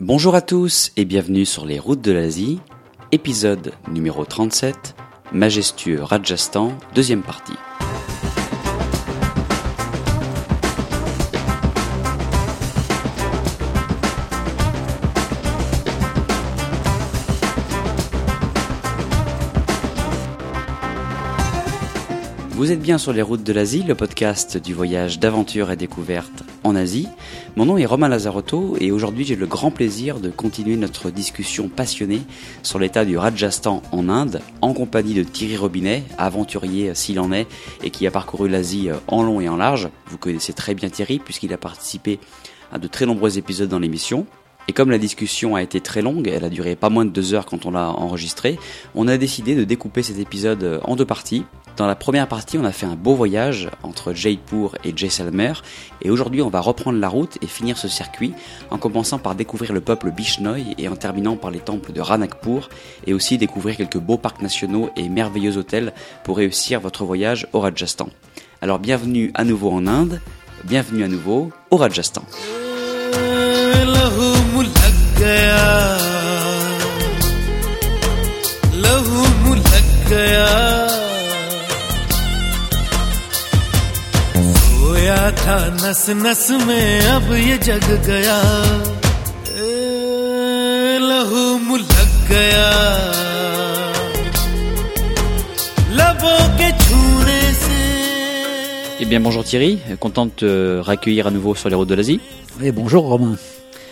Bonjour 0.00 0.36
à 0.36 0.40
tous 0.40 0.92
et 0.96 1.04
bienvenue 1.04 1.44
sur 1.44 1.66
les 1.66 1.80
routes 1.80 2.02
de 2.02 2.12
l'Asie, 2.12 2.60
épisode 3.10 3.72
numéro 3.90 4.24
37, 4.24 4.94
majestueux 5.32 6.00
Rajasthan, 6.00 6.72
deuxième 6.94 7.22
partie. 7.22 7.56
Vous 22.58 22.72
êtes 22.72 22.82
bien 22.82 22.98
sur 22.98 23.12
les 23.12 23.22
routes 23.22 23.44
de 23.44 23.52
l'Asie, 23.52 23.84
le 23.84 23.94
podcast 23.94 24.56
du 24.56 24.74
voyage 24.74 25.20
d'aventure 25.20 25.70
et 25.70 25.76
découverte 25.76 26.42
en 26.64 26.74
Asie. 26.74 27.06
Mon 27.54 27.66
nom 27.66 27.78
est 27.78 27.86
Romain 27.86 28.08
Lazarotto 28.08 28.76
et 28.80 28.90
aujourd'hui 28.90 29.24
j'ai 29.24 29.36
le 29.36 29.46
grand 29.46 29.70
plaisir 29.70 30.18
de 30.18 30.28
continuer 30.28 30.76
notre 30.76 31.10
discussion 31.10 31.68
passionnée 31.68 32.22
sur 32.64 32.80
l'état 32.80 33.04
du 33.04 33.16
Rajasthan 33.16 33.80
en 33.92 34.08
Inde 34.08 34.40
en 34.60 34.72
compagnie 34.72 35.14
de 35.14 35.22
Thierry 35.22 35.56
Robinet, 35.56 36.02
aventurier 36.18 36.96
s'il 36.96 37.20
en 37.20 37.30
est 37.30 37.46
et 37.84 37.90
qui 37.90 38.08
a 38.08 38.10
parcouru 38.10 38.48
l'Asie 38.48 38.88
en 39.06 39.22
long 39.22 39.40
et 39.40 39.48
en 39.48 39.56
large. 39.56 39.88
Vous 40.08 40.18
connaissez 40.18 40.52
très 40.52 40.74
bien 40.74 40.88
Thierry 40.88 41.20
puisqu'il 41.20 41.52
a 41.52 41.58
participé 41.58 42.18
à 42.72 42.80
de 42.80 42.88
très 42.88 43.06
nombreux 43.06 43.38
épisodes 43.38 43.68
dans 43.68 43.78
l'émission. 43.78 44.26
Et 44.68 44.72
comme 44.72 44.90
la 44.90 44.98
discussion 44.98 45.56
a 45.56 45.62
été 45.62 45.80
très 45.80 46.02
longue, 46.02 46.28
elle 46.28 46.44
a 46.44 46.50
duré 46.50 46.76
pas 46.76 46.90
moins 46.90 47.06
de 47.06 47.10
deux 47.10 47.32
heures 47.32 47.46
quand 47.46 47.64
on 47.64 47.70
l'a 47.70 47.88
enregistré, 47.88 48.58
on 48.94 49.08
a 49.08 49.16
décidé 49.16 49.54
de 49.54 49.64
découper 49.64 50.02
cet 50.02 50.18
épisode 50.18 50.80
en 50.84 50.94
deux 50.94 51.06
parties. 51.06 51.44
Dans 51.78 51.86
la 51.86 51.94
première 51.94 52.28
partie, 52.28 52.58
on 52.58 52.64
a 52.64 52.72
fait 52.72 52.86
un 52.86 52.96
beau 52.96 53.14
voyage 53.14 53.70
entre 53.82 54.12
Jaipur 54.12 54.76
et 54.84 54.92
Jaisalmer, 54.94 55.52
et 56.02 56.10
aujourd'hui 56.10 56.42
on 56.42 56.50
va 56.50 56.60
reprendre 56.60 56.98
la 56.98 57.08
route 57.08 57.38
et 57.40 57.46
finir 57.46 57.78
ce 57.78 57.88
circuit 57.88 58.34
en 58.70 58.76
commençant 58.76 59.18
par 59.18 59.34
découvrir 59.34 59.72
le 59.72 59.80
peuple 59.80 60.10
Bishnoi 60.10 60.58
et 60.76 60.88
en 60.88 60.96
terminant 60.96 61.36
par 61.36 61.50
les 61.50 61.60
temples 61.60 61.92
de 61.92 62.00
Ranakpur, 62.02 62.68
et 63.06 63.14
aussi 63.14 63.38
découvrir 63.38 63.76
quelques 63.76 63.98
beaux 63.98 64.18
parcs 64.18 64.42
nationaux 64.42 64.90
et 64.96 65.08
merveilleux 65.08 65.56
hôtels 65.56 65.94
pour 66.24 66.36
réussir 66.36 66.80
votre 66.80 67.04
voyage 67.04 67.46
au 67.54 67.60
Rajasthan. 67.60 68.10
Alors 68.60 68.80
bienvenue 68.80 69.30
à 69.34 69.44
nouveau 69.44 69.70
en 69.70 69.86
Inde, 69.86 70.20
bienvenue 70.64 71.04
à 71.04 71.08
nouveau 71.08 71.52
au 71.70 71.76
Rajasthan. 71.78 72.24
Eh 99.00 99.04
bien 99.04 99.20
bonjour 99.20 99.44
Thierry, 99.44 99.78
content 100.00 100.26
de 100.26 100.30
te 100.30 100.80
raccueillir 100.80 101.26
à 101.26 101.30
nouveau 101.30 101.54
sur 101.54 101.68
les 101.68 101.74
routes 101.74 101.88
de 101.88 101.94
l'Asie. 101.94 102.20
Oui, 102.60 102.72
bonjour 102.72 103.04
Romain. 103.04 103.36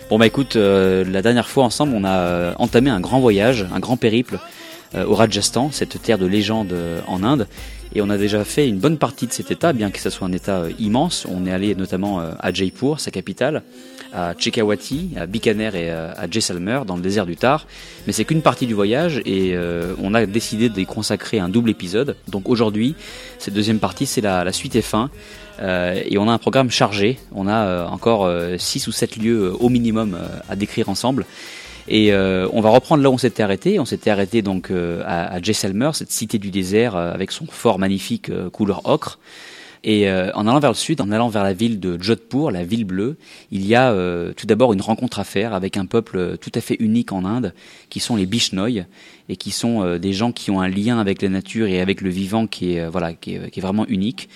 Bon 0.08 0.20
bah 0.20 0.26
écoute, 0.28 0.54
euh, 0.54 1.04
la 1.04 1.20
dernière 1.20 1.48
fois 1.48 1.64
ensemble 1.64 1.92
on 1.96 2.04
a 2.04 2.18
euh, 2.18 2.52
entamé 2.60 2.90
un 2.90 3.00
grand 3.00 3.18
voyage, 3.18 3.66
un 3.74 3.80
grand 3.80 3.96
périple 3.96 4.38
euh, 4.94 5.04
au 5.04 5.16
Rajasthan, 5.16 5.70
cette 5.72 6.00
terre 6.00 6.18
de 6.18 6.26
légende 6.26 6.72
en 7.08 7.24
Inde. 7.24 7.48
Et 7.96 8.02
on 8.02 8.10
a 8.10 8.18
déjà 8.18 8.44
fait 8.44 8.68
une 8.68 8.76
bonne 8.76 8.98
partie 8.98 9.26
de 9.26 9.32
cet 9.32 9.50
état, 9.50 9.72
bien 9.72 9.90
que 9.90 9.98
ce 10.00 10.10
soit 10.10 10.28
un 10.28 10.32
état 10.32 10.64
immense. 10.78 11.26
On 11.30 11.46
est 11.46 11.50
allé 11.50 11.74
notamment 11.74 12.20
à 12.20 12.52
Jaipur, 12.52 13.00
sa 13.00 13.10
capitale, 13.10 13.62
à 14.12 14.34
Chekawati, 14.38 15.12
à 15.16 15.24
Bikaner 15.24 15.70
et 15.72 15.88
à 15.88 16.30
Jaisalmer, 16.30 16.80
dans 16.86 16.96
le 16.96 17.00
désert 17.00 17.24
du 17.24 17.36
Tar. 17.36 17.66
Mais 18.06 18.12
c'est 18.12 18.26
qu'une 18.26 18.42
partie 18.42 18.66
du 18.66 18.74
voyage 18.74 19.22
et 19.24 19.56
on 19.98 20.12
a 20.12 20.26
décidé 20.26 20.68
d'y 20.68 20.84
consacrer 20.84 21.38
un 21.38 21.48
double 21.48 21.70
épisode. 21.70 22.16
Donc 22.28 22.50
aujourd'hui, 22.50 22.94
cette 23.38 23.54
deuxième 23.54 23.78
partie, 23.78 24.04
c'est 24.04 24.20
la, 24.20 24.52
suite 24.52 24.76
et 24.76 24.82
fin. 24.82 25.08
Euh, 25.62 25.98
et 26.04 26.18
on 26.18 26.28
a 26.28 26.32
un 26.32 26.38
programme 26.38 26.70
chargé. 26.70 27.18
On 27.34 27.48
a 27.48 27.64
euh, 27.64 27.86
encore 27.86 28.30
6 28.58 28.88
ou 28.88 28.92
7 28.92 29.16
lieux 29.16 29.54
au 29.58 29.70
minimum 29.70 30.18
à 30.50 30.54
décrire 30.54 30.90
ensemble. 30.90 31.24
Et 31.88 32.12
on 32.14 32.60
va 32.60 32.70
reprendre 32.70 33.02
là 33.02 33.10
où 33.10 33.14
on 33.14 33.18
s'était 33.18 33.42
arrêté. 33.42 33.78
On 33.78 33.84
s'était 33.84 34.10
arrêté 34.10 34.42
donc 34.42 34.70
à, 34.70 35.26
à 35.26 35.42
Jaisalmer, 35.42 35.90
cette 35.94 36.10
cité 36.10 36.38
du 36.38 36.50
désert 36.50 36.96
avec 36.96 37.30
son 37.30 37.46
fort 37.46 37.78
magnifique 37.78 38.30
couleur 38.50 38.82
ocre. 38.84 39.18
Et 39.84 40.10
en 40.10 40.46
allant 40.48 40.58
vers 40.58 40.70
le 40.70 40.76
sud, 40.76 41.00
en 41.00 41.12
allant 41.12 41.28
vers 41.28 41.44
la 41.44 41.52
ville 41.52 41.78
de 41.78 41.96
Jodhpur, 42.02 42.50
la 42.50 42.64
ville 42.64 42.84
bleue, 42.84 43.16
il 43.52 43.64
y 43.64 43.76
a 43.76 43.94
tout 44.36 44.46
d'abord 44.46 44.72
une 44.72 44.80
rencontre 44.80 45.20
à 45.20 45.24
faire 45.24 45.54
avec 45.54 45.76
un 45.76 45.86
peuple 45.86 46.38
tout 46.38 46.50
à 46.56 46.60
fait 46.60 46.76
unique 46.80 47.12
en 47.12 47.24
Inde, 47.24 47.54
qui 47.88 48.00
sont 48.00 48.16
les 48.16 48.26
Bishnoi, 48.26 48.86
et 49.28 49.36
qui 49.36 49.50
sont 49.50 49.98
des 49.98 50.12
gens 50.12 50.32
qui 50.32 50.50
ont 50.50 50.60
un 50.60 50.68
lien 50.68 50.98
avec 50.98 51.22
la 51.22 51.28
nature 51.28 51.66
et 51.66 51.80
avec 51.80 52.00
le 52.00 52.10
vivant 52.10 52.46
qui 52.46 52.74
est 52.74 52.86
voilà 52.88 53.12
qui 53.12 53.34
est, 53.34 53.50
qui 53.50 53.60
est 53.60 53.62
vraiment 53.62 53.86
unique. 53.88 54.28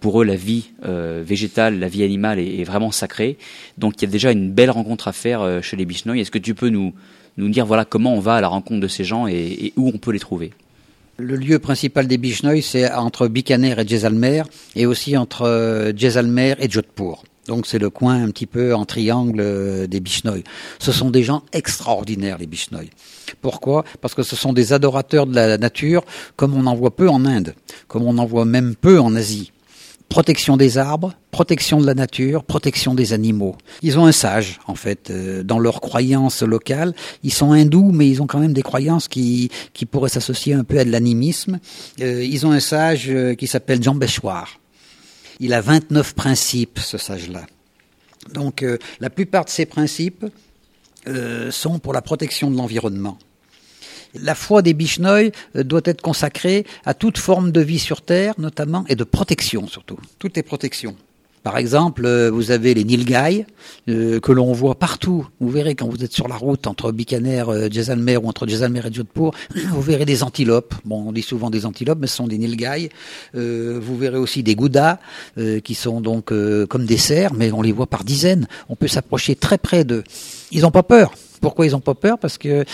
pour 0.00 0.20
eux, 0.20 0.24
la 0.24 0.36
vie 0.36 0.70
végétale, 0.82 1.78
la 1.78 1.88
vie 1.88 2.02
animale 2.02 2.38
est, 2.38 2.64
vraiment 2.64 2.90
sacrée. 2.90 3.38
Donc 3.78 3.94
il 3.96 4.02
y 4.02 4.08
a 4.08 4.10
déjà 4.10 4.30
une 4.32 4.50
belle 4.50 4.70
rencontre 4.70 5.08
à 5.08 5.12
faire 5.12 5.60
chez 5.62 5.76
les 5.76 5.84
Bishnoi. 5.84 6.18
Est-ce 6.18 6.30
que 6.30 6.38
tu 6.38 6.54
peux 6.54 6.68
nous 6.68 6.92
nous 7.38 7.48
dire 7.48 7.64
voilà 7.64 7.84
comment 7.84 8.14
on 8.14 8.20
va 8.20 8.34
à 8.34 8.40
la 8.40 8.48
rencontre 8.48 8.80
de 8.80 8.88
ces 8.88 9.04
gens 9.04 9.26
et, 9.26 9.72
où 9.76 9.90
on 9.94 9.98
peut 9.98 10.10
les 10.10 10.18
trouver? 10.18 10.52
Le 11.16 11.34
lieu 11.34 11.58
principal 11.58 12.06
des 12.06 12.18
Bishnoi, 12.18 12.60
c'est 12.62 12.92
entre 12.92 13.26
Bikaner 13.26 13.74
et 13.80 13.88
Jaisalmer, 13.88 14.42
et 14.76 14.86
aussi 14.86 15.16
entre 15.16 15.92
Jaisalmer 15.96 16.54
et 16.60 16.70
Jodhpur. 16.70 17.24
Donc 17.48 17.66
c'est 17.66 17.78
le 17.78 17.90
coin 17.90 18.22
un 18.22 18.30
petit 18.30 18.46
peu 18.46 18.74
en 18.74 18.84
triangle 18.84 19.88
des 19.88 20.00
Bishnoi. 20.00 20.42
Ce 20.78 20.92
sont 20.92 21.10
des 21.10 21.24
gens 21.24 21.42
extraordinaires, 21.52 22.38
les 22.38 22.46
Bishnoi. 22.46 22.82
Pourquoi? 23.40 23.84
Parce 24.00 24.14
que 24.14 24.22
ce 24.22 24.36
sont 24.36 24.52
des 24.52 24.72
adorateurs 24.72 25.26
de 25.26 25.34
la 25.34 25.58
nature, 25.58 26.04
comme 26.36 26.54
on 26.54 26.66
en 26.66 26.74
voit 26.74 26.94
peu 26.94 27.08
en 27.08 27.24
Inde, 27.24 27.54
comme 27.86 28.04
on 28.04 28.18
en 28.18 28.26
voit 28.26 28.44
même 28.44 28.74
peu 28.74 29.00
en 29.00 29.14
Asie 29.14 29.52
protection 30.08 30.56
des 30.56 30.78
arbres, 30.78 31.14
protection 31.30 31.80
de 31.80 31.86
la 31.86 31.94
nature, 31.94 32.44
protection 32.44 32.94
des 32.94 33.12
animaux. 33.12 33.56
Ils 33.82 33.98
ont 33.98 34.06
un 34.06 34.12
sage, 34.12 34.58
en 34.66 34.74
fait, 34.74 35.10
euh, 35.10 35.42
dans 35.42 35.58
leurs 35.58 35.80
croyances 35.80 36.42
locales. 36.42 36.94
Ils 37.22 37.32
sont 37.32 37.52
hindous, 37.52 37.92
mais 37.92 38.08
ils 38.08 38.22
ont 38.22 38.26
quand 38.26 38.38
même 38.38 38.52
des 38.52 38.62
croyances 38.62 39.08
qui, 39.08 39.50
qui 39.74 39.86
pourraient 39.86 40.08
s'associer 40.08 40.54
un 40.54 40.64
peu 40.64 40.78
à 40.78 40.84
de 40.84 40.90
l'animisme. 40.90 41.60
Euh, 42.00 42.24
ils 42.24 42.46
ont 42.46 42.52
un 42.52 42.60
sage 42.60 43.06
euh, 43.08 43.34
qui 43.34 43.46
s'appelle 43.46 43.82
Jambeshwar. 43.82 44.58
Il 45.40 45.52
a 45.52 45.60
29 45.60 46.14
principes, 46.14 46.78
ce 46.78 46.98
sage-là. 46.98 47.42
Donc, 48.34 48.64
la 49.00 49.08
plupart 49.08 49.44
de 49.44 49.50
ces 49.50 49.64
principes 49.64 50.26
euh, 51.08 51.50
sont 51.50 51.78
pour 51.78 51.92
la 51.92 52.02
protection 52.02 52.50
de 52.50 52.56
l'environnement. 52.56 53.18
La 54.14 54.34
foi 54.34 54.62
des 54.62 54.74
Bishnoi 54.74 55.30
doit 55.54 55.82
être 55.84 56.00
consacrée 56.00 56.64
à 56.86 56.94
toute 56.94 57.18
forme 57.18 57.52
de 57.52 57.60
vie 57.60 57.78
sur 57.78 58.02
Terre, 58.02 58.34
notamment, 58.38 58.84
et 58.88 58.96
de 58.96 59.04
protection 59.04 59.66
surtout. 59.66 59.98
Toutes 60.18 60.36
les 60.36 60.42
protections. 60.42 60.96
Par 61.42 61.56
exemple, 61.58 62.08
vous 62.28 62.50
avez 62.50 62.74
les 62.74 62.84
Nilgai 62.84 63.46
euh, 63.88 64.20
que 64.20 64.32
l'on 64.32 64.52
voit 64.52 64.74
partout. 64.74 65.26
Vous 65.40 65.48
verrez 65.50 65.74
quand 65.74 65.88
vous 65.88 66.04
êtes 66.04 66.12
sur 66.12 66.28
la 66.28 66.36
route 66.36 66.66
entre 66.66 66.92
Bikaner, 66.92 67.44
euh, 67.48 67.68
Jaisalmer 67.70 68.16
ou 68.16 68.28
entre 68.28 68.46
Jaisalmer 68.46 68.80
et 68.86 68.92
Jodhpur, 68.92 69.32
vous 69.70 69.82
verrez 69.82 70.04
des 70.04 70.22
antilopes. 70.22 70.74
Bon, 70.84 71.04
on 71.08 71.12
dit 71.12 71.22
souvent 71.22 71.50
des 71.50 71.66
antilopes, 71.66 71.98
mais 72.00 72.06
ce 72.06 72.16
sont 72.16 72.28
des 72.28 72.38
Nilgai. 72.38 72.90
Euh, 73.34 73.78
vous 73.82 73.96
verrez 73.96 74.18
aussi 74.18 74.42
des 74.42 74.54
Goudas 74.54 74.98
euh, 75.38 75.60
qui 75.60 75.74
sont 75.74 76.00
donc 76.00 76.32
euh, 76.32 76.66
comme 76.66 76.86
des 76.86 76.96
cerfs, 76.96 77.32
mais 77.34 77.52
on 77.52 77.62
les 77.62 77.72
voit 77.72 77.86
par 77.86 78.04
dizaines. 78.04 78.46
On 78.68 78.76
peut 78.76 78.88
s'approcher 78.88 79.34
très 79.34 79.58
près 79.58 79.84
d'eux. 79.84 80.04
Ils 80.50 80.62
n'ont 80.62 80.70
pas 80.70 80.82
peur. 80.82 81.12
Pourquoi 81.40 81.66
ils 81.66 81.72
n'ont 81.72 81.80
pas 81.80 81.94
peur? 81.94 82.18
Parce 82.18 82.38
que 82.38 82.48
euh, 82.48 82.64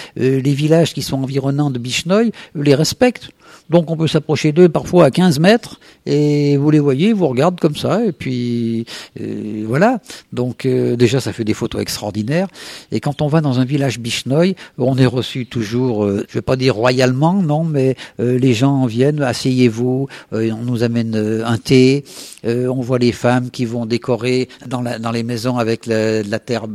les 0.40 0.54
villages 0.54 0.94
qui 0.94 1.02
sont 1.02 1.22
environnants 1.22 1.70
de 1.70 1.78
Bishnoi 1.78 2.30
les 2.54 2.74
respectent. 2.74 3.28
Donc 3.70 3.90
on 3.90 3.96
peut 3.96 4.06
s'approcher 4.06 4.52
d'eux 4.52 4.68
parfois 4.68 5.06
à 5.06 5.10
15 5.10 5.40
mètres 5.40 5.80
et 6.04 6.56
vous 6.58 6.70
les 6.70 6.80
voyez, 6.80 7.12
vous 7.12 7.26
regardent 7.28 7.58
comme 7.58 7.76
ça 7.76 8.04
et 8.04 8.12
puis 8.12 8.84
euh, 9.20 9.64
voilà. 9.66 10.00
Donc 10.32 10.66
euh, 10.66 10.96
déjà 10.96 11.20
ça 11.20 11.32
fait 11.32 11.44
des 11.44 11.54
photos 11.54 11.80
extraordinaires. 11.80 12.48
Et 12.92 13.00
quand 13.00 13.22
on 13.22 13.28
va 13.28 13.40
dans 13.40 13.60
un 13.60 13.64
village 13.64 13.98
Bishnoi, 13.98 14.54
on 14.76 14.98
est 14.98 15.06
reçu 15.06 15.46
toujours, 15.46 16.04
euh, 16.04 16.26
je 16.28 16.34
vais 16.34 16.42
pas 16.42 16.56
dire 16.56 16.74
royalement, 16.74 17.34
non, 17.34 17.64
mais 17.64 17.96
euh, 18.20 18.38
les 18.38 18.52
gens 18.52 18.84
viennent, 18.84 19.22
asseyez-vous, 19.22 20.08
on 20.32 20.62
nous 20.64 20.82
amène 20.82 21.14
un 21.44 21.58
thé, 21.58 22.04
on 22.44 22.80
voit 22.80 22.98
les 22.98 23.12
femmes 23.12 23.50
qui 23.50 23.64
vont 23.64 23.86
décorer 23.86 24.48
dans, 24.66 24.82
la, 24.82 24.98
dans 24.98 25.10
les 25.10 25.22
maisons 25.22 25.58
avec 25.58 25.86
la, 25.86 26.22
la 26.22 26.38
terre 26.38 26.66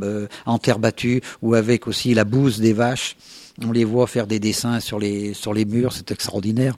en 0.45 0.57
terre 0.57 0.79
battue 0.79 1.21
ou 1.41 1.53
avec 1.53 1.87
aussi 1.87 2.13
la 2.13 2.23
bouse 2.23 2.59
des 2.59 2.73
vaches. 2.73 3.15
On 3.65 3.71
les 3.71 3.83
voit 3.83 4.07
faire 4.07 4.27
des 4.27 4.39
dessins 4.39 4.79
sur 4.79 4.99
les, 4.99 5.33
sur 5.33 5.53
les 5.53 5.65
murs, 5.65 5.93
c'est 5.93 6.11
extraordinaire. 6.11 6.75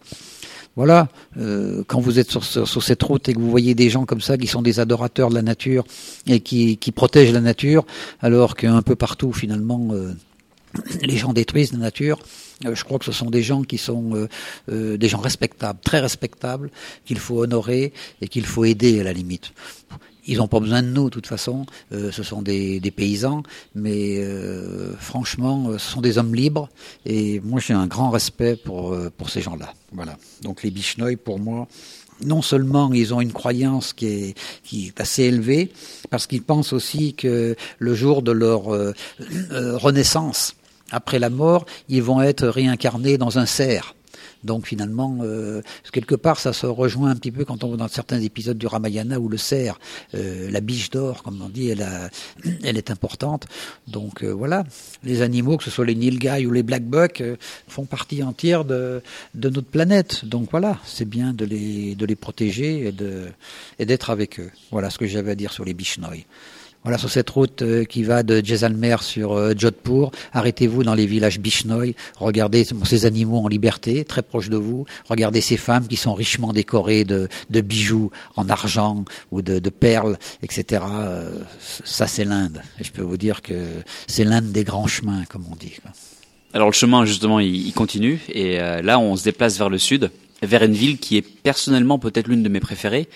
Voilà, 0.77 1.09
euh, 1.37 1.83
quand 1.85 1.99
vous 1.99 2.17
êtes 2.17 2.31
sur, 2.31 2.45
sur, 2.45 2.83
cette 2.83 3.03
route 3.03 3.27
et 3.27 3.33
que 3.33 3.39
vous 3.39 3.49
voyez 3.49 3.75
des 3.75 3.89
gens 3.89 4.05
comme 4.05 4.21
ça 4.21 4.37
qui 4.37 4.47
sont 4.47 4.61
des 4.61 4.79
adorateurs 4.79 5.29
de 5.29 5.35
la 5.35 5.41
nature 5.41 5.83
et 6.27 6.39
qui, 6.39 6.77
qui 6.77 6.93
protègent 6.93 7.33
la 7.33 7.41
nature, 7.41 7.85
alors 8.21 8.55
qu'un 8.55 8.81
peu 8.81 8.95
partout 8.95 9.33
finalement 9.33 9.89
euh, 9.91 10.13
les 11.01 11.17
gens 11.17 11.33
détruisent 11.33 11.73
la 11.73 11.79
nature, 11.79 12.19
euh, 12.65 12.73
je 12.73 12.85
crois 12.85 12.99
que 12.99 13.05
ce 13.05 13.11
sont 13.11 13.29
des 13.29 13.43
gens 13.43 13.63
qui 13.63 13.77
sont 13.77 14.27
des 14.69 15.09
gens 15.09 15.19
respectables, 15.19 15.79
très 15.83 15.99
respectables, 15.99 16.71
qu'il 17.03 17.19
faut 17.19 17.43
honorer 17.43 17.91
et 18.21 18.29
qu'il 18.29 18.45
faut 18.45 18.63
aider 18.63 19.01
à 19.01 19.03
la 19.03 19.11
limite 19.11 19.51
ils 20.31 20.37
n'ont 20.37 20.47
pas 20.47 20.61
besoin 20.61 20.81
de 20.81 20.87
nous, 20.87 21.05
de 21.05 21.09
toute 21.09 21.27
façon. 21.27 21.65
Euh, 21.91 22.09
ce 22.09 22.23
sont 22.23 22.41
des, 22.41 22.79
paysans, 22.95 23.43
mais 23.75 24.17
euh, 24.19 24.95
franchement, 24.97 25.67
euh, 25.67 25.77
ce 25.77 25.91
sont 25.91 25.99
des 25.99 26.17
hommes 26.17 26.33
libres. 26.33 26.69
Et 27.05 27.41
moi, 27.41 27.59
j'ai 27.59 27.73
un 27.73 27.85
grand 27.85 28.09
respect 28.09 28.55
pour, 28.55 28.97
pour 29.17 29.29
ces 29.29 29.41
gens-là. 29.41 29.73
Voilà. 29.91 30.17
Donc 30.41 30.63
les 30.63 30.71
Bichnoï, 30.71 31.17
pour 31.17 31.37
moi, 31.37 31.67
non 32.23 32.41
seulement 32.41 32.93
ils 32.93 33.13
ont 33.13 33.19
une 33.19 33.33
croyance 33.33 33.91
qui 33.91 34.05
est, 34.05 34.37
qui 34.63 34.87
est 34.87 35.01
assez 35.01 35.23
élevée, 35.23 35.73
parce 36.09 36.27
qu'ils 36.27 36.43
pensent 36.43 36.71
aussi 36.71 37.13
que 37.13 37.57
le 37.77 37.93
jour 37.93 38.21
de 38.21 38.31
leur 38.31 38.63
renaissance, 39.81 40.55
après 40.91 41.19
la 41.19 41.29
mort, 41.29 41.65
ils 41.89 42.03
vont 42.03 42.21
être 42.21 42.47
réincarnés 42.47 43.17
dans 43.17 43.37
un 43.37 43.45
cerf. 43.45 43.95
Donc 44.43 44.67
finalement, 44.67 45.19
euh, 45.21 45.61
quelque 45.91 46.15
part, 46.15 46.39
ça 46.39 46.53
se 46.53 46.65
rejoint 46.65 47.09
un 47.11 47.15
petit 47.15 47.31
peu 47.31 47.45
quand 47.45 47.63
on 47.63 47.69
voit 47.69 47.77
dans 47.77 47.87
certains 47.87 48.19
épisodes 48.19 48.57
du 48.57 48.67
Ramayana 48.67 49.19
où 49.19 49.29
le 49.29 49.37
cerf, 49.37 49.79
euh, 50.15 50.49
la 50.49 50.61
biche 50.61 50.89
d'or, 50.89 51.23
comme 51.23 51.41
on 51.41 51.49
dit, 51.49 51.69
elle, 51.69 51.83
a, 51.83 52.09
elle 52.63 52.77
est 52.77 52.91
importante. 52.91 53.47
Donc 53.87 54.23
euh, 54.23 54.31
voilà, 54.31 54.63
les 55.03 55.21
animaux, 55.21 55.57
que 55.57 55.63
ce 55.63 55.71
soit 55.71 55.85
les 55.85 55.95
nilgai 55.95 56.45
ou 56.45 56.51
les 56.51 56.63
blackbuck, 56.63 57.21
euh, 57.21 57.35
font 57.67 57.85
partie 57.85 58.23
entière 58.23 58.65
de, 58.65 59.01
de 59.35 59.49
notre 59.49 59.67
planète. 59.67 60.25
Donc 60.25 60.49
voilà, 60.51 60.79
c'est 60.85 61.07
bien 61.07 61.33
de 61.33 61.45
les, 61.45 61.95
de 61.95 62.05
les 62.05 62.15
protéger 62.15 62.87
et 62.87 62.91
de 62.91 63.27
et 63.79 63.85
d'être 63.85 64.09
avec 64.09 64.39
eux. 64.39 64.51
Voilà 64.71 64.89
ce 64.89 64.97
que 64.97 65.07
j'avais 65.07 65.31
à 65.31 65.35
dire 65.35 65.53
sur 65.53 65.65
les 65.65 65.73
bichnoi. 65.73 66.11
Voilà, 66.83 66.97
sur 66.97 67.11
cette 67.11 67.29
route 67.29 67.61
euh, 67.61 67.83
qui 67.83 68.01
va 68.01 68.23
de 68.23 68.43
Jaisalmer 68.43 68.95
sur 69.01 69.33
euh, 69.33 69.53
Jodhpur, 69.55 70.09
arrêtez-vous 70.33 70.83
dans 70.83 70.95
les 70.95 71.05
villages 71.05 71.39
Bishnoi, 71.39 71.93
regardez 72.17 72.65
ces 72.85 73.05
animaux 73.05 73.37
en 73.37 73.47
liberté, 73.47 74.03
très 74.03 74.23
proches 74.23 74.49
de 74.49 74.57
vous, 74.57 74.85
regardez 75.07 75.41
ces 75.41 75.57
femmes 75.57 75.87
qui 75.87 75.95
sont 75.95 76.15
richement 76.15 76.53
décorées 76.53 77.03
de, 77.03 77.29
bijoux 77.61 78.09
en 78.35 78.49
argent 78.49 79.05
ou 79.31 79.43
de, 79.43 79.59
de 79.59 79.69
perles, 79.69 80.17
etc. 80.41 80.83
Euh, 80.91 81.29
ça, 81.59 82.07
c'est 82.07 82.25
l'Inde. 82.25 82.63
Et 82.79 82.83
je 82.83 82.91
peux 82.91 83.03
vous 83.03 83.17
dire 83.17 83.43
que 83.43 83.53
c'est 84.07 84.23
l'Inde 84.23 84.51
des 84.51 84.63
grands 84.63 84.87
chemins, 84.87 85.23
comme 85.29 85.45
on 85.51 85.55
dit. 85.55 85.73
Alors 86.53 86.67
le 86.67 86.73
chemin 86.73 87.05
justement 87.05 87.39
il, 87.39 87.71
continue 87.73 88.19
et 88.27 88.57
là 88.57 88.99
on 88.99 89.15
se 89.15 89.23
déplace 89.23 89.57
vers 89.57 89.69
le 89.69 89.77
sud, 89.77 90.11
vers 90.41 90.63
une 90.63 90.73
ville 90.73 90.97
qui 90.97 91.15
est 91.15 91.21
personnellement 91.21 91.97
peut-être 91.97 92.27
l'une 92.27 92.43
de 92.43 92.49
mes 92.49 92.59
préférées 92.59 93.07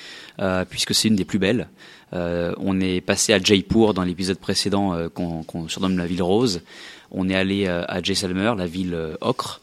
puisque 0.69 0.95
c'est 0.95 1.09
une 1.09 1.17
des 1.17 1.25
plus 1.25 1.39
belles. 1.39 1.67
Euh, 2.15 2.53
on 2.57 2.79
est 2.79 3.01
passé 3.01 3.33
à 3.33 3.39
Jaipur 3.39 3.93
dans 3.93 4.03
l'épisode 4.03 4.37
précédent 4.37 4.93
euh, 4.93 5.09
qu'on 5.09 5.67
surnomme 5.67 5.97
la 5.97 6.07
ville 6.07 6.23
rose. 6.23 6.61
On 7.11 7.29
est 7.29 7.35
allé 7.35 7.67
euh, 7.67 7.83
à 7.87 8.01
Jaisalmer, 8.01 8.53
la 8.57 8.67
ville 8.67 8.97
ocre. 9.21 9.61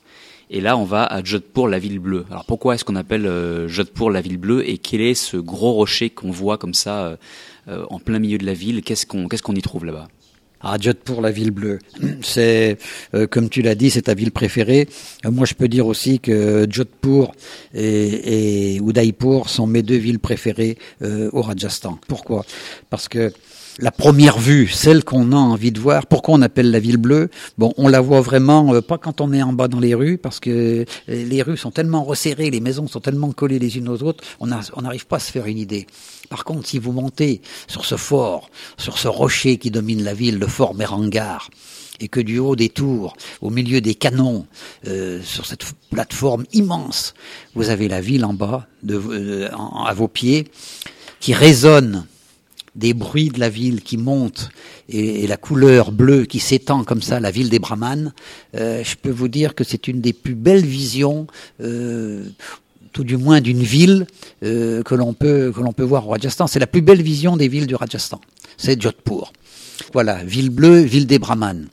Et 0.51 0.61
là, 0.61 0.77
on 0.77 0.85
va 0.85 1.05
à 1.05 1.25
Jodhpur, 1.25 1.67
la 1.67 1.79
ville 1.79 1.99
bleue. 1.99 2.27
Alors 2.31 2.45
pourquoi 2.45 2.75
est-ce 2.75 2.85
qu'on 2.85 2.97
appelle 2.97 3.27
euh, 3.27 3.69
Jodhpur 3.69 4.11
la 4.11 4.21
ville 4.21 4.37
bleue 4.37 4.69
et 4.69 4.77
quel 4.77 5.01
est 5.01 5.15
ce 5.15 5.39
gros 5.39 5.73
rocher 5.73 6.11
qu'on 6.11 6.31
voit 6.31 6.59
comme 6.59 6.75
ça 6.75 7.17
en 7.67 7.99
plein 7.99 8.19
milieu 8.19 8.39
de 8.39 8.45
la 8.45 8.55
ville? 8.55 8.83
Qu'est-ce 8.83 9.07
qu'on 9.07 9.29
qu'est-ce 9.29 9.43
qu'on 9.43 9.55
y 9.55 9.63
trouve 9.63 9.87
là-bas? 9.87 10.09
Ah, 10.63 10.77
Jodhpur, 10.81 11.21
la 11.21 11.33
ville 11.33 11.51
bleue. 11.51 11.79
C'est, 12.23 12.79
euh, 13.15 13.27
comme 13.27 13.49
tu 13.49 13.63
l'as 13.63 13.75
dit, 13.75 13.91
c'est 13.91 14.03
ta 14.03 14.15
ville 14.15 14.31
préférée. 14.31 14.89
Euh, 15.25 15.31
moi, 15.31 15.45
je 15.45 15.55
peux 15.55 15.69
dire 15.69 15.87
aussi 15.87 16.21
que 16.21 16.67
Jodhpur 16.71 17.33
et, 17.75 18.75
et 18.75 18.77
Udaipur 18.77 19.49
sont 19.49 19.67
mes 19.67 19.83
deux 19.83 19.97
villes 19.97 20.21
préférées 20.21 20.79
euh, 21.03 21.31
au 21.33 21.43
Rajasthan. 21.43 21.99
Pourquoi? 22.07 22.45
Parce 22.91 23.09
que 23.09 23.33
la 23.79 23.91
première 23.91 24.39
vue, 24.39 24.69
celle 24.69 25.03
qu'on 25.03 25.33
a 25.33 25.37
envie 25.37 25.73
de 25.73 25.81
voir, 25.81 26.07
pourquoi 26.07 26.35
on 26.35 26.43
appelle 26.43 26.71
la 26.71 26.79
ville 26.79 26.99
bleue 26.99 27.31
Bon, 27.57 27.73
on 27.77 27.89
la 27.89 28.01
voit 28.01 28.21
vraiment 28.21 28.75
euh, 28.75 28.81
pas 28.81 28.99
quand 28.99 29.21
on 29.21 29.33
est 29.33 29.43
en 29.43 29.53
bas 29.53 29.69
dans 29.69 29.81
les 29.81 29.95
rues, 29.95 30.19
parce 30.19 30.41
que 30.41 30.51
euh, 30.51 30.85
les 31.07 31.43
rues 31.43 31.57
sont 31.57 31.71
tellement 31.71 32.05
resserrées, 32.05 32.51
les 32.51 32.61
maisons 32.61 32.87
sont 32.87 33.01
tellement 33.01 33.33
collées 33.33 33.59
les 33.59 33.79
unes 33.79 33.89
aux 33.89 34.03
autres, 34.03 34.23
on 34.41 34.47
n'arrive 34.47 35.07
pas 35.07 35.17
à 35.17 35.21
se 35.21 35.31
faire 35.31 35.47
une 35.47 35.59
idée. 35.59 35.87
Par 36.29 36.45
contre, 36.45 36.69
si 36.69 36.79
vous 36.79 36.93
montez 36.93 37.41
sur 37.67 37.85
ce 37.85 37.97
fort, 37.97 38.51
sur 38.77 38.99
ce 38.99 39.09
rocher 39.09 39.57
qui 39.59 39.71
domine 39.71 40.03
la 40.03 40.15
ville, 40.15 40.39
le 40.39 40.47
fort 40.47 40.75
Merangar, 40.75 41.49
et 42.01 42.09
que 42.09 42.21
du 42.21 42.39
haut 42.39 42.57
des 42.57 42.69
tours, 42.69 43.17
au 43.41 43.51
milieu 43.51 43.81
des 43.81 43.95
canons, 43.95 44.47
euh, 44.87 45.21
sur 45.23 45.47
cette 45.47 45.65
plateforme 45.91 46.45
immense, 46.53 47.15
vous 47.55 47.71
avez 47.71 47.89
la 47.89 48.01
ville 48.01 48.25
en 48.25 48.35
bas, 48.35 48.67
de, 48.83 48.97
euh, 48.97 49.49
à 49.87 49.95
vos 49.95 50.09
pieds, 50.09 50.49
qui 51.21 51.33
résonne 51.33 52.07
des 52.75 52.95
bruits 52.95 53.29
de 53.29 53.39
la 53.39 53.49
ville 53.49 53.83
qui 53.83 53.97
montent 53.97 54.51
et, 54.89 55.27
la 55.27 55.37
couleur 55.37 55.93
bleue 55.93 56.25
qui 56.25 56.39
s'étend 56.39 56.85
comme 56.85 57.03
ça, 57.03 57.21
la 57.21 57.31
ville 57.31 57.49
des 57.49 57.59
Brahmanes, 57.59 58.13
euh, 58.55 58.83
je 58.83 58.97
peux 58.97 59.11
vous 59.11 59.29
dire 59.29 59.55
que 59.55 59.65
c'est 59.65 59.89
une 59.89 60.01
des 60.01 60.13
plus 60.13 60.35
belles 60.35 60.65
visions, 60.65 61.27
euh, 61.61 62.25
tout 62.93 63.05
du 63.05 63.17
moins 63.17 63.41
d'une 63.41 63.63
ville 63.63 64.07
euh, 64.43 64.83
que 64.83 64.95
l'on 64.95 65.15
peut 65.15 65.53
que 65.55 65.61
l'on 65.61 65.73
peut 65.73 65.83
voir 65.83 66.07
au 66.07 66.11
Rajasthan. 66.11 66.47
C'est 66.47 66.59
la 66.59 66.67
plus 66.67 66.83
belle 66.83 67.03
vision 67.03 67.37
des 67.37 67.49
villes 67.49 67.67
du 67.67 67.75
Rajasthan. 67.75 68.21
C'est 68.57 68.81
Jodhpur. 68.81 69.33
Voilà, 69.93 70.23
ville 70.25 70.51
bleue, 70.51 70.81
ville 70.81 71.07
des 71.07 71.19
Brahmanes. 71.19 71.69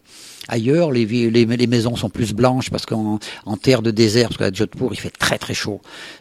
Ailleurs, 0.49 0.91
les, 0.91 1.05
les, 1.05 1.45
les 1.45 1.67
maisons 1.67 1.95
sont 1.95 2.09
plus 2.09 2.33
blanches 2.33 2.69
parce 2.69 2.85
qu'en 2.85 3.19
en 3.45 3.57
terre 3.57 3.81
de 3.81 3.91
désert, 3.91 4.29
parce 4.29 4.37
qu'à 4.37 4.51
Jodhpur, 4.51 4.89
il 4.91 4.99
fait 4.99 5.09
très 5.11 5.37
très 5.37 5.53
chaud. 5.53 5.79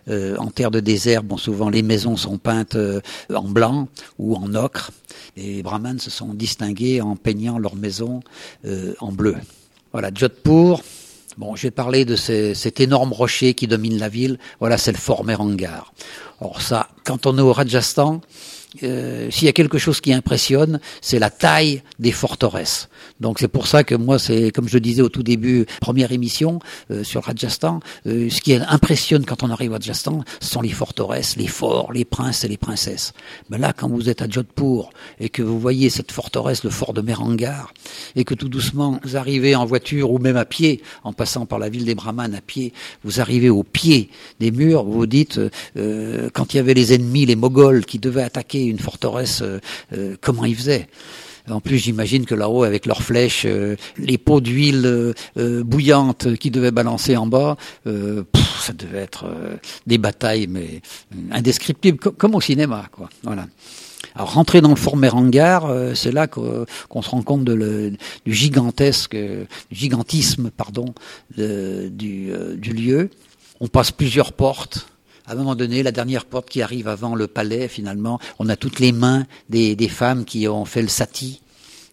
Euh, 0.09 0.37
en 0.37 0.49
terre 0.49 0.71
de 0.71 0.81
désert, 0.81 1.23
bon, 1.23 1.37
souvent 1.39 1.71
les 1.71 1.83
maisons 1.83 2.17
sont 2.17 2.39
peintes 2.39 2.77
euh, 2.77 3.01
en 3.35 3.43
blanc 3.49 3.89
ou 4.19 4.37
en 4.37 4.55
ocre. 4.55 4.91
Les 5.37 5.63
brahmanes 5.63 5.99
se 5.99 6.11
sont 6.11 6.35
distingués 6.35 7.01
en 7.01 7.17
peignant 7.17 7.59
leurs 7.59 7.77
maisons 7.77 8.21
euh, 8.65 8.95
en 9.01 9.11
bleu. 9.13 9.37
Voilà, 9.93 10.11
Jodhpur. 10.15 10.83
Bon, 11.39 11.55
je 11.57 11.63
vais 11.63 11.71
parler 11.71 12.05
de 12.05 12.17
ce- 12.17 12.53
cet 12.53 12.81
énorme 12.81 13.13
rocher 13.13 13.55
qui 13.55 13.67
domine 13.67 13.97
la 13.99 14.09
ville. 14.09 14.39
Voilà, 14.61 14.77
c'est 14.77 14.93
le 14.93 14.99
fort 14.99 15.25
Merangar. 15.25 15.93
Or 16.41 16.61
ça, 16.61 16.89
quand 17.05 17.27
on 17.27 17.39
est 17.39 17.41
au 17.41 17.53
Rajasthan, 17.53 18.21
euh, 18.83 19.31
s'il 19.31 19.47
y 19.47 19.49
a 19.49 19.53
quelque 19.53 19.79
chose 19.79 20.01
qui 20.01 20.13
impressionne, 20.13 20.81
c'est 21.01 21.19
la 21.19 21.31
taille 21.31 21.83
des 21.99 22.13
forteresses. 22.13 22.89
Donc 23.21 23.39
c'est 23.39 23.49
pour 23.49 23.67
ça 23.67 23.85
que 23.85 23.95
moi, 23.95 24.19
c'est 24.19 24.51
comme 24.51 24.69
je 24.69 24.75
le 24.75 24.81
disais 24.81 25.03
au 25.03 25.09
tout 25.09 25.23
début, 25.23 25.67
première 25.81 26.13
émission 26.13 26.61
euh, 26.91 27.05
sur 27.05 27.25
Rajasthan, 27.25 27.81
euh, 28.07 28.29
ce 28.31 28.41
qui 28.41 28.55
impressionne 28.55 29.25
quand 29.25 29.43
on 29.43 29.51
arrive 29.51 29.73
à 29.73 29.75
Rajasthan, 29.75 30.23
ce 30.41 30.51
sont 30.51 30.61
les 30.61 30.71
forteresses, 30.71 31.37
les 31.37 31.47
forts, 31.47 31.93
les 31.93 32.05
princes 32.05 32.45
et 32.45 32.49
les 32.49 32.57
princesses. 32.57 33.13
Mais 33.51 33.59
là, 33.59 33.73
quand 33.77 33.89
vous 33.89 34.09
êtes 34.09 34.23
à 34.23 34.29
Jodhpur 34.29 34.91
et 35.21 35.29
que 35.29 35.43
vous 35.43 35.59
voyez 35.59 35.91
cette 35.91 36.13
forteresse, 36.13 36.65
le 36.65 36.71
fort 36.71 36.93
de 36.93 37.01
Merangar, 37.01 37.73
et 38.17 38.25
que 38.25 38.35
tout 38.35 38.49
doucement 38.49 39.01
vous 39.03 39.17
arrivez 39.17 39.55
en 39.55 39.67
voiture 39.67 40.11
ou 40.11 40.19
même 40.19 40.37
à 40.37 40.45
pied, 40.45 40.83
en 41.05 41.13
passant 41.13 41.47
par 41.47 41.59
la 41.59 41.69
ville 41.69 41.85
des 41.85 41.95
Brahmanes 41.95 42.35
à 42.35 42.41
pied, 42.41 42.73
vous 43.05 43.21
arrivez 43.21 43.51
au 43.51 43.63
pied 43.63 44.11
des 44.41 44.51
murs, 44.51 44.85
vous 44.85 44.93
vous 44.93 45.07
dites, 45.07 45.41
euh, 45.77 46.31
quand 46.33 46.55
il 46.55 46.59
y 46.59 46.61
avait 46.61 46.75
les 46.75 46.93
ennemis, 46.93 47.27
les 47.27 47.37
Moghols 47.37 47.85
qui 47.85 47.99
devaient 47.99 48.23
attaquer 48.23 48.68
une 48.69 48.79
forteresse, 48.79 49.41
euh, 49.43 49.59
euh, 49.93 50.17
comment 50.21 50.45
ils 50.45 50.57
faisaient? 50.57 50.89
En 51.51 51.61
plus, 51.61 51.79
j'imagine 51.79 52.27
que 52.27 52.35
là-haut, 52.35 52.63
avec 52.63 52.85
leurs 52.85 53.03
flèches, 53.03 53.45
euh, 53.47 53.77
les 53.97 54.19
pots 54.19 54.43
d'huile 54.43 55.15
euh, 55.39 55.65
bouillante 55.65 56.37
qu'ils 56.37 56.53
devaient 56.53 56.71
balancer 56.73 57.17
en 57.17 57.27
bas, 57.27 57.57
ça 57.87 58.73
devait 58.75 58.99
être 58.99 59.25
des 59.87 59.97
batailles, 59.97 60.47
mais 60.47 60.83
indescriptibles, 61.31 61.99
co- 61.99 62.11
comme 62.11 62.35
au 62.35 62.41
cinéma. 62.43 62.91
Voilà. 63.23 63.47
Alors 64.15 64.35
rentrer 64.35 64.61
dans 64.61 64.69
le 64.69 64.77
fort 64.77 64.97
Merangar, 64.97 65.65
euh, 65.67 65.95
c'est 65.95 66.13
là 66.13 66.27
qu'on 66.27 66.67
se 67.03 67.09
rend 67.09 67.23
compte 67.23 67.45
du 67.45 68.35
gigantesque, 68.35 69.17
du 69.17 69.47
gigantisme, 69.73 70.51
pardon, 70.51 70.93
du 71.37 72.33
lieu. 72.75 73.09
On 73.61 73.69
passe 73.69 73.91
plusieurs 73.91 74.33
portes. 74.35 74.87
À 75.29 75.33
un 75.33 75.35
moment 75.35 75.55
donné, 75.55 75.83
la 75.83 75.93
dernière 75.93 76.25
porte 76.25 76.49
qui 76.49 76.63
arrive 76.63 76.89
avant 76.89 77.15
le 77.15 77.27
palais, 77.27 77.69
finalement, 77.69 78.19
on 78.39 78.49
a 78.49 78.57
toutes 78.57 78.81
les 78.81 78.93
mains 78.93 79.27
des, 79.51 79.77
femmes 79.89 80.25
qui 80.25 80.49
ont 80.49 80.65
fait 80.65 80.81
le 80.81 80.89
sati. 80.89 81.43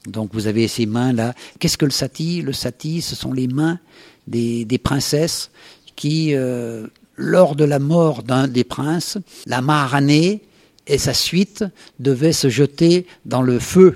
Donc 0.08 0.30
vous 0.34 0.48
avez 0.48 0.70
ces 0.70 0.86
mains-là. 0.86 1.34
Qu'est-ce 1.60 1.78
que 1.78 1.84
le 1.84 1.92
sati? 1.92 2.42
Le 2.42 2.54
sati, 2.54 3.02
ce 3.02 3.14
sont 3.14 3.34
les 3.34 3.48
mains 3.48 3.78
des, 4.26 4.64
des 4.64 4.78
princesses 4.78 5.52
qui, 5.98 6.34
euh, 6.34 6.88
lors 7.18 7.58
de 7.58 7.66
la 7.66 7.80
mort 7.80 8.24
d'un 8.24 8.48
des 8.48 8.64
princes, 8.64 9.18
la 9.46 9.60
Maharanée 9.60 10.42
et 10.88 10.98
sa 10.98 11.14
suite 11.14 11.66
devaient 12.00 12.32
se 12.32 12.48
jeter 12.48 13.06
dans 13.26 13.42
le 13.42 13.60
feu 13.60 13.96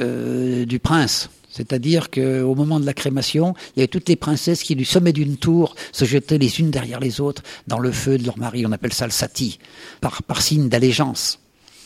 euh, 0.00 0.64
du 0.64 0.78
prince. 0.78 1.28
C'est-à-dire 1.52 2.10
qu'au 2.10 2.54
moment 2.54 2.80
de 2.80 2.86
la 2.86 2.94
crémation, 2.94 3.54
il 3.76 3.80
y 3.80 3.82
avait 3.82 3.88
toutes 3.88 4.08
les 4.08 4.16
princesses 4.16 4.62
qui, 4.62 4.74
du 4.74 4.86
sommet 4.86 5.12
d'une 5.12 5.36
tour, 5.36 5.74
se 5.92 6.04
jetaient 6.04 6.38
les 6.38 6.60
unes 6.60 6.70
derrière 6.70 6.98
les 6.98 7.20
autres 7.20 7.42
dans 7.66 7.78
le 7.78 7.92
feu 7.92 8.16
de 8.18 8.24
leur 8.24 8.38
mari. 8.38 8.64
On 8.66 8.72
appelle 8.72 8.94
ça 8.94 9.04
le 9.04 9.12
sati, 9.12 9.58
par, 10.00 10.22
par 10.22 10.40
signe 10.40 10.68
d'allégeance. 10.68 11.41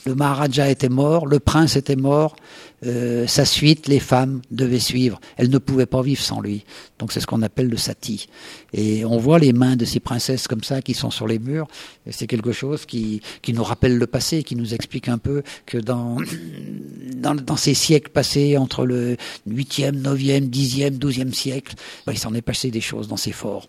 Le 0.06 0.14
Maharaja 0.14 0.70
était 0.70 0.88
mort, 0.88 1.26
le 1.26 1.40
prince 1.40 1.74
était 1.74 1.96
mort, 1.96 2.36
euh, 2.84 3.26
sa 3.26 3.44
suite, 3.44 3.88
les 3.88 3.98
femmes 3.98 4.40
devaient 4.50 4.78
suivre. 4.78 5.20
Elles 5.36 5.50
ne 5.50 5.58
pouvaient 5.58 5.86
pas 5.86 6.02
vivre 6.02 6.22
sans 6.22 6.40
lui. 6.40 6.64
Donc 6.98 7.12
c'est 7.12 7.20
ce 7.20 7.26
qu'on 7.26 7.42
appelle 7.42 7.68
le 7.68 7.76
sati. 7.76 8.28
Et 8.72 9.04
on 9.04 9.18
voit 9.18 9.38
les 9.38 9.52
mains 9.52 9.76
de 9.76 9.84
ces 9.84 9.98
princesses 9.98 10.46
comme 10.46 10.62
ça 10.62 10.80
qui 10.80 10.94
sont 10.94 11.10
sur 11.10 11.26
les 11.26 11.38
murs. 11.38 11.66
C'est 12.10 12.26
quelque 12.26 12.52
chose 12.52 12.86
qui, 12.86 13.20
qui 13.42 13.52
nous 13.52 13.64
rappelle 13.64 13.96
le 13.96 14.06
passé, 14.06 14.42
qui 14.44 14.54
nous 14.54 14.74
explique 14.74 15.08
un 15.08 15.18
peu 15.18 15.42
que 15.64 15.78
dans, 15.78 16.18
dans, 17.16 17.56
ces 17.56 17.74
siècles 17.74 18.10
passés, 18.10 18.56
entre 18.56 18.86
le 18.86 19.16
8e, 19.50 20.02
9e, 20.02 20.48
10e, 20.48 20.98
12e 20.98 21.32
siècle, 21.32 21.74
ben, 22.06 22.12
il 22.12 22.18
s'en 22.18 22.34
est 22.34 22.42
passé 22.42 22.70
des 22.70 22.80
choses 22.80 23.08
dans 23.08 23.16
ces 23.16 23.32
forts 23.32 23.66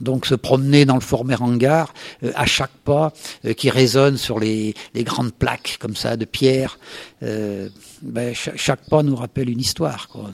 donc 0.00 0.26
se 0.26 0.34
promener 0.34 0.84
dans 0.84 0.94
le 0.94 1.00
fort 1.00 1.24
Mérangar 1.24 1.94
euh, 2.22 2.32
à 2.34 2.46
chaque 2.46 2.76
pas 2.84 3.12
euh, 3.44 3.52
qui 3.52 3.70
résonne 3.70 4.16
sur 4.16 4.38
les, 4.38 4.74
les, 4.94 5.04
grandes 5.04 5.32
plaques 5.32 5.76
comme 5.80 5.96
ça 5.96 6.16
de 6.16 6.24
pierre. 6.24 6.78
Euh, 7.22 7.68
ben, 8.02 8.34
chaque, 8.34 8.88
pas 8.88 9.02
nous 9.02 9.16
rappelle 9.16 9.48
une 9.48 9.60
histoire, 9.60 10.08
quoi, 10.08 10.30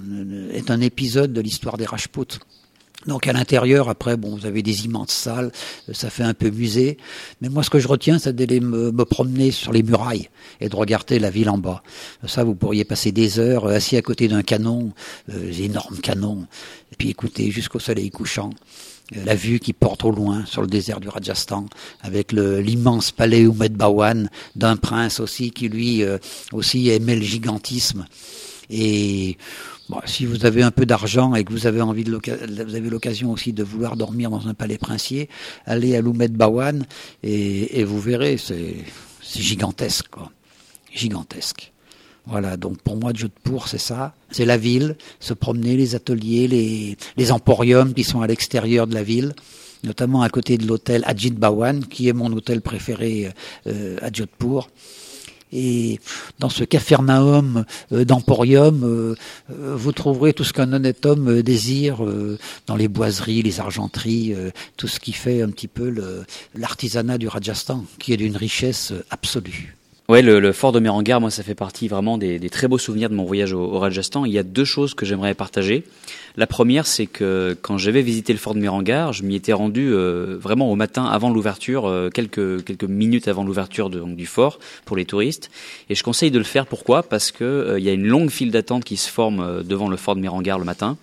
est 0.53 0.71
un 0.71 0.81
épisode 0.81 1.33
de 1.33 1.41
l'histoire 1.41 1.77
des 1.77 1.85
Rajputs. 1.85 2.39
Donc 3.07 3.29
à 3.29 3.33
l'intérieur, 3.33 3.89
après, 3.89 4.17
bon, 4.17 4.37
vous 4.37 4.45
avez 4.47 4.63
des 4.63 4.85
immenses 4.85 5.13
salles, 5.13 5.53
ça 5.93 6.11
fait 6.11 6.25
un 6.25 6.35
peu 6.35 6.51
musée. 6.51 6.99
Mais 7.41 7.49
moi, 7.49 7.63
ce 7.63 7.71
que 7.71 7.79
je 7.79 7.87
retiens, 7.87 8.19
c'est 8.19 8.35
d'aller 8.35 8.59
me, 8.59 8.91
me, 8.91 9.05
promener 9.05 9.53
sur 9.53 9.73
les 9.73 9.85
murailles 9.85 10.29
et 10.61 10.69
de 10.69 10.75
regarder 10.75 11.21
la 11.21 11.31
ville 11.31 11.49
en 11.49 11.59
bas. 11.59 11.83
Ça, 12.27 12.43
vous 12.43 12.57
pourriez 12.57 12.85
passer 12.85 13.13
des 13.13 13.39
heures 13.39 13.67
assis 13.67 13.97
à 13.97 14.03
côté 14.03 14.27
d'un 14.27 14.43
canon, 14.43 14.93
euh, 15.31 15.53
énorme 15.53 15.99
canon, 15.99 16.47
et 16.93 16.97
puis 16.97 17.11
écouter 17.11 17.53
jusqu'au 17.53 17.79
soleil 17.79 18.11
couchant. 18.11 18.51
La 19.13 19.35
vue 19.35 19.59
qui 19.59 19.73
porte 19.73 20.05
au 20.05 20.11
loin 20.11 20.45
sur 20.45 20.61
le 20.61 20.69
désert 20.69 21.01
du 21.01 21.09
Rajasthan, 21.09 21.67
avec 22.03 22.33
l'immense 22.33 23.11
palais 23.11 23.41
Umed 23.41 23.73
Bawan 23.73 24.29
d'un 24.55 24.77
prince 24.77 25.19
aussi 25.21 25.51
qui 25.51 25.71
lui 25.71 26.03
euh, 26.03 26.19
aussi 26.53 26.91
aimait 26.91 27.17
le 27.17 27.23
gigantisme. 27.23 28.05
Et 28.69 29.39
si 30.05 30.27
vous 30.27 30.45
avez 30.45 30.63
un 30.63 30.71
peu 30.71 30.85
d'argent 30.85 31.35
et 31.35 31.45
que 31.45 31.53
vous 31.53 31.67
avez 31.67 31.81
envie 31.81 32.05
de 32.05 32.11
vous 32.13 32.75
avez 32.75 32.91
l'occasion 32.91 33.33
aussi 33.33 33.55
de 33.55 33.63
vouloir 33.63 33.97
dormir 33.97 34.29
dans 34.29 34.47
un 34.47 34.55
palais 34.55 34.77
princier, 34.79 35.29
allez 35.65 35.97
à 35.97 36.03
l'Umed 36.03 36.33
Bawan 36.33 36.85
et, 37.23 37.85
vous 37.85 38.01
verrez, 38.01 38.37
c'est 38.37 38.77
gigantesque, 39.23 40.17
gigantesque. 40.93 41.73
Voilà, 42.29 42.57
donc 42.57 42.79
pour 42.83 42.97
moi, 42.97 43.13
Jodhpur, 43.15 43.69
c'est 43.69 43.79
ça. 43.79 44.15
C'est 44.31 44.45
la 44.45 44.59
ville, 44.59 44.97
se 45.19 45.33
promener, 45.33 45.77
les 45.77 45.95
ateliers, 45.95 46.47
les, 46.47 46.97
les 47.17 47.33
emporiums 47.33 47.95
qui 47.95 48.05
sont 48.05 48.21
à 48.21 48.27
l'extérieur 48.27 48.87
de 48.87 48.95
la 48.95 49.03
ville, 49.03 49.33
notamment 49.83 50.21
à 50.23 50.29
côté 50.29 50.59
de 50.59 50.67
l'hôtel 50.67 51.03
Ajit 51.07 51.31
Bawan, 51.31 51.87
qui 51.87 52.09
est 52.09 52.13
mon 52.13 52.31
hôtel 52.33 52.61
préféré 52.61 53.31
euh, 53.67 53.97
à 54.03 54.13
Jodhpur. 54.13 54.69
Et 55.53 55.99
dans 56.39 56.51
ce 56.51 56.65
cafarnaum 56.65 57.65
euh, 57.93 58.05
d'emporium, 58.05 58.83
euh, 58.85 59.15
euh, 59.51 59.75
vous 59.77 59.93
trouverez 59.93 60.35
tout 60.35 60.45
ce 60.45 60.53
qu'un 60.53 60.73
honnête 60.73 61.07
homme 61.07 61.43
désire 61.43 62.05
dans 62.67 62.77
les 62.77 62.89
boiseries, 62.89 63.43
les 63.43 63.61
argenteries, 63.61 64.35
tout 64.77 64.89
ce 64.89 65.01
qui 65.01 65.13
fait 65.13 65.43
un 65.43 65.49
petit 65.51 65.69
peu 65.69 65.95
l'artisanat 66.55 67.19
du 67.19 67.29
Rajasthan, 67.29 67.85
qui 67.99 68.13
est 68.13 68.17
d'une 68.17 68.37
richesse 68.37 68.93
absolue. 69.11 69.78
Ouais, 70.11 70.23
le, 70.23 70.41
le, 70.41 70.53
fort 70.53 70.73
de 70.73 70.81
Mérangar, 70.81 71.21
moi, 71.21 71.31
ça 71.31 71.43
fait 71.43 71.55
partie 71.55 71.87
vraiment 71.87 72.17
des, 72.17 72.39
des, 72.39 72.49
très 72.49 72.67
beaux 72.67 72.79
souvenirs 72.79 73.11
de 73.11 73.15
mon 73.15 73.27
voyage 73.27 73.53
au, 73.53 73.61
au, 73.61 73.79
Rajasthan. 73.79 74.25
Il 74.25 74.33
y 74.33 74.39
a 74.39 74.43
deux 74.43 74.65
choses 74.65 74.95
que 74.95 75.05
j'aimerais 75.05 75.35
partager. 75.35 75.85
La 76.39 76.47
première, 76.47 76.87
c'est 76.87 77.05
que 77.05 77.55
quand 77.61 77.77
j'avais 77.77 78.01
visité 78.01 78.33
le 78.33 78.39
fort 78.39 78.55
de 78.55 78.59
Mérangar, 78.59 79.13
je 79.13 79.23
m'y 79.23 79.35
étais 79.35 79.53
rendu 79.53 79.93
euh, 79.93 80.39
vraiment 80.41 80.73
au 80.73 80.77
matin 80.77 81.05
avant 81.05 81.29
l'ouverture, 81.29 81.87
euh, 81.87 82.09
quelques 82.09 82.65
quelques 82.65 82.85
minutes 82.85 83.29
avant 83.29 83.45
l'ouverture 83.45 83.91
du 83.91 84.25
fort 84.25 84.61
pour 84.87 84.97
les 84.97 85.05
touristes. 85.05 85.51
Et 85.91 85.95
je 85.95 86.03
conseille 86.03 86.31
de 86.31 86.39
le 86.39 86.45
faire. 86.45 86.65
Pourquoi? 86.65 87.03
Parce 87.03 87.31
que 87.31 87.45
euh, 87.45 87.79
il 87.79 87.85
y 87.85 87.91
a 87.91 87.93
une 87.93 88.07
longue 88.07 88.31
file 88.31 88.51
d'attente 88.51 88.85
qui 88.85 88.97
se 88.97 89.11
forme 89.11 89.41
euh, 89.41 89.63
devant 89.63 89.91
le 89.91 89.99
fort 89.99 90.17
de 90.17 90.23
Mérangar 90.23 90.59
le 90.59 90.65
matin 90.65 90.97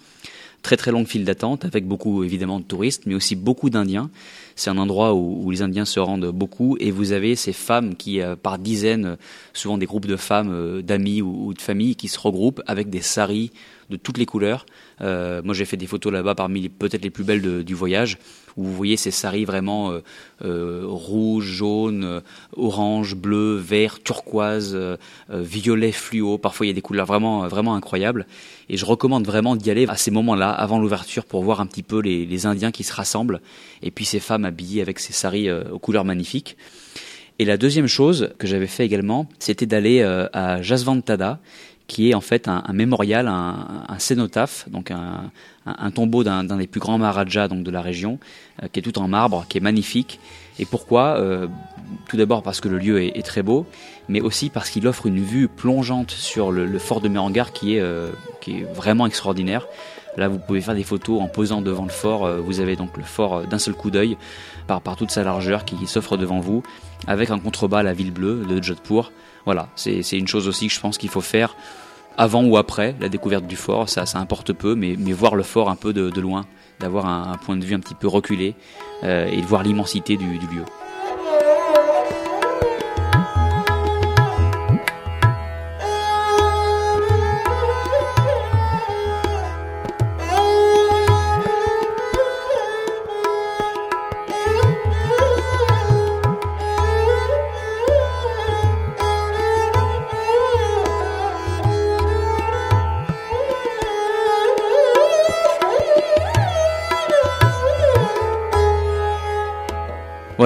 très 0.66 0.78
très 0.78 0.90
longue 0.90 1.06
file 1.06 1.26
d'attente 1.26 1.64
avec 1.64 1.86
beaucoup 1.86 2.24
évidemment 2.24 2.60
de 2.60 2.66
touristes, 2.66 3.04
mais 3.06 3.14
aussi 3.14 3.36
beaucoup 3.36 3.70
d'Indiens. 3.70 4.10
C'est 4.56 4.72
un 4.72 4.80
endroit 4.80 5.14
où, 5.14 5.52
les 5.52 5.62
Indiens 5.62 5.86
se 5.86 6.00
rendent 6.00 6.32
beaucoup 6.32 6.76
et 6.80 6.90
vous 6.90 7.12
avez 7.12 7.36
ces 7.36 7.54
femmes 7.54 7.96
qui, 7.96 8.20
euh, 8.20 8.36
par 8.36 8.58
dizaines, 8.58 9.18
souvent 9.54 9.78
des 9.78 9.86
groupes 9.86 10.08
de 10.08 10.16
femmes, 10.16 10.50
euh, 10.52 10.82
d'amis 10.82 11.22
ou, 11.22 11.54
de 11.54 11.62
familles, 11.62 11.96
qui 11.96 12.08
se 12.08 12.20
regroupent 12.20 12.64
avec 12.66 12.90
des 12.90 13.02
saris 13.02 13.52
de 13.92 13.96
toutes 13.96 14.18
les 14.18 14.26
couleurs. 14.26 14.66
Euh, 15.02 15.42
moi, 15.44 15.54
j'ai 15.54 15.66
fait 15.66 15.78
des 15.78 15.88
photos 15.88 16.12
là-bas 16.12 16.36
parmi 16.36 16.70
peut-être 16.70 17.04
les 17.04 17.10
plus 17.10 17.24
belles 17.24 17.64
du 17.64 17.74
voyage, 17.74 18.18
où 18.58 18.64
vous 18.64 18.74
voyez 18.74 18.98
ces 18.98 19.12
saris 19.12 19.46
vraiment 19.46 19.92
euh, 19.92 20.00
euh, 20.44 20.84
rouge, 20.86 21.46
jaune, 21.46 22.22
orange, 22.56 23.16
bleu, 23.16 23.56
vert, 23.56 24.02
turquoise, 24.02 24.78
violet 25.30 25.92
fluo. 25.92 26.38
Parfois, 26.38 26.66
il 26.66 26.70
y 26.70 26.72
a 26.72 26.76
des 26.76 26.82
couleurs 26.82 27.06
vraiment, 27.06 27.48
vraiment 27.48 27.76
incroyables. 27.76 28.26
Et 28.70 28.78
je 28.78 28.86
recommande 28.86 29.26
vraiment 29.26 29.56
d'y 29.56 29.70
aller 29.70 29.86
à 29.88 29.98
ces 29.98 30.12
moments-là, 30.12 30.50
avant 30.50 30.80
l'ouverture, 30.80 31.26
pour 31.26 31.44
voir 31.44 31.60
un 31.60 31.66
petit 31.66 31.84
peu 31.84 32.00
les, 32.00 32.26
les, 32.26 32.46
Indiens 32.46 32.72
qui 32.72 32.84
se 32.84 32.94
rassemblent, 32.94 33.42
et 33.82 33.92
puis 33.92 34.06
ces 34.06 34.20
femmes 34.20 34.46
habillées 34.46 34.82
avec 34.82 35.00
ces 35.00 35.14
saris 35.14 35.52
aux 35.52 35.80
couleurs 35.80 36.06
magnifiques. 36.06 36.58
Et 37.38 37.44
la 37.46 37.58
deuxième 37.58 37.88
chose 37.88 38.30
que 38.38 38.48
j'avais 38.48 38.68
fait 38.68 38.86
également, 38.86 39.28
c'était 39.40 39.66
d'aller 39.66 40.02
à 40.02 40.62
Jasvantada, 40.62 41.40
qui 41.88 42.10
est 42.10 42.14
en 42.14 42.22
fait 42.22 42.48
un, 42.48 42.64
mémorial, 42.74 43.28
un, 43.28 44.00
cénotaphe, 44.00 44.68
donc 44.70 44.92
un, 44.92 45.92
tombeau 45.92 46.24
d'un 46.24 46.44
des 46.44 46.68
plus 46.68 46.80
grands 46.80 46.98
maharajas 46.98 47.48
donc 47.48 47.64
de 47.64 47.72
la 47.72 47.82
région, 47.82 48.20
euh, 48.64 48.68
qui 48.72 48.80
est 48.80 48.84
tout 48.84 48.98
en 49.00 49.08
marbre, 49.08 49.46
qui 49.48 49.58
est 49.58 49.62
magnifique. 49.62 50.20
Et 50.58 50.66
pourquoi? 50.66 51.18
Euh, 51.20 51.48
Tout 52.10 52.18
d'abord 52.18 52.44
parce 52.44 52.62
que 52.62 52.70
le 52.70 52.80
lieu 52.80 53.04
est, 53.04 53.26
très 53.26 53.44
beau, 53.44 53.66
mais 54.10 54.22
aussi 54.22 54.50
parce 54.50 54.70
qu'il 54.70 54.88
offre 54.88 55.06
une 55.06 55.20
vue 55.20 55.48
plongeante 55.48 56.12
sur 56.12 56.52
le, 56.52 56.80
fort 56.80 57.02
de 57.02 57.10
Mérangar 57.10 57.52
qui 57.54 57.76
est, 57.76 57.82
euh, 57.82 58.10
qui 58.42 58.60
est 58.60 58.64
vraiment 58.64 59.06
extraordinaire. 59.06 59.68
Là, 60.18 60.30
vous 60.30 60.40
pouvez 60.40 60.62
faire 60.62 60.76
des 60.76 60.84
photos 60.84 61.22
en 61.22 61.28
posant 61.28 61.62
devant 61.62 61.84
le 61.84 61.92
fort. 61.92 62.30
Vous 62.42 62.62
avez 62.62 62.78
donc 62.78 62.96
le 62.96 63.04
fort 63.04 63.44
d'un 63.44 63.60
seul 63.60 63.74
coup 63.74 63.92
d'œil, 63.92 64.18
par, 64.66 64.82
toute 64.96 65.12
sa 65.12 65.24
largeur 65.24 65.66
qui, 65.66 65.76
qui 65.76 65.88
s'offre 65.88 66.16
devant 66.16 66.40
vous, 66.40 66.64
avec 67.06 67.32
un 67.32 67.38
contrebas 67.38 67.80
à 67.80 67.84
la 67.84 67.94
ville 67.94 68.12
bleue 68.12 68.46
de 68.46 68.64
Jodhpur. 68.64 69.12
Voilà, 69.46 69.70
c'est 69.76 70.18
une 70.18 70.28
chose 70.28 70.48
aussi 70.48 70.68
que 70.68 70.74
je 70.74 70.80
pense 70.80 70.98
qu'il 70.98 71.10
faut 71.10 71.22
faire 71.22 71.56
avant 72.18 72.44
ou 72.44 72.58
après 72.58 72.96
la 73.00 73.10
découverte 73.10 73.46
du 73.46 73.56
fort, 73.56 73.90
ça, 73.90 74.04
importe 74.16 74.54
peu, 74.54 74.76
mais, 74.76 74.96
mais 74.98 75.12
voir 75.12 75.36
le 75.36 75.44
fort 75.44 75.70
un 75.70 75.76
peu 75.76 75.94
de, 75.94 76.20
loin, 76.20 76.46
d'avoir 76.80 77.06
un, 77.06 77.38
point 77.38 77.58
de 77.58 77.66
vue 77.66 77.76
un 77.76 77.80
petit 77.80 77.96
peu 77.96 78.08
reculé 78.08 78.56
euh, 79.04 79.28
et 79.28 79.42
de 79.42 79.46
voir 79.46 79.64
l'immensité 79.64 80.18
du 80.18 80.26
lieu. 80.26 80.64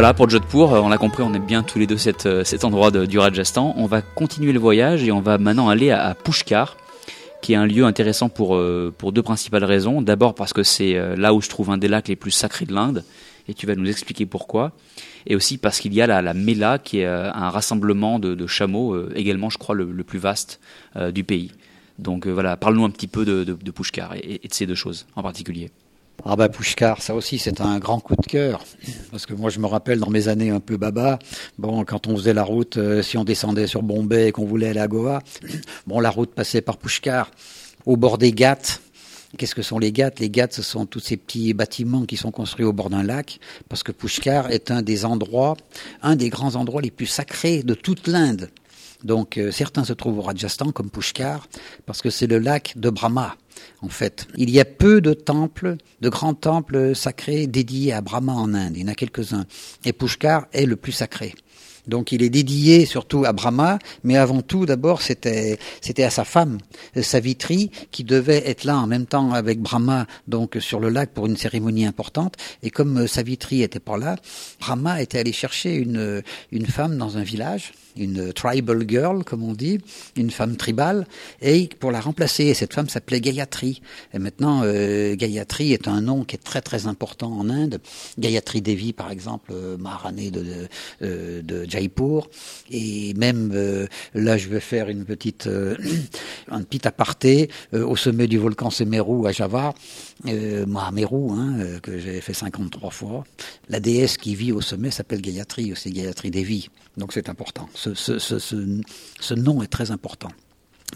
Voilà 0.09 0.17
pour 0.17 0.29
Jodhpur, 0.31 0.71
on 0.71 0.89
l'a 0.89 0.97
compris, 0.97 1.21
on 1.21 1.31
aime 1.35 1.45
bien 1.45 1.61
tous 1.61 1.77
les 1.77 1.85
deux 1.85 1.99
cet, 1.99 2.27
cet 2.43 2.63
endroit 2.63 2.89
de, 2.89 3.05
du 3.05 3.19
Rajasthan. 3.19 3.75
On 3.77 3.85
va 3.85 4.01
continuer 4.01 4.53
le 4.53 4.59
voyage 4.59 5.03
et 5.03 5.11
on 5.11 5.21
va 5.21 5.37
maintenant 5.37 5.69
aller 5.69 5.91
à, 5.91 6.15
Pushkar, 6.15 6.77
qui 7.43 7.53
est 7.53 7.55
un 7.55 7.67
lieu 7.67 7.85
intéressant 7.85 8.27
pour, 8.27 8.59
pour 8.97 9.11
deux 9.11 9.21
principales 9.21 9.65
raisons. 9.65 10.01
D'abord 10.01 10.33
parce 10.33 10.51
que 10.51 10.63
c'est 10.63 10.97
là 11.15 11.31
où 11.35 11.43
je 11.43 11.49
trouve 11.49 11.69
un 11.69 11.77
des 11.77 11.87
lacs 11.87 12.07
les 12.07 12.15
plus 12.15 12.31
sacrés 12.31 12.65
de 12.65 12.73
l'Inde, 12.73 13.05
et 13.47 13.53
tu 13.53 13.67
vas 13.67 13.75
nous 13.75 13.87
expliquer 13.87 14.25
pourquoi. 14.25 14.71
Et 15.27 15.35
aussi 15.35 15.59
parce 15.59 15.79
qu'il 15.79 15.93
y 15.93 16.01
a 16.01 16.07
la, 16.07 16.23
la 16.23 16.33
Mela, 16.33 16.79
qui 16.79 17.01
est 17.01 17.05
un 17.05 17.49
rassemblement 17.51 18.17
de, 18.17 18.47
chameaux, 18.47 19.11
également 19.11 19.51
je 19.51 19.59
crois 19.59 19.75
le, 19.75 20.03
plus 20.03 20.17
vaste 20.17 20.59
euh, 20.95 21.11
du 21.11 21.23
pays. 21.23 21.51
Donc 21.99 22.25
euh, 22.25 22.31
voilà, 22.31 22.57
parle-nous 22.57 22.83
un 22.83 22.89
petit 22.89 23.05
peu 23.05 23.25
de, 23.25 23.53
Pushkar 23.69 24.15
et 24.15 24.39
de 24.43 24.53
ces 24.53 24.65
deux 24.65 24.73
choses 24.73 25.05
en 25.15 25.21
particulier. 25.21 25.69
Ah 26.25 26.35
bah 26.35 26.49
Pushkar, 26.49 27.01
ça 27.01 27.15
aussi 27.15 27.37
c'est 27.37 27.61
un 27.61 27.79
grand 27.79 27.99
coup 27.99 28.15
de 28.15 28.25
cœur 28.25 28.63
parce 29.09 29.25
que 29.25 29.33
moi 29.33 29.49
je 29.49 29.59
me 29.59 29.67
rappelle 29.67 29.99
dans 29.99 30.09
mes 30.09 30.27
années 30.27 30.49
un 30.49 30.59
peu 30.59 30.75
baba, 30.75 31.17
bon 31.57 31.85
quand 31.85 32.07
on 32.07 32.17
faisait 32.17 32.33
la 32.33 32.43
route, 32.43 32.77
euh, 32.77 33.01
si 33.01 33.17
on 33.17 33.23
descendait 33.23 33.67
sur 33.67 33.83
Bombay 33.83 34.27
et 34.27 34.31
qu'on 34.31 34.45
voulait 34.45 34.69
aller 34.69 34.81
à 34.81 34.87
Goa, 34.87 35.21
bon 35.87 35.99
la 36.01 36.09
route 36.09 36.33
passait 36.33 36.61
par 36.61 36.77
Pushkar, 36.77 37.31
au 37.85 37.95
bord 37.95 38.17
des 38.17 38.31
Ghats. 38.31 38.79
Qu'est-ce 39.37 39.53
que 39.53 39.61
sont 39.61 39.77
les 39.77 39.91
Ghats? 39.91 40.11
Les 40.19 40.29
Ghats, 40.29 40.47
ce 40.49 40.63
sont 40.63 40.87
tous 40.87 40.99
ces 40.99 41.15
petits 41.15 41.53
bâtiments 41.53 42.05
qui 42.05 42.17
sont 42.17 42.31
construits 42.31 42.65
au 42.65 42.73
bord 42.73 42.89
d'un 42.89 43.03
lac, 43.03 43.39
parce 43.69 43.83
que 43.83 43.91
Pushkar 43.91 44.51
est 44.51 44.71
un 44.71 44.81
des 44.81 45.05
endroits, 45.05 45.55
un 46.01 46.15
des 46.15 46.29
grands 46.29 46.55
endroits 46.55 46.81
les 46.81 46.91
plus 46.91 47.05
sacrés 47.05 47.61
de 47.61 47.75
toute 47.75 48.07
l'Inde. 48.07 48.49
Donc 49.03 49.37
euh, 49.37 49.51
certains 49.51 49.83
se 49.83 49.93
trouvent 49.93 50.19
au 50.19 50.21
Rajasthan 50.21 50.71
comme 50.71 50.89
Pushkar, 50.89 51.47
parce 51.85 52.01
que 52.01 52.09
c'est 52.09 52.27
le 52.27 52.39
lac 52.39 52.73
de 52.75 52.89
Brahma 52.89 53.35
en 53.81 53.89
fait. 53.89 54.27
Il 54.35 54.49
y 54.49 54.59
a 54.59 54.65
peu 54.65 55.01
de 55.01 55.13
temples, 55.13 55.77
de 56.01 56.09
grands 56.09 56.33
temples 56.33 56.95
sacrés 56.95 57.47
dédiés 57.47 57.93
à 57.93 58.01
Brahma 58.01 58.33
en 58.33 58.53
Inde. 58.53 58.73
Il 58.75 58.81
y 58.81 58.85
en 58.85 58.89
a 58.89 58.95
quelques-uns. 58.95 59.45
Et 59.85 59.93
Pushkar 59.93 60.47
est 60.53 60.65
le 60.65 60.75
plus 60.75 60.91
sacré. 60.91 61.33
Donc 61.87 62.11
il 62.11 62.21
est 62.21 62.29
dédié 62.29 62.85
surtout 62.85 63.25
à 63.25 63.33
Brahma, 63.33 63.79
mais 64.03 64.15
avant 64.15 64.41
tout 64.41 64.65
d'abord 64.65 65.01
c'était 65.01 65.57
c'était 65.81 66.03
à 66.03 66.11
sa 66.11 66.23
femme, 66.23 66.59
Savitri, 67.01 67.71
qui 67.89 68.03
devait 68.03 68.47
être 68.47 68.63
là 68.63 68.77
en 68.77 68.85
même 68.85 69.05
temps 69.05 69.31
avec 69.33 69.59
Brahma 69.59 70.05
donc 70.27 70.57
sur 70.59 70.79
le 70.79 70.89
lac 70.89 71.11
pour 71.11 71.25
une 71.25 71.37
cérémonie 71.37 71.85
importante. 71.85 72.35
Et 72.61 72.69
comme 72.69 73.07
Savitri 73.07 73.63
était 73.63 73.79
pas 73.79 73.97
là, 73.97 74.17
Brahma 74.59 75.01
était 75.01 75.19
allé 75.19 75.31
chercher 75.31 75.73
une 75.75 76.21
une 76.51 76.67
femme 76.67 76.97
dans 76.97 77.17
un 77.17 77.23
village 77.23 77.71
une 77.97 78.33
tribal 78.33 78.83
girl, 78.87 79.23
comme 79.23 79.43
on 79.43 79.53
dit, 79.53 79.79
une 80.15 80.31
femme 80.31 80.55
tribale, 80.55 81.07
et 81.41 81.69
pour 81.79 81.91
la 81.91 82.01
remplacer, 82.01 82.53
cette 82.53 82.73
femme 82.73 82.89
s'appelait 82.89 83.21
Gayatri. 83.21 83.81
Et 84.13 84.19
maintenant, 84.19 84.61
euh, 84.63 85.15
Gayatri 85.15 85.73
est 85.73 85.87
un 85.87 86.01
nom 86.01 86.23
qui 86.23 86.35
est 86.35 86.43
très 86.43 86.61
très 86.61 86.87
important 86.87 87.31
en 87.31 87.49
Inde. 87.49 87.79
Gayatri 88.17 88.61
Devi, 88.61 88.93
par 88.93 89.11
exemple, 89.11 89.51
euh, 89.53 89.77
Maharani 89.77 90.31
de, 90.31 90.41
de, 90.41 90.67
euh, 91.01 91.41
de, 91.41 91.69
Jaipur, 91.69 92.29
et 92.71 93.13
même 93.15 93.51
euh, 93.53 93.87
là, 94.13 94.37
je 94.37 94.49
vais 94.49 94.59
faire 94.59 94.89
une 94.89 95.05
petite, 95.05 95.49
un 96.49 96.63
petit 96.63 96.87
aparté 96.87 97.49
au 97.73 97.95
sommet 97.95 98.27
du 98.27 98.37
volcan 98.37 98.69
Semeru 98.69 99.27
à 99.27 99.31
Java, 99.31 99.73
Mahameru, 100.25 101.31
hein, 101.31 101.79
que 101.81 101.97
j'ai 101.97 102.21
fait 102.21 102.33
53 102.33 102.89
fois. 102.89 103.23
La 103.69 103.79
déesse 103.79 104.17
qui 104.17 104.35
vit 104.35 104.51
au 104.51 104.61
sommet 104.61 104.91
s'appelle 104.91 105.21
Gayatri, 105.21 105.71
aussi 105.71 105.91
Gayatri 105.91 106.31
Devi. 106.31 106.69
Donc 106.97 107.13
c'est 107.13 107.29
important. 107.29 107.69
Ce, 107.79 109.33
nom 109.33 109.61
est 109.61 109.67
très 109.67 109.91
important. 109.91 110.29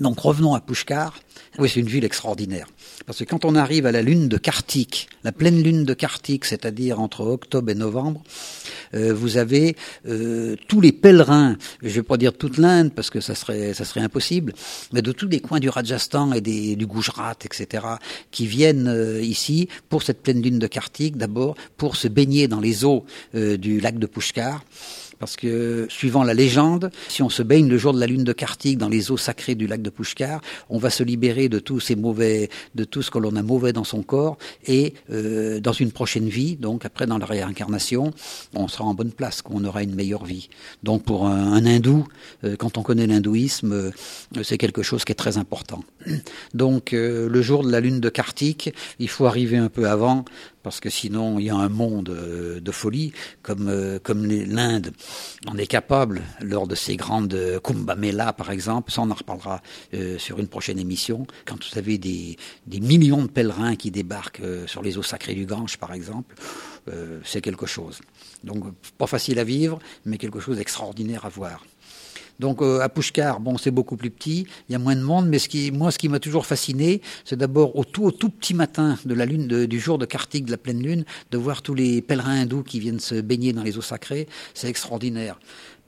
Donc 0.02 0.20
revenons 0.20 0.56
à 0.56 0.60
Pushkar. 0.60 1.14
Oui, 1.60 1.70
c'est 1.70 1.80
une 1.80 1.88
ville 1.88 2.04
extraordinaire. 2.04 2.68
Parce 3.06 3.20
que 3.20 3.26
quand 3.26 3.46
on 3.46 3.56
arrive 3.56 3.86
à 3.86 3.92
la 3.92 4.02
lune 4.02 4.28
de 4.28 4.38
Kartik, 4.38 5.08
la 5.24 5.32
pleine 5.32 5.62
lune 5.62 5.84
de 5.86 5.94
Kartik, 5.94 6.46
c'est-à-dire 6.46 7.00
entre 7.00 7.22
octobre 7.22 7.70
et 7.70 7.76
novembre, 7.76 8.24
euh, 8.96 9.14
vous 9.14 9.38
avez 9.38 9.76
euh, 10.08 10.56
tous 10.68 10.82
les 10.82 10.92
pèlerins, 10.92 11.58
je 11.84 11.90
ne 11.90 11.94
vais 11.94 12.04
pas 12.04 12.18
dire 12.18 12.34
toute 12.34 12.58
l'Inde 12.58 12.92
parce 12.92 13.12
que 13.12 13.22
ça 13.22 13.36
serait, 13.36 13.74
impossible, 13.98 14.54
mais 14.94 15.04
de 15.04 15.12
tous 15.12 15.28
les 15.28 15.42
coins 15.42 15.60
du 15.60 15.70
Rajasthan 15.70 16.34
et 16.34 16.42
du 16.42 16.88
Gujarat, 16.88 17.38
etc., 17.46 17.86
qui 18.32 18.48
viennent 18.48 18.88
euh, 18.88 19.22
ici 19.22 19.68
pour 19.90 20.02
cette 20.02 20.24
pleine 20.24 20.42
lune 20.42 20.58
de 20.58 20.68
Kartik, 20.68 21.18
d'abord 21.18 21.56
pour 21.78 21.96
se 21.96 22.08
baigner 22.08 22.48
dans 22.48 22.60
les 22.60 22.84
eaux 22.84 23.06
du 23.34 23.80
lac 23.80 24.00
de 24.00 24.08
Pushkar 24.08 24.64
parce 25.24 25.38
que, 25.38 25.88
suivant 25.90 26.26
la 26.26 26.34
légende, 26.34 26.92
si 27.08 27.24
on 27.24 27.30
se 27.30 27.44
baigne 27.44 27.70
le 27.70 27.78
jour 27.78 27.94
de 27.94 28.00
la 28.02 28.08
lune 28.08 28.26
de 28.26 28.34
Kartik 28.34 28.78
dans 28.78 28.90
les 28.90 29.10
eaux 29.10 29.16
sacrées 29.16 29.56
du 29.56 29.68
lac 29.68 29.82
de 29.82 29.90
Pushkar, 29.90 30.42
on 30.70 30.78
va 30.78 30.90
se 30.90 31.02
libérer 31.02 31.48
de 31.48 31.60
tous 31.60 31.80
ces 31.80 31.96
mauvais, 31.96 32.50
de 32.76 32.84
tout 32.84 33.02
ce 33.02 33.10
que 33.10 33.20
l'on 33.20 33.38
a 33.38 33.42
mauvais 33.42 33.72
dans 33.72 33.86
son 33.86 34.04
corps, 34.04 34.38
et 34.68 34.96
euh, 35.12 35.62
dans 35.62 35.72
une 35.72 35.94
prochaine 35.94 36.28
vie, 36.28 36.58
donc 36.58 36.84
après 36.84 37.08
dans 37.08 37.18
la 37.18 37.26
réincarnation, 37.26 38.12
on 38.54 38.68
sera 38.68 38.84
en 38.84 38.94
bonne 38.94 39.14
place, 39.14 39.42
qu'on 39.42 39.64
aura 39.64 39.82
une 39.82 39.96
meilleure 39.96 40.26
vie. 40.26 40.50
Donc 40.84 41.04
pour 41.04 41.26
un, 41.26 41.66
hindou, 41.66 42.06
euh, 42.44 42.58
quand 42.58 42.78
on 42.78 42.84
connaît 42.84 43.08
l'hindouisme, 43.08 43.72
euh, 43.72 43.92
c'est 44.44 44.58
quelque 44.58 44.84
chose 44.84 45.06
qui 45.06 45.14
est 45.14 45.16
très 45.16 45.38
important. 45.38 45.86
Donc 46.54 46.92
euh, 46.92 47.30
le 47.30 47.42
jour 47.42 47.64
de 47.64 47.72
la 47.72 47.80
lune 47.80 48.02
de 48.02 48.10
Kartik, 48.10 48.74
il 49.00 49.08
faut 49.08 49.26
arriver 49.26 49.56
un 49.56 49.70
peu 49.70 49.88
avant 49.88 50.26
parce 50.64 50.80
que 50.80 50.90
sinon 50.90 51.40
il 51.40 51.46
y 51.46 51.50
a 51.50 51.56
un 51.56 51.70
monde 51.70 52.10
euh, 52.10 52.60
de 52.60 52.72
folie, 52.72 53.14
comme, 53.42 53.68
euh, 53.68 54.00
comme 54.00 54.26
l'Inde. 54.26 54.92
On 55.48 55.58
est 55.58 55.68
capable, 55.68 56.24
lors 56.42 56.68
de 56.68 56.76
ces 56.76 56.96
grandes 56.96 57.38
Kumbh 57.64 57.96
Mela 57.98 58.34
par 58.34 58.50
exemple, 58.52 58.92
ça 58.92 59.02
on 59.02 59.12
en 59.12 59.14
reparlera 59.14 59.62
euh, 59.94 60.18
sur 60.18 60.40
une 60.40 60.48
prochaine 60.48 60.80
émission, 60.80 61.28
quand 61.46 61.58
vous 61.64 61.78
avez 61.78 61.98
des, 61.98 62.38
des 62.66 62.80
millions 62.80 63.22
de 63.22 63.28
pèlerins 63.28 63.76
qui 63.76 63.92
débarquent 63.92 64.42
sur 64.66 64.82
les 64.82 64.98
eaux 64.98 65.04
sacrées 65.04 65.36
du 65.36 65.46
Gange 65.46 65.78
par 65.78 65.94
exemple, 65.94 66.36
c'est 67.24 67.42
quelque 67.42 67.66
chose. 67.66 68.02
Donc 68.44 68.66
pas 68.98 69.08
facile 69.08 69.40
à 69.40 69.44
vivre, 69.44 69.80
mais 70.06 70.18
quelque 70.18 70.40
chose 70.40 70.58
d'extraordinaire 70.58 71.26
à 71.26 71.30
voir. 71.30 71.64
Donc 72.40 72.62
euh, 72.62 72.82
à 72.82 72.90
Pushkar, 72.90 73.40
bon, 73.40 73.58
c'est 73.58 73.72
beaucoup 73.72 73.96
plus 73.96 74.10
petit, 74.10 74.48
il 74.68 74.74
y 74.74 74.76
a 74.76 74.80
moins 74.80 74.96
de 74.96 75.02
monde, 75.02 75.28
mais 75.28 75.40
ce 75.40 75.48
qui, 75.48 75.72
moi, 75.72 75.92
ce 75.92 75.98
qui 75.98 76.10
m'a 76.10 76.20
toujours 76.20 76.46
fasciné, 76.46 77.02
c'est 77.26 77.36
d'abord 77.36 77.76
au 77.78 77.84
tout, 77.84 78.04
au 78.04 78.12
tout 78.12 78.30
petit 78.30 78.54
matin 78.54 78.98
de 79.06 79.14
la 79.14 79.26
lune, 79.26 79.48
de, 79.48 79.66
du 79.66 79.80
jour 79.80 79.98
de 79.98 80.06
Kartik, 80.06 80.46
de 80.46 80.52
la 80.52 80.58
pleine 80.58 80.82
lune, 80.82 81.06
de 81.32 81.38
voir 81.38 81.62
tous 81.62 81.74
les 81.74 82.02
pèlerins 82.02 82.42
hindous 82.42 82.64
qui 82.64 82.80
viennent 82.80 83.00
se 83.00 83.16
baigner 83.16 83.54
dans 83.54 83.64
les 83.64 83.78
eaux 83.78 83.82
sacrées, 83.82 84.28
c'est 84.54 84.68
extraordinaire. 84.68 85.40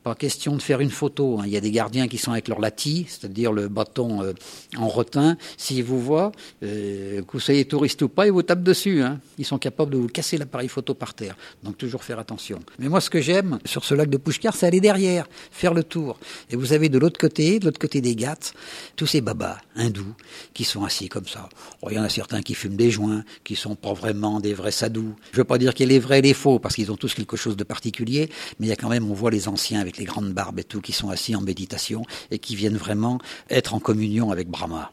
Pas 0.06 0.14
question 0.14 0.56
de 0.56 0.62
faire 0.62 0.82
une 0.82 0.92
photo. 0.92 1.40
Hein. 1.40 1.46
Il 1.48 1.52
y 1.52 1.58
a 1.58 1.62
des 1.62 1.72
gardiens 1.72 2.08
qui 2.08 2.20
sont 2.20 2.32
avec 2.32 2.48
leur 2.48 2.60
lati, 2.60 3.08
c'est-à-dire 3.10 3.52
le 3.52 3.70
bâton 3.70 4.22
euh, 4.22 4.34
en 4.78 4.88
rotin. 4.88 5.36
S'ils 5.58 5.84
vous 5.84 6.00
voient, 6.00 6.32
euh, 6.62 7.24
que 7.24 7.32
vous 7.34 7.40
soyez 7.40 7.66
touriste 7.66 8.04
ou 8.04 8.08
pas, 8.08 8.28
ils 8.28 8.32
vous 8.32 8.44
tapent 8.44 8.62
dessus. 8.62 9.02
Hein. 9.02 9.20
Ils 9.40 9.46
sont 9.46 9.58
capables 9.58 9.90
de 9.90 9.98
vous 9.98 10.08
casser 10.08 10.38
l'appareil 10.38 10.68
photo 10.68 10.94
par 10.94 11.16
terre. 11.16 11.36
Donc 11.64 11.80
toujours 11.80 12.04
faire 12.04 12.20
attention. 12.20 12.60
Mais 12.78 12.88
moi, 12.88 13.02
ce 13.02 13.10
que 13.10 13.20
j'aime 13.20 13.58
sur 13.66 13.84
ce 13.84 13.96
lac 13.96 14.12
de 14.12 14.18
Pushkar, 14.18 14.56
c'est 14.56 14.68
aller 14.68 14.80
derrière, 14.80 15.28
faire 15.50 15.74
le 15.74 15.84
tour. 15.84 16.20
Et 16.52 16.56
vous 16.56 16.72
avez 16.72 16.88
de 16.88 17.00
l'autre 17.00 17.20
côté, 17.20 17.58
de 17.58 17.66
l'autre 17.66 17.80
côté 17.80 18.00
des 18.00 18.16
Ghats, 18.16 18.54
tous 18.96 19.08
ces 19.08 19.22
babas 19.22 19.58
hindous 19.76 20.14
qui 20.54 20.66
sont 20.66 20.84
assis 20.84 21.10
comme 21.10 21.26
ça. 21.26 21.50
Oh, 21.82 21.88
il 21.90 21.96
y 21.96 22.00
en 22.00 22.04
a 22.04 22.10
certains 22.10 22.44
qui 22.44 22.54
fument 22.54 22.76
des 22.76 22.92
joints, 22.92 23.24
qui 23.44 23.56
sont 23.56 23.74
pas 23.74 23.94
vraiment 23.94 24.40
des 24.40 24.54
vrais 24.54 24.70
sadhus. 24.70 25.16
Je 25.32 25.38
veux 25.38 25.46
pas 25.46 25.58
dire 25.58 25.74
qu'il 25.74 25.88
y 25.88 25.90
a 25.90 25.94
les 25.94 26.00
vrais 26.00 26.20
et 26.20 26.22
les 26.22 26.36
faux, 26.36 26.60
parce 26.60 26.76
qu'ils 26.76 26.92
ont 26.92 26.96
tous 26.96 27.16
quelque 27.16 27.38
chose 27.38 27.58
de 27.58 27.64
particulier, 27.64 28.30
mais 28.60 28.68
il 28.68 28.70
y 28.70 28.74
a 28.74 28.76
quand 28.76 28.90
même, 28.90 29.10
on 29.10 29.16
voit 29.16 29.32
les 29.32 29.48
anciens 29.48 29.80
avec 29.80 29.95
les 29.98 30.06
grandes 30.06 30.34
barbes 30.34 30.60
et 30.60 30.64
tout, 30.64 30.82
qui 30.82 30.92
sont 30.92 31.10
assis 31.10 31.36
en 31.36 31.42
méditation 31.42 32.04
et 32.32 32.40
qui 32.40 32.56
viennent 32.56 32.78
vraiment 32.78 33.20
être 33.50 33.74
en 33.74 33.80
communion 33.80 34.32
avec 34.32 34.50
Brahma. 34.50 34.92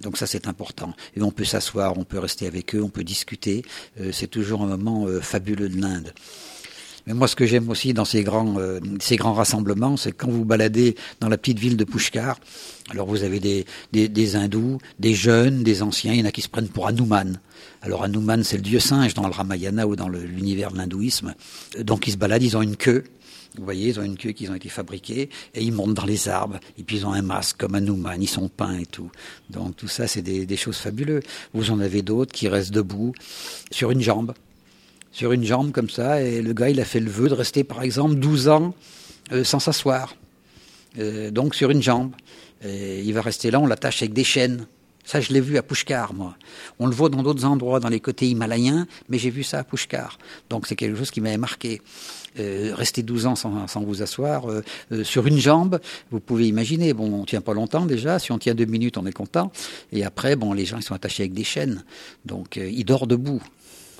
Donc 0.00 0.16
ça 0.16 0.26
c'est 0.26 0.46
important. 0.48 0.94
Et 1.16 1.22
on 1.22 1.30
peut 1.30 1.44
s'asseoir, 1.44 1.98
on 1.98 2.04
peut 2.04 2.18
rester 2.18 2.46
avec 2.46 2.74
eux, 2.74 2.82
on 2.82 2.88
peut 2.88 3.04
discuter. 3.04 3.64
Euh, 4.00 4.12
c'est 4.12 4.28
toujours 4.28 4.62
un 4.62 4.66
moment 4.66 5.06
euh, 5.06 5.20
fabuleux 5.20 5.68
de 5.68 5.80
l'Inde. 5.80 6.14
Mais 7.06 7.14
moi, 7.14 7.28
ce 7.28 7.36
que 7.36 7.46
j'aime 7.46 7.68
aussi 7.70 7.94
dans 7.94 8.04
ces 8.04 8.22
grands, 8.22 8.58
euh, 8.58 8.78
ces 9.00 9.16
grands 9.16 9.32
rassemblements, 9.32 9.96
c'est 9.96 10.12
quand 10.12 10.30
vous 10.30 10.44
baladez 10.44 10.96
dans 11.20 11.28
la 11.28 11.38
petite 11.38 11.58
ville 11.58 11.76
de 11.76 11.84
Pushkar, 11.84 12.38
alors 12.90 13.06
vous 13.06 13.22
avez 13.22 13.40
des, 13.40 13.64
des, 13.92 14.36
hindous, 14.36 14.78
des 14.98 15.14
jeunes, 15.14 15.62
des 15.62 15.82
anciens, 15.82 16.12
il 16.12 16.20
y 16.20 16.22
en 16.22 16.26
a 16.26 16.32
qui 16.32 16.42
se 16.42 16.48
prennent 16.48 16.68
pour 16.68 16.86
Hanuman. 16.86 17.40
Alors 17.82 18.04
Hanuman, 18.04 18.42
c'est 18.44 18.56
le 18.56 18.62
dieu 18.62 18.80
singe 18.80 19.14
dans 19.14 19.26
le 19.26 19.32
Ramayana 19.32 19.86
ou 19.86 19.96
dans 19.96 20.08
l'univers 20.08 20.72
de 20.72 20.78
l'hindouisme. 20.78 21.34
Donc 21.80 22.06
ils 22.06 22.12
se 22.12 22.16
baladent, 22.16 22.42
ils 22.42 22.56
ont 22.56 22.62
une 22.62 22.76
queue, 22.76 23.04
vous 23.60 23.66
voyez, 23.66 23.88
ils 23.88 24.00
ont 24.00 24.02
une 24.02 24.16
queue 24.16 24.32
qu'ils 24.32 24.50
ont 24.50 24.54
été 24.54 24.70
fabriqués 24.70 25.28
et 25.54 25.62
ils 25.62 25.70
montent 25.70 25.92
dans 25.92 26.06
les 26.06 26.30
arbres. 26.30 26.58
Et 26.78 26.82
puis 26.82 26.96
ils 26.96 27.06
ont 27.06 27.12
un 27.12 27.20
masque 27.20 27.58
comme 27.58 27.74
un 27.74 27.80
Nouman, 27.80 28.16
ils 28.18 28.26
sont 28.26 28.48
peints 28.48 28.78
et 28.78 28.86
tout. 28.86 29.10
Donc 29.50 29.76
tout 29.76 29.86
ça, 29.86 30.06
c'est 30.06 30.22
des, 30.22 30.56
choses 30.56 30.78
fabuleuses. 30.78 31.22
Vous 31.52 31.70
en 31.70 31.78
avez 31.78 32.00
d'autres 32.00 32.32
qui 32.32 32.48
restent 32.48 32.72
debout 32.72 33.12
sur 33.70 33.90
une 33.90 34.00
jambe. 34.00 34.32
Sur 35.12 35.32
une 35.32 35.44
jambe 35.44 35.72
comme 35.72 35.90
ça. 35.90 36.22
Et 36.22 36.40
le 36.40 36.54
gars, 36.54 36.70
il 36.70 36.80
a 36.80 36.86
fait 36.86 37.00
le 37.00 37.10
vœu 37.10 37.28
de 37.28 37.34
rester, 37.34 37.62
par 37.62 37.82
exemple, 37.82 38.14
12 38.14 38.48
ans 38.48 38.74
euh, 39.32 39.44
sans 39.44 39.60
s'asseoir. 39.60 40.16
Euh, 40.98 41.30
donc 41.30 41.54
sur 41.54 41.70
une 41.70 41.82
jambe. 41.82 42.12
Il 42.64 43.12
va 43.12 43.22
rester 43.22 43.50
là, 43.50 43.60
on 43.60 43.66
l'attache 43.66 44.02
avec 44.02 44.14
des 44.14 44.24
chaînes. 44.24 44.66
Ça, 45.04 45.20
je 45.20 45.32
l'ai 45.32 45.40
vu 45.40 45.58
à 45.58 45.62
Pushkar, 45.62 46.14
moi. 46.14 46.36
On 46.78 46.86
le 46.86 46.94
voit 46.94 47.08
dans 47.08 47.22
d'autres 47.22 47.44
endroits, 47.44 47.80
dans 47.80 47.88
les 47.88 48.00
côtés 48.00 48.28
himalayens, 48.28 48.86
mais 49.08 49.18
j'ai 49.18 49.30
vu 49.30 49.42
ça 49.42 49.58
à 49.58 49.64
Pushkar. 49.64 50.18
Donc 50.48 50.66
c'est 50.66 50.76
quelque 50.76 50.96
chose 50.96 51.10
qui 51.10 51.20
m'avait 51.20 51.36
marqué. 51.36 51.82
Euh, 52.38 52.72
rester 52.74 53.02
12 53.02 53.26
ans 53.26 53.34
sans, 53.34 53.82
vous 53.82 54.02
asseoir 54.02 54.48
euh, 54.48 54.62
euh, 54.92 55.02
sur 55.02 55.26
une 55.26 55.38
jambe, 55.38 55.80
vous 56.12 56.20
pouvez 56.20 56.46
imaginer. 56.46 56.92
Bon, 56.94 57.12
on 57.12 57.24
tient 57.24 57.40
pas 57.40 57.54
longtemps 57.54 57.86
déjà. 57.86 58.18
Si 58.20 58.30
on 58.30 58.38
tient 58.38 58.54
deux 58.54 58.66
minutes, 58.66 58.98
on 58.98 59.06
est 59.06 59.12
content. 59.12 59.50
Et 59.90 60.04
après, 60.04 60.36
bon, 60.36 60.52
les 60.52 60.64
gens 60.64 60.76
ils 60.76 60.84
sont 60.84 60.94
attachés 60.94 61.24
avec 61.24 61.32
des 61.32 61.44
chaînes, 61.44 61.84
donc 62.24 62.56
ils 62.56 62.84
dorment 62.84 63.08
debout. 63.08 63.42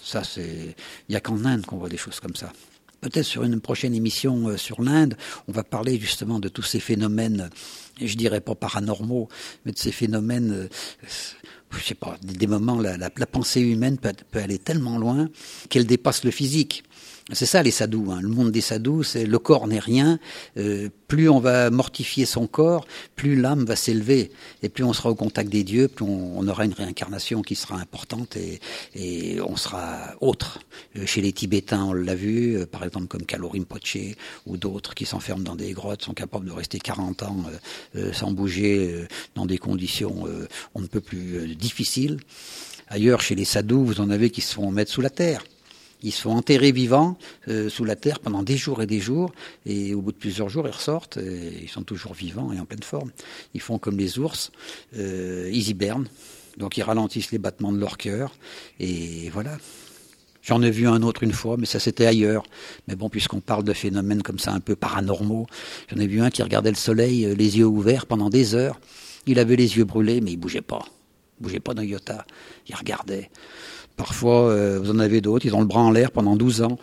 Ça, 0.02 0.22
c'est. 0.22 0.76
Il 1.08 1.12
y 1.12 1.16
a 1.16 1.20
qu'en 1.20 1.44
Inde 1.44 1.66
qu'on 1.66 1.76
voit 1.76 1.88
des 1.88 1.96
choses 1.96 2.20
comme 2.20 2.36
ça. 2.36 2.52
Peut-être 3.00 3.24
sur 3.24 3.42
une 3.42 3.60
prochaine 3.60 3.94
émission 3.94 4.56
sur 4.58 4.82
l'Inde, 4.82 5.16
on 5.48 5.52
va 5.52 5.64
parler 5.64 5.98
justement 5.98 6.38
de 6.38 6.48
tous 6.48 6.62
ces 6.62 6.80
phénomènes, 6.80 7.48
je 8.00 8.14
dirais 8.14 8.42
pas 8.42 8.54
paranormaux, 8.54 9.28
mais 9.64 9.72
de 9.72 9.78
ces 9.78 9.90
phénomènes, 9.90 10.68
je 11.78 11.82
sais 11.82 11.94
pas, 11.94 12.16
des 12.22 12.46
moments, 12.46 12.78
la, 12.78 12.98
la, 12.98 13.10
pensée 13.10 13.60
humaine 13.60 13.96
peut, 13.98 14.12
aller 14.38 14.58
tellement 14.58 14.98
loin 14.98 15.28
qu'elle 15.70 15.86
dépasse 15.86 16.24
le 16.24 16.30
physique. 16.30 16.84
C'est 17.32 17.46
ça 17.46 17.62
les 17.62 17.70
sadhus. 17.70 18.10
Hein. 18.10 18.20
Le 18.20 18.28
monde 18.28 18.50
des 18.50 18.60
sadhus, 18.60 19.04
c'est 19.04 19.26
le 19.26 19.38
corps 19.38 19.66
n'est 19.66 19.78
rien. 19.78 20.18
Euh, 20.56 20.88
plus 21.08 21.28
on 21.28 21.40
va 21.40 21.70
mortifier 21.70 22.24
son 22.24 22.46
corps, 22.46 22.86
plus 23.16 23.36
l'âme 23.36 23.64
va 23.64 23.76
s'élever. 23.76 24.30
Et 24.62 24.68
plus 24.68 24.84
on 24.84 24.92
sera 24.92 25.10
au 25.10 25.14
contact 25.14 25.50
des 25.50 25.64
dieux, 25.64 25.88
plus 25.88 26.04
on, 26.04 26.46
aura 26.48 26.64
une 26.64 26.72
réincarnation 26.72 27.42
qui 27.42 27.54
sera 27.54 27.76
importante 27.76 28.36
et, 28.36 28.60
et 28.94 29.40
on 29.40 29.56
sera 29.56 30.14
autre. 30.20 30.60
Euh, 30.96 31.06
chez 31.06 31.20
les 31.20 31.32
Tibétains, 31.32 31.84
on 31.84 31.92
l'a 31.92 32.14
vu, 32.14 32.56
euh, 32.56 32.66
par 32.66 32.84
exemple 32.84 33.06
comme 33.06 33.22
Kalorim 33.22 33.64
Poche 33.64 33.96
ou 34.46 34.56
d'autres 34.56 34.94
qui 34.94 35.06
s'enferment 35.06 35.44
dans 35.44 35.56
des 35.56 35.72
grottes, 35.72 36.02
sont 36.02 36.14
capables 36.14 36.46
de 36.46 36.52
rester 36.52 36.78
40 36.78 37.22
ans 37.22 37.36
euh, 37.96 38.12
sans 38.12 38.30
bouger 38.32 38.92
euh, 38.92 39.08
dans 39.34 39.46
des 39.46 39.58
conditions 39.58 40.26
euh, 40.26 40.46
on 40.74 40.80
ne 40.80 40.86
peut 40.86 41.00
plus 41.00 41.54
difficiles. 41.56 42.18
Ailleurs, 42.88 43.20
chez 43.20 43.34
les 43.34 43.44
sadhus, 43.44 43.84
vous 43.84 44.00
en 44.00 44.10
avez 44.10 44.30
qui 44.30 44.40
se 44.40 44.54
font 44.54 44.70
mettre 44.70 44.90
sous 44.90 45.00
la 45.00 45.10
terre. 45.10 45.44
Ils 46.02 46.12
se 46.12 46.22
font 46.22 46.36
enterrer 46.36 46.72
vivants 46.72 47.18
euh, 47.48 47.68
sous 47.68 47.84
la 47.84 47.96
terre 47.96 48.20
pendant 48.20 48.42
des 48.42 48.56
jours 48.56 48.82
et 48.82 48.86
des 48.86 49.00
jours, 49.00 49.32
et 49.66 49.94
au 49.94 50.00
bout 50.00 50.12
de 50.12 50.16
plusieurs 50.16 50.48
jours, 50.48 50.66
ils 50.66 50.74
ressortent, 50.74 51.18
et 51.18 51.62
ils 51.62 51.68
sont 51.68 51.82
toujours 51.82 52.14
vivants 52.14 52.52
et 52.52 52.60
en 52.60 52.64
pleine 52.64 52.82
forme. 52.82 53.10
Ils 53.54 53.60
font 53.60 53.78
comme 53.78 53.98
les 53.98 54.18
ours, 54.18 54.50
euh, 54.96 55.50
ils 55.52 55.68
hibernent, 55.68 56.08
donc 56.56 56.76
ils 56.76 56.82
ralentissent 56.82 57.32
les 57.32 57.38
battements 57.38 57.72
de 57.72 57.78
leur 57.78 57.96
cœur, 57.96 58.34
et 58.78 59.30
voilà. 59.30 59.58
J'en 60.42 60.62
ai 60.62 60.70
vu 60.70 60.88
un 60.88 61.02
autre 61.02 61.22
une 61.22 61.32
fois, 61.32 61.56
mais 61.58 61.66
ça 61.66 61.78
c'était 61.78 62.06
ailleurs. 62.06 62.44
Mais 62.88 62.96
bon, 62.96 63.10
puisqu'on 63.10 63.40
parle 63.40 63.62
de 63.62 63.74
phénomènes 63.74 64.22
comme 64.22 64.38
ça 64.38 64.52
un 64.52 64.60
peu 64.60 64.74
paranormaux, 64.74 65.46
j'en 65.88 66.00
ai 66.00 66.06
vu 66.06 66.22
un 66.22 66.30
qui 66.30 66.42
regardait 66.42 66.70
le 66.70 66.76
soleil, 66.76 67.26
euh, 67.26 67.34
les 67.34 67.58
yeux 67.58 67.66
ouverts 67.66 68.06
pendant 68.06 68.30
des 68.30 68.54
heures. 68.54 68.80
Il 69.26 69.38
avait 69.38 69.56
les 69.56 69.76
yeux 69.76 69.84
brûlés, 69.84 70.20
mais 70.20 70.32
il 70.32 70.38
bougeait 70.38 70.62
pas. 70.62 70.86
Il 71.38 71.44
bougeait 71.44 71.60
pas 71.60 71.74
d'un 71.74 71.84
iota. 71.84 72.26
Il 72.68 72.74
regardait. 72.74 73.30
Parfois, 74.00 74.48
euh, 74.48 74.80
vous 74.82 74.90
en 74.90 74.98
avez 74.98 75.20
d'autres, 75.20 75.44
ils 75.44 75.54
ont 75.54 75.60
le 75.60 75.66
bras 75.66 75.82
en 75.82 75.90
l'air 75.90 76.10
pendant 76.10 76.34
12 76.34 76.62
ans. 76.62 76.78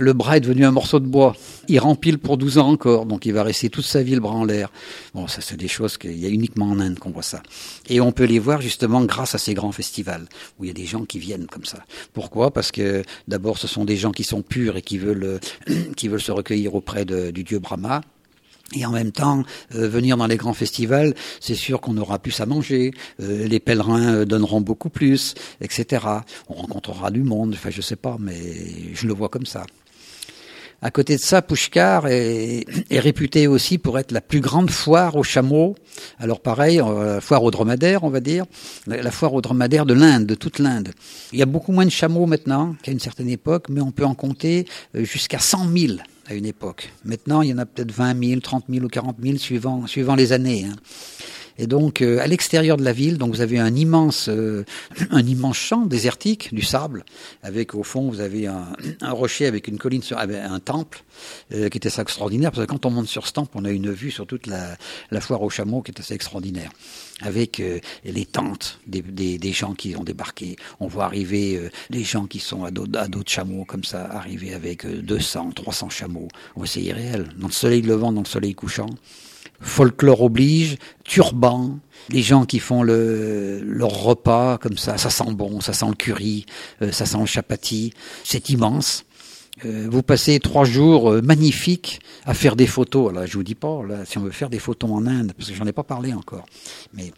Le 0.00 0.12
bras 0.12 0.36
est 0.36 0.40
devenu 0.40 0.64
un 0.66 0.72
morceau 0.72 0.98
de 0.98 1.06
bois. 1.06 1.36
Il 1.68 1.78
rempile 1.78 2.18
pour 2.18 2.38
12 2.38 2.58
ans 2.58 2.68
encore, 2.70 3.06
donc 3.06 3.24
il 3.24 3.32
va 3.32 3.44
rester 3.44 3.70
toute 3.70 3.84
sa 3.84 4.02
vie 4.02 4.16
le 4.16 4.20
bras 4.20 4.34
en 4.34 4.44
l'air. 4.44 4.72
Bon, 5.14 5.28
ça 5.28 5.40
c'est 5.40 5.56
des 5.56 5.68
choses 5.68 5.96
qu'il 5.96 6.18
y 6.18 6.26
a 6.26 6.28
uniquement 6.28 6.68
en 6.68 6.80
Inde 6.80 6.98
qu'on 6.98 7.10
voit 7.12 7.22
ça. 7.22 7.40
Et 7.88 8.00
on 8.00 8.10
peut 8.10 8.24
les 8.24 8.40
voir 8.40 8.62
justement 8.62 9.04
grâce 9.04 9.36
à 9.36 9.38
ces 9.38 9.54
grands 9.54 9.70
festivals, 9.70 10.26
où 10.58 10.64
il 10.64 10.66
y 10.66 10.70
a 10.70 10.74
des 10.74 10.86
gens 10.86 11.04
qui 11.04 11.20
viennent 11.20 11.46
comme 11.46 11.64
ça. 11.64 11.78
Pourquoi? 12.12 12.50
Parce 12.50 12.72
que 12.72 13.04
d'abord 13.28 13.58
ce 13.58 13.68
sont 13.68 13.84
des 13.84 13.96
gens 13.96 14.10
qui 14.10 14.24
sont 14.24 14.42
purs 14.42 14.76
et 14.76 14.82
qui 14.82 14.98
veulent, 14.98 15.38
qui 15.96 16.08
veulent 16.08 16.20
se 16.20 16.32
recueillir 16.32 16.74
auprès 16.74 17.04
du 17.04 17.44
dieu 17.44 17.60
Brahma, 17.60 18.00
et 18.74 18.84
en 18.84 18.90
même 18.90 19.12
temps, 19.12 19.44
euh, 19.74 19.88
venir 19.88 20.16
dans 20.16 20.26
les 20.26 20.36
grands 20.36 20.54
festivals, 20.54 21.14
c'est 21.40 21.54
sûr 21.54 21.80
qu'on 21.80 21.96
aura 21.98 22.18
plus 22.18 22.40
à 22.40 22.46
manger, 22.46 22.90
euh, 23.20 23.46
les 23.46 23.60
pèlerins 23.60 24.14
euh, 24.14 24.24
donneront 24.24 24.60
beaucoup 24.60 24.90
plus, 24.90 25.34
etc. 25.60 26.04
On 26.48 26.54
rencontrera 26.54 27.10
du 27.10 27.22
monde, 27.22 27.52
enfin 27.54 27.70
je 27.70 27.80
sais 27.80 27.96
pas, 27.96 28.16
mais 28.18 28.34
je 28.92 29.06
le 29.06 29.14
vois 29.14 29.28
comme 29.28 29.46
ça. 29.46 29.64
À 30.82 30.90
côté 30.90 31.16
de 31.16 31.20
ça, 31.20 31.42
Pushkar 31.42 32.06
est, 32.08 32.66
est 32.90 33.00
réputé 33.00 33.46
aussi 33.46 33.78
pour 33.78 33.98
être 33.98 34.12
la 34.12 34.20
plus 34.20 34.40
grande 34.40 34.70
foire 34.70 35.16
aux 35.16 35.22
chameaux. 35.22 35.74
Alors 36.18 36.40
pareil, 36.40 36.76
la 36.76 37.20
foire 37.22 37.42
aux 37.44 37.50
dromadaires, 37.50 38.04
on 38.04 38.10
va 38.10 38.20
dire, 38.20 38.44
la 38.86 39.10
foire 39.10 39.32
aux 39.32 39.40
dromadaires 39.40 39.86
de 39.86 39.94
l'Inde, 39.94 40.26
de 40.26 40.34
toute 40.34 40.58
l'Inde. 40.58 40.92
Il 41.32 41.38
y 41.38 41.42
a 41.42 41.46
beaucoup 41.46 41.72
moins 41.72 41.86
de 41.86 41.90
chameaux 41.90 42.26
maintenant 42.26 42.76
qu'à 42.82 42.92
une 42.92 43.00
certaine 43.00 43.30
époque, 43.30 43.70
mais 43.70 43.80
on 43.80 43.90
peut 43.90 44.04
en 44.04 44.14
compter 44.14 44.66
jusqu'à 44.92 45.38
100 45.38 45.66
000 45.74 45.94
à 46.28 46.34
une 46.34 46.46
époque. 46.46 46.92
Maintenant, 47.04 47.42
il 47.42 47.50
y 47.50 47.52
en 47.52 47.58
a 47.58 47.66
peut-être 47.66 47.92
20 47.92 48.24
000, 48.24 48.40
30 48.40 48.64
000 48.68 48.84
ou 48.84 48.88
40 48.88 49.16
000 49.22 49.38
suivant, 49.38 49.86
suivant 49.86 50.14
les 50.14 50.32
années. 50.32 50.64
Hein. 50.64 50.76
Et 51.58 51.66
donc, 51.66 52.02
euh, 52.02 52.18
à 52.20 52.26
l'extérieur 52.26 52.76
de 52.76 52.84
la 52.84 52.92
ville, 52.92 53.18
donc 53.18 53.34
vous 53.34 53.40
avez 53.40 53.58
un 53.58 53.74
immense, 53.74 54.28
euh, 54.28 54.64
un 55.10 55.26
immense 55.26 55.56
champ 55.56 55.86
désertique, 55.86 56.54
du 56.54 56.62
sable, 56.62 57.04
avec 57.42 57.74
au 57.74 57.82
fond 57.82 58.08
vous 58.08 58.20
avez 58.20 58.46
un, 58.46 58.66
un 59.00 59.12
rocher 59.12 59.46
avec 59.46 59.68
une 59.68 59.78
colline, 59.78 60.02
sur, 60.02 60.18
un 60.18 60.60
temple, 60.60 61.02
euh, 61.52 61.68
qui 61.68 61.78
était 61.78 61.88
assez 61.88 62.00
extraordinaire. 62.00 62.52
Parce 62.52 62.66
que 62.66 62.70
quand 62.70 62.86
on 62.86 62.90
monte 62.90 63.08
sur 63.08 63.26
ce 63.26 63.32
temple, 63.32 63.52
on 63.54 63.64
a 63.64 63.70
une 63.70 63.90
vue 63.90 64.10
sur 64.10 64.26
toute 64.26 64.46
la, 64.46 64.76
la 65.10 65.20
foire 65.20 65.42
aux 65.42 65.50
chameaux 65.50 65.82
qui 65.82 65.92
est 65.92 66.00
assez 66.00 66.14
extraordinaire, 66.14 66.70
avec 67.22 67.62
les 68.04 68.26
tentes 68.26 68.80
des, 68.86 69.02
des, 69.02 69.38
des, 69.38 69.52
gens 69.52 69.74
qui 69.74 69.96
ont 69.96 70.04
débarqué. 70.04 70.56
On 70.80 70.86
voit 70.86 71.04
arriver 71.04 71.70
des 71.90 72.04
gens 72.04 72.26
qui 72.26 72.38
sont 72.38 72.64
à 72.64 72.70
d'autres 72.70 73.30
chameaux 73.30 73.64
comme 73.64 73.84
ça, 73.84 74.04
arriver 74.04 74.52
avec 74.52 74.86
200, 74.86 75.52
300 75.52 75.90
chameaux. 75.90 76.28
C'est 76.64 76.82
irréel. 76.82 77.28
Dans 77.36 77.46
le 77.46 77.52
soleil 77.52 77.82
levant, 77.82 78.12
dans 78.12 78.22
le 78.22 78.26
soleil 78.26 78.54
couchant 78.54 78.90
folklore 79.60 80.22
oblige, 80.22 80.76
turban, 81.04 81.78
les 82.10 82.22
gens 82.22 82.44
qui 82.44 82.58
font 82.58 82.82
le, 82.82 83.60
leur 83.62 83.90
repas 83.90 84.58
comme 84.58 84.78
ça, 84.78 84.98
ça 84.98 85.10
sent 85.10 85.32
bon, 85.32 85.60
ça 85.60 85.72
sent 85.72 85.86
le 85.88 85.94
curry, 85.94 86.46
euh, 86.82 86.92
ça 86.92 87.06
sent 87.06 87.18
le 87.18 87.26
chapati, 87.26 87.92
c'est 88.24 88.48
immense. 88.50 89.04
Euh, 89.64 89.88
vous 89.90 90.02
passez 90.02 90.38
trois 90.38 90.64
jours 90.64 91.10
euh, 91.10 91.22
magnifiques 91.22 92.00
à 92.26 92.34
faire 92.34 92.56
des 92.56 92.66
photos. 92.66 93.10
Alors, 93.10 93.26
je 93.26 93.32
vous 93.34 93.42
dis 93.42 93.54
pas, 93.54 93.82
là, 93.88 94.04
si 94.04 94.18
on 94.18 94.22
veut 94.22 94.30
faire 94.30 94.50
des 94.50 94.58
photos 94.58 94.90
en 94.90 95.06
Inde, 95.06 95.32
parce 95.36 95.48
que 95.48 95.56
j'en 95.56 95.66
ai 95.66 95.72
pas 95.72 95.82
parlé 95.82 96.12
encore, 96.12 96.44
mais 96.92 97.10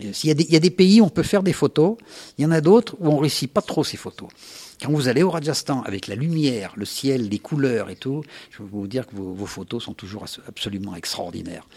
il 0.00 0.26
y, 0.26 0.30
a 0.30 0.34
des, 0.34 0.44
y 0.44 0.56
a 0.56 0.60
des 0.60 0.70
pays 0.70 1.02
où 1.02 1.04
on 1.04 1.10
peut 1.10 1.22
faire 1.22 1.42
des 1.42 1.52
photos, 1.52 1.96
il 2.38 2.42
y 2.42 2.46
en 2.46 2.50
a 2.50 2.62
d'autres 2.62 2.96
où 2.98 3.08
on 3.08 3.18
réussit 3.18 3.52
pas 3.52 3.60
trop 3.60 3.84
ces 3.84 3.98
photos. 3.98 4.28
Quand 4.82 4.90
vous 4.90 5.06
allez 5.06 5.22
au 5.22 5.30
Rajasthan 5.30 5.82
avec 5.82 6.08
la 6.08 6.16
lumière, 6.16 6.72
le 6.76 6.84
ciel, 6.84 7.28
les 7.28 7.38
couleurs 7.38 7.88
et 7.88 7.94
tout, 7.94 8.24
je 8.50 8.58
peux 8.58 8.64
vous 8.64 8.88
dire 8.88 9.06
que 9.06 9.14
vos, 9.14 9.46
photos 9.46 9.84
sont 9.84 9.92
toujours 9.92 10.24
absolument 10.48 10.96
extraordinaires. 10.96 11.68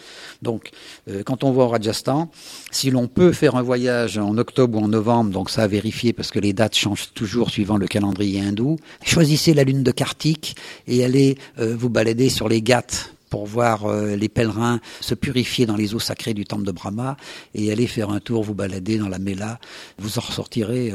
Donc, 0.42 0.70
euh, 1.08 1.22
quand 1.22 1.44
on 1.44 1.52
va 1.52 1.64
au 1.64 1.68
Rajasthan, 1.68 2.28
si 2.72 2.90
l'on 2.90 3.06
peut 3.06 3.30
faire 3.30 3.54
un 3.54 3.62
voyage 3.62 4.18
en 4.18 4.36
octobre 4.38 4.80
ou 4.80 4.82
en 4.82 4.88
novembre, 4.88 5.30
donc 5.30 5.50
ça 5.50 5.62
à 5.62 5.66
vérifier 5.68 6.12
parce 6.12 6.32
que 6.32 6.40
les 6.40 6.52
dates 6.52 6.74
changent 6.74 7.12
toujours 7.14 7.50
suivant 7.50 7.76
le 7.76 7.86
calendrier 7.86 8.40
hindou, 8.40 8.76
choisissez 9.04 9.54
la 9.54 9.62
lune 9.62 9.84
de 9.84 9.92
Kartik 9.92 10.56
et 10.88 11.04
allez 11.04 11.38
euh, 11.60 11.76
vous 11.78 11.90
balader 11.90 12.28
sur 12.28 12.48
les 12.48 12.60
Ghats 12.60 12.86
pour 13.30 13.46
voir 13.46 13.86
euh, 13.86 14.16
les 14.16 14.28
pèlerins 14.28 14.80
se 15.00 15.14
purifier 15.14 15.64
dans 15.64 15.76
les 15.76 15.94
eaux 15.94 16.00
sacrées 16.00 16.34
du 16.34 16.44
temple 16.44 16.64
de 16.64 16.72
Brahma 16.72 17.16
et 17.54 17.70
aller 17.70 17.86
faire 17.86 18.10
un 18.10 18.18
tour, 18.18 18.42
vous 18.42 18.54
balader 18.54 18.98
dans 18.98 19.08
la 19.08 19.20
Mela, 19.20 19.60
vous 19.98 20.18
en 20.18 20.22
ressortirez 20.22 20.92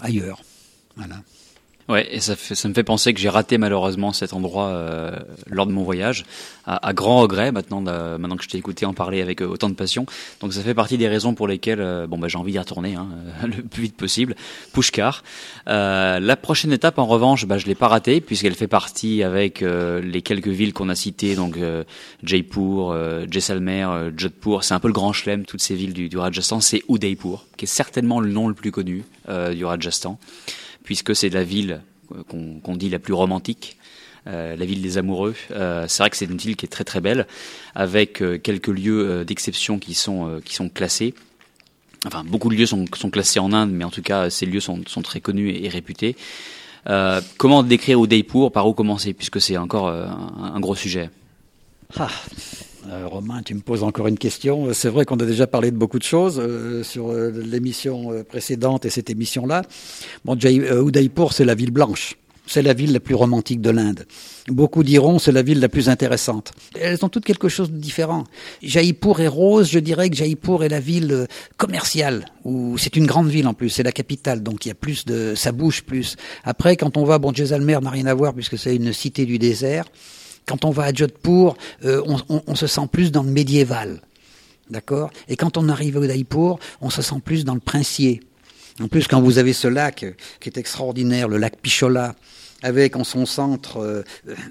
ailleurs. 0.00 0.42
Voilà. 0.96 1.16
Ouais, 1.88 2.08
et 2.10 2.20
ça, 2.20 2.34
fait, 2.34 2.54
ça 2.54 2.66
me 2.66 2.72
fait 2.72 2.82
penser 2.82 3.12
que 3.12 3.20
j'ai 3.20 3.28
raté 3.28 3.58
malheureusement 3.58 4.12
cet 4.14 4.32
endroit 4.32 4.68
euh, 4.68 5.18
lors 5.46 5.66
de 5.66 5.72
mon 5.72 5.82
voyage, 5.82 6.24
à, 6.64 6.88
à 6.88 6.94
grand 6.94 7.20
regret 7.20 7.52
maintenant, 7.52 7.82
maintenant 7.82 8.36
que 8.36 8.44
je 8.44 8.48
t'ai 8.48 8.56
écouté 8.56 8.86
en 8.86 8.94
parler 8.94 9.20
avec 9.20 9.42
euh, 9.42 9.46
autant 9.46 9.68
de 9.68 9.74
passion. 9.74 10.06
Donc 10.40 10.54
ça 10.54 10.62
fait 10.62 10.72
partie 10.72 10.96
des 10.96 11.08
raisons 11.08 11.34
pour 11.34 11.46
lesquelles 11.46 11.82
euh, 11.82 12.06
bon 12.06 12.16
bah 12.16 12.28
j'ai 12.28 12.38
envie 12.38 12.52
d'y 12.52 12.58
retourner 12.58 12.94
hein, 12.94 13.08
le 13.44 13.62
plus 13.62 13.82
vite 13.82 13.96
possible. 13.96 14.34
Pushkar. 14.72 15.22
Euh, 15.68 16.20
la 16.20 16.36
prochaine 16.36 16.72
étape, 16.72 16.98
en 16.98 17.04
revanche, 17.04 17.44
bah, 17.44 17.58
je 17.58 17.66
l'ai 17.66 17.74
pas 17.74 17.88
ratée 17.88 18.22
puisqu'elle 18.22 18.54
fait 18.54 18.66
partie 18.66 19.22
avec 19.22 19.60
les 19.62 20.22
quelques 20.22 20.48
villes 20.48 20.72
qu'on 20.72 20.88
a 20.88 20.94
citées, 20.94 21.34
donc 21.34 21.58
Jaipur, 22.22 22.96
Jaisalmer, 23.30 24.10
Jodhpur. 24.16 24.64
C'est 24.64 24.74
un 24.74 24.80
peu 24.80 24.88
le 24.88 24.94
grand 24.94 25.12
chelem 25.12 25.44
toutes 25.44 25.60
ces 25.60 25.74
villes 25.74 25.92
du, 25.92 26.08
du 26.08 26.16
Rajasthan. 26.16 26.60
C'est 26.60 26.82
Udaipur, 26.88 27.44
qui 27.56 27.66
est 27.66 27.68
certainement 27.68 28.20
le 28.20 28.30
nom 28.30 28.48
le 28.48 28.54
plus 28.54 28.70
connu 28.70 29.04
du 29.28 29.64
Rajasthan 29.64 30.18
puisque 30.84 31.16
c'est 31.16 31.30
la 31.30 31.42
ville 31.42 31.82
euh, 32.14 32.22
qu'on 32.28 32.60
qu 32.60 32.78
dit 32.78 32.90
la 32.90 33.00
plus 33.00 33.14
romantique. 33.14 33.76
Euh, 34.26 34.56
la 34.56 34.64
ville 34.64 34.80
des 34.80 34.96
amoureux. 34.96 35.34
Euh, 35.50 35.84
c'est 35.86 36.02
vrai 36.02 36.08
que 36.08 36.16
c'est 36.16 36.24
une 36.24 36.38
ville 36.38 36.56
qui 36.56 36.64
est 36.64 36.68
très 36.68 36.84
très 36.84 37.02
belle, 37.02 37.26
avec 37.74 38.22
euh, 38.22 38.38
quelques 38.38 38.68
lieux 38.68 39.06
euh, 39.06 39.24
d'exception 39.24 39.78
qui 39.78 39.92
sont 39.92 40.40
qui 40.42 40.54
sont 40.54 40.70
classés. 40.70 41.14
Enfin, 42.06 42.24
beaucoup 42.24 42.48
de 42.48 42.54
lieux 42.54 42.66
sont, 42.66 42.86
sont, 42.94 43.10
classés 43.10 43.38
en 43.38 43.52
Inde, 43.52 43.70
mais 43.70 43.84
en 43.84 43.90
tout 43.90 44.02
cas, 44.02 44.30
ces 44.30 44.46
lieux 44.46 44.60
sont, 44.60 44.80
sont 44.86 45.02
très 45.02 45.20
connus 45.20 45.50
et, 45.50 45.66
et 45.66 45.68
réputés. 45.68 46.16
comment 47.38 47.62
décrire 47.62 48.02
Udaipur? 48.02 48.52
Par 48.52 48.66
où 48.68 48.74
commencer, 48.74 49.14
puisque 49.14 49.40
c'est 49.40 49.56
encore 49.56 49.88
un, 49.88 50.52
un, 50.54 50.60
gros 50.60 50.74
sujet. 50.74 51.08
Ah. 51.98 52.08
Euh, 52.90 53.06
Romain, 53.06 53.42
tu 53.42 53.54
me 53.54 53.60
poses 53.60 53.82
encore 53.82 54.06
une 54.06 54.18
question. 54.18 54.72
C'est 54.72 54.88
vrai 54.88 55.04
qu'on 55.04 55.16
a 55.16 55.24
déjà 55.24 55.46
parlé 55.46 55.70
de 55.70 55.76
beaucoup 55.76 55.98
de 55.98 56.04
choses 56.04 56.38
euh, 56.38 56.82
sur 56.82 57.10
euh, 57.10 57.30
l'émission 57.30 58.24
précédente 58.28 58.84
et 58.84 58.90
cette 58.90 59.10
émission-là. 59.10 59.62
Bon, 60.24 60.36
Udaipur, 60.36 61.32
c'est 61.32 61.44
la 61.44 61.54
ville 61.54 61.70
blanche. 61.70 62.16
C'est 62.46 62.60
la 62.60 62.74
ville 62.74 62.92
la 62.92 63.00
plus 63.00 63.14
romantique 63.14 63.62
de 63.62 63.70
l'Inde. 63.70 64.04
Beaucoup 64.48 64.82
diront 64.82 65.18
c'est 65.18 65.32
la 65.32 65.40
ville 65.40 65.60
la 65.60 65.70
plus 65.70 65.88
intéressante. 65.88 66.52
Elles 66.78 67.02
ont 67.02 67.08
toutes 67.08 67.24
quelque 67.24 67.48
chose 67.48 67.70
de 67.70 67.78
différent. 67.78 68.24
Jaipur 68.62 69.20
est 69.20 69.28
rose, 69.28 69.70
je 69.70 69.78
dirais 69.78 70.10
que 70.10 70.16
Jaipur 70.16 70.62
est 70.62 70.68
la 70.68 70.80
ville 70.80 71.26
commerciale, 71.56 72.26
où 72.44 72.76
c'est 72.76 72.96
une 72.96 73.06
grande 73.06 73.28
ville 73.28 73.46
en 73.46 73.54
plus, 73.54 73.70
c'est 73.70 73.82
la 73.82 73.92
capitale, 73.92 74.42
donc 74.42 74.66
il 74.66 74.68
y 74.68 74.72
a 74.72 74.74
plus 74.74 75.06
de, 75.06 75.34
ça 75.34 75.52
bouge 75.52 75.84
plus. 75.84 76.16
Après, 76.44 76.76
quand 76.76 76.98
on 76.98 77.04
va, 77.04 77.18
bon, 77.18 77.32
Jaisalmer 77.32 77.78
n'a 77.80 77.88
rien 77.88 78.04
à 78.04 78.12
voir 78.12 78.34
puisque 78.34 78.58
c'est 78.58 78.76
une 78.76 78.92
cité 78.92 79.24
du 79.24 79.38
désert. 79.38 79.86
Quand 80.46 80.64
on 80.64 80.70
va 80.70 80.84
à 80.84 80.92
Jodhpur, 80.92 81.56
euh, 81.84 82.02
on, 82.28 82.54
se 82.54 82.66
sent 82.66 82.88
plus 82.90 83.12
dans 83.12 83.22
le 83.22 83.30
médiéval. 83.30 84.00
D'accord? 84.70 85.10
Et 85.28 85.36
quand 85.36 85.56
on 85.56 85.68
arrive 85.68 85.96
au 85.96 86.02
Udaipur, 86.02 86.58
on 86.80 86.90
se 86.90 87.02
sent 87.02 87.20
plus 87.24 87.44
dans 87.44 87.54
le 87.54 87.60
princier. 87.60 88.20
En 88.80 88.88
plus, 88.88 89.06
quand 89.06 89.20
vous 89.20 89.38
avez 89.38 89.52
ce 89.52 89.68
lac 89.68 90.04
qui 90.40 90.48
est 90.48 90.58
extraordinaire, 90.58 91.28
le 91.28 91.38
lac 91.38 91.56
Pichola, 91.60 92.14
avec 92.64 92.96
en 92.96 93.04
son 93.04 93.26
centre 93.26 93.78
euh, 93.78 94.02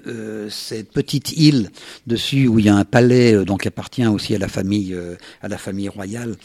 euh, 0.06 0.48
cette 0.48 0.92
petite 0.92 1.32
île 1.32 1.70
dessus 2.06 2.46
où 2.46 2.60
il 2.60 2.66
y 2.66 2.68
a 2.68 2.76
un 2.76 2.84
palais 2.84 3.34
euh, 3.34 3.44
donc 3.44 3.62
qui 3.62 3.68
appartient 3.68 4.06
aussi 4.06 4.36
à 4.36 4.38
la 4.38 4.46
famille 4.46 4.94
euh, 4.94 5.16
à 5.42 5.48
la 5.48 5.58
famille 5.58 5.88
royale, 5.88 6.36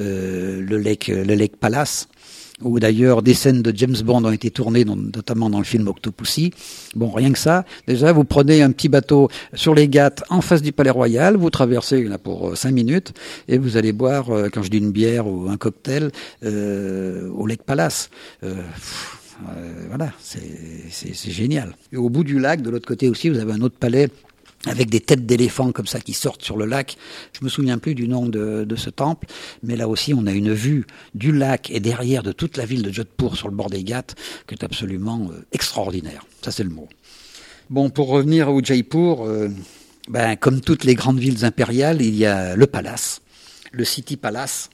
euh, 0.00 0.60
le 0.60 0.78
lake 0.78 1.56
Palace 1.56 2.08
où 2.64 2.78
d'ailleurs 2.80 3.22
des 3.22 3.34
scènes 3.34 3.62
de 3.62 3.72
James 3.76 3.96
Bond 4.04 4.24
ont 4.24 4.32
été 4.32 4.50
tournées, 4.50 4.84
notamment 4.84 5.50
dans 5.50 5.58
le 5.58 5.64
film 5.64 5.88
Octopussy. 5.88 6.52
Bon, 6.94 7.10
rien 7.10 7.32
que 7.32 7.38
ça. 7.38 7.64
Déjà, 7.86 8.12
vous 8.12 8.24
prenez 8.24 8.62
un 8.62 8.70
petit 8.70 8.88
bateau 8.88 9.28
sur 9.54 9.74
les 9.74 9.88
Ghats 9.88 10.14
en 10.30 10.40
face 10.40 10.62
du 10.62 10.72
Palais 10.72 10.90
Royal, 10.90 11.36
vous 11.36 11.50
traversez 11.50 12.02
là 12.04 12.18
pour 12.18 12.50
euh, 12.50 12.54
cinq 12.54 12.72
minutes 12.72 13.12
et 13.48 13.58
vous 13.58 13.76
allez 13.76 13.92
boire, 13.92 14.30
euh, 14.30 14.48
quand 14.52 14.62
je 14.62 14.70
dis 14.70 14.78
une 14.78 14.92
bière 14.92 15.26
ou 15.26 15.48
un 15.48 15.56
cocktail, 15.56 16.10
euh, 16.44 17.28
au 17.30 17.46
Lake 17.46 17.62
Palace. 17.62 18.10
Euh, 18.44 18.54
euh, 19.48 19.86
voilà, 19.88 20.12
c'est 20.20 21.30
génial. 21.30 21.74
Et 21.92 21.96
au 21.96 22.08
bout 22.10 22.24
du 22.24 22.38
lac, 22.38 22.62
de 22.62 22.70
l'autre 22.70 22.86
côté 22.86 23.08
aussi, 23.08 23.28
vous 23.28 23.38
avez 23.38 23.52
un 23.52 23.60
autre 23.60 23.76
palais 23.78 24.08
avec 24.66 24.90
des 24.90 25.00
têtes 25.00 25.26
d'éléphants 25.26 25.72
comme 25.72 25.86
ça 25.86 26.00
qui 26.00 26.12
sortent 26.12 26.42
sur 26.42 26.56
le 26.56 26.64
lac. 26.64 26.96
Je 27.38 27.44
me 27.44 27.48
souviens 27.48 27.78
plus 27.78 27.94
du 27.94 28.08
nom 28.08 28.26
de, 28.26 28.64
de, 28.64 28.76
ce 28.76 28.90
temple, 28.90 29.26
mais 29.62 29.76
là 29.76 29.88
aussi 29.88 30.14
on 30.14 30.26
a 30.26 30.32
une 30.32 30.52
vue 30.52 30.86
du 31.14 31.32
lac 31.32 31.70
et 31.70 31.80
derrière 31.80 32.22
de 32.22 32.32
toute 32.32 32.56
la 32.56 32.64
ville 32.64 32.82
de 32.82 32.92
Jodhpur 32.92 33.36
sur 33.36 33.48
le 33.48 33.54
bord 33.54 33.70
des 33.70 33.82
Ghats 33.82 34.14
qui 34.46 34.54
est 34.54 34.64
absolument 34.64 35.30
euh, 35.32 35.44
extraordinaire. 35.52 36.24
Ça 36.42 36.50
c'est 36.50 36.64
le 36.64 36.70
mot. 36.70 36.88
Bon, 37.70 37.90
pour 37.90 38.08
revenir 38.08 38.50
au 38.50 38.62
Jaipur, 38.62 39.26
euh, 39.26 39.48
ben, 40.08 40.36
comme 40.36 40.60
toutes 40.60 40.84
les 40.84 40.94
grandes 40.94 41.18
villes 41.18 41.44
impériales, 41.44 42.02
il 42.02 42.14
y 42.14 42.26
a 42.26 42.54
le 42.54 42.66
palace, 42.66 43.22
le 43.72 43.84
City 43.84 44.16
Palace, 44.16 44.68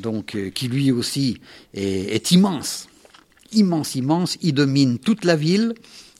donc 0.00 0.34
euh, 0.34 0.50
qui 0.50 0.68
lui 0.68 0.92
aussi 0.92 1.40
est, 1.74 2.14
est 2.14 2.30
immense 2.30 2.88
immense, 3.52 3.94
immense. 3.94 4.38
Il 4.42 4.54
domine 4.54 4.98
toute 4.98 5.24
la 5.24 5.36
ville 5.36 5.74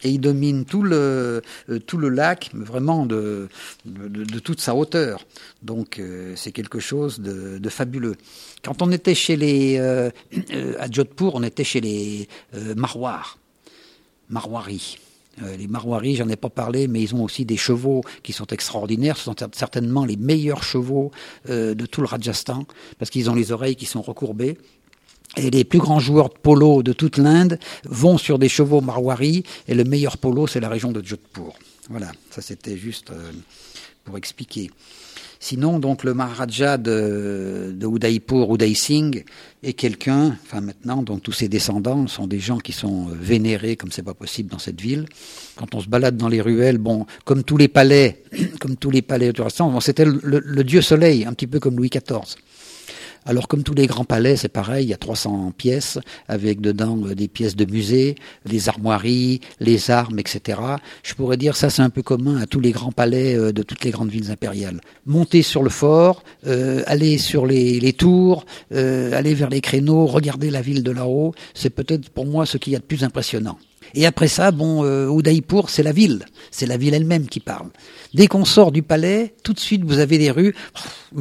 et 0.06 0.10
il 0.10 0.20
domine 0.20 0.64
tout 0.64 0.82
le 0.82 1.42
euh, 1.68 1.78
tout 1.80 1.98
le 1.98 2.08
lac, 2.08 2.50
vraiment 2.54 3.06
de 3.06 3.48
toute 4.44 4.60
sa 4.60 4.74
hauteur. 4.74 5.24
Donc 5.62 5.98
euh, 5.98 6.34
c'est 6.36 6.52
quelque 6.52 6.78
chose 6.78 7.18
de, 7.20 7.68
fabuleux. 7.68 8.14
Quand 8.62 8.82
on 8.82 8.92
était 8.92 9.14
chez 9.14 9.36
les 9.36 9.78
euh, 9.78 10.10
à 10.78 10.90
Jodhpur, 10.90 11.34
on 11.34 11.42
était 11.42 11.64
chez 11.64 11.80
les 11.80 12.28
Marwars, 12.76 13.38
Marwaris. 14.30 14.98
les 15.58 15.66
Marwaris, 15.66 16.16
j'en 16.16 16.28
ai 16.28 16.36
pas 16.36 16.48
parlé, 16.48 16.86
mais 16.86 17.02
ils 17.02 17.14
ont 17.14 17.24
aussi 17.24 17.44
des 17.44 17.56
chevaux 17.56 18.02
qui 18.22 18.32
sont 18.32 18.46
extraordinaires. 18.46 19.16
Ce 19.16 19.24
sont 19.24 19.34
certainement 19.52 20.04
les 20.04 20.16
meilleurs 20.16 20.62
chevaux 20.62 21.10
de 21.48 21.86
tout 21.86 22.00
le 22.00 22.06
Rajasthan, 22.06 22.64
parce 22.98 23.10
qu'ils 23.10 23.28
ont 23.28 23.34
les 23.34 23.50
oreilles 23.50 23.76
qui 23.76 23.86
sont 23.86 24.02
recourbées. 24.02 24.56
Et 25.36 25.50
les 25.50 25.64
plus 25.64 25.78
grands 25.78 25.98
joueurs 25.98 26.28
de 26.30 26.38
polo 26.40 26.82
de 26.82 26.92
toute 26.92 27.18
l'Inde 27.18 27.58
vont 27.84 28.16
sur 28.18 28.38
des 28.38 28.48
chevaux 28.48 28.80
marwari, 28.80 29.44
et 29.68 29.74
le 29.74 29.84
meilleur 29.84 30.16
polo, 30.18 30.46
c'est 30.46 30.60
la 30.60 30.68
région 30.68 30.92
de 30.92 31.04
Jodhpur. 31.04 31.54
Voilà, 31.90 32.10
ça 32.30 32.42
c'était 32.42 32.76
juste 32.76 33.10
euh, 33.10 33.32
pour 34.04 34.16
expliquer. 34.16 34.70
Sinon, 35.38 35.78
donc 35.78 36.02
le 36.02 36.14
Maharaja 36.14 36.78
de, 36.78 37.74
de 37.76 37.86
Udaipur, 37.86 38.54
Uday 38.54 38.74
Singh, 38.74 39.24
est 39.62 39.74
quelqu'un, 39.74 40.36
enfin 40.42 40.60
maintenant, 40.60 41.02
donc 41.02 41.22
tous 41.22 41.32
ses 41.32 41.48
descendants 41.48 42.06
sont 42.06 42.26
des 42.26 42.40
gens 42.40 42.58
qui 42.58 42.72
sont 42.72 43.08
euh, 43.08 43.12
vénérés 43.14 43.76
comme 43.76 43.92
c'est 43.92 44.02
pas 44.02 44.14
possible 44.14 44.50
dans 44.50 44.58
cette 44.58 44.80
ville. 44.80 45.06
Quand 45.56 45.74
on 45.74 45.80
se 45.80 45.88
balade 45.88 46.16
dans 46.16 46.28
les 46.28 46.40
ruelles, 46.40 46.78
bon, 46.78 47.06
comme 47.24 47.44
tous 47.44 47.58
les 47.58 47.68
palais, 47.68 48.22
comme 48.60 48.76
tous 48.76 48.90
les 48.90 49.02
palais 49.02 49.32
du 49.32 49.42
bon, 49.42 49.80
c'était 49.80 50.06
le, 50.06 50.20
le, 50.22 50.64
dieu 50.64 50.80
soleil, 50.80 51.24
un 51.24 51.32
petit 51.34 51.46
peu 51.46 51.60
comme 51.60 51.76
Louis 51.76 51.90
XIV. 51.90 52.36
Alors 53.28 53.48
comme 53.48 53.64
tous 53.64 53.74
les 53.74 53.88
grands 53.88 54.04
palais, 54.04 54.36
c'est 54.36 54.48
pareil, 54.48 54.86
il 54.86 54.90
y 54.90 54.94
a 54.94 54.96
300 54.96 55.52
pièces 55.58 55.98
avec 56.28 56.60
dedans 56.60 56.96
euh, 57.04 57.14
des 57.16 57.26
pièces 57.26 57.56
de 57.56 57.64
musée, 57.64 58.14
les 58.44 58.68
armoiries, 58.68 59.40
les 59.58 59.90
armes, 59.90 60.20
etc. 60.20 60.60
Je 61.02 61.14
pourrais 61.14 61.36
dire 61.36 61.56
ça 61.56 61.68
c'est 61.68 61.82
un 61.82 61.90
peu 61.90 62.02
commun 62.02 62.36
à 62.40 62.46
tous 62.46 62.60
les 62.60 62.70
grands 62.70 62.92
palais 62.92 63.34
euh, 63.34 63.52
de 63.52 63.64
toutes 63.64 63.82
les 63.82 63.90
grandes 63.90 64.10
villes 64.10 64.30
impériales. 64.30 64.80
Monter 65.06 65.42
sur 65.42 65.64
le 65.64 65.70
fort, 65.70 66.22
euh, 66.46 66.84
aller 66.86 67.18
sur 67.18 67.46
les, 67.46 67.80
les 67.80 67.92
tours, 67.92 68.46
aller 68.70 69.34
vers 69.34 69.50
les 69.50 69.60
créneaux, 69.60 70.06
regarder 70.06 70.50
la 70.50 70.62
ville 70.62 70.84
de 70.84 70.92
là-haut, 70.92 71.34
c'est 71.52 71.70
peut-être 71.70 72.08
pour 72.10 72.26
moi 72.26 72.46
ce 72.46 72.58
qu'il 72.58 72.74
y 72.74 72.76
a 72.76 72.78
de 72.78 72.84
plus 72.84 73.02
impressionnant. 73.02 73.58
Et 73.94 74.06
après 74.06 74.28
ça, 74.28 74.50
bon, 74.50 74.84
euh, 74.84 75.10
Udaipur, 75.10 75.70
c'est 75.70 75.82
la 75.82 75.92
ville, 75.92 76.24
c'est 76.50 76.66
la 76.66 76.76
ville 76.76 76.94
elle-même 76.94 77.28
qui 77.28 77.40
parle. 77.40 77.68
Dès 78.14 78.26
qu'on 78.26 78.44
sort 78.44 78.72
du 78.72 78.82
palais, 78.82 79.34
tout 79.42 79.52
de 79.52 79.60
suite, 79.60 79.84
vous 79.84 79.98
avez 79.98 80.18
des 80.18 80.30
rues, 80.30 80.54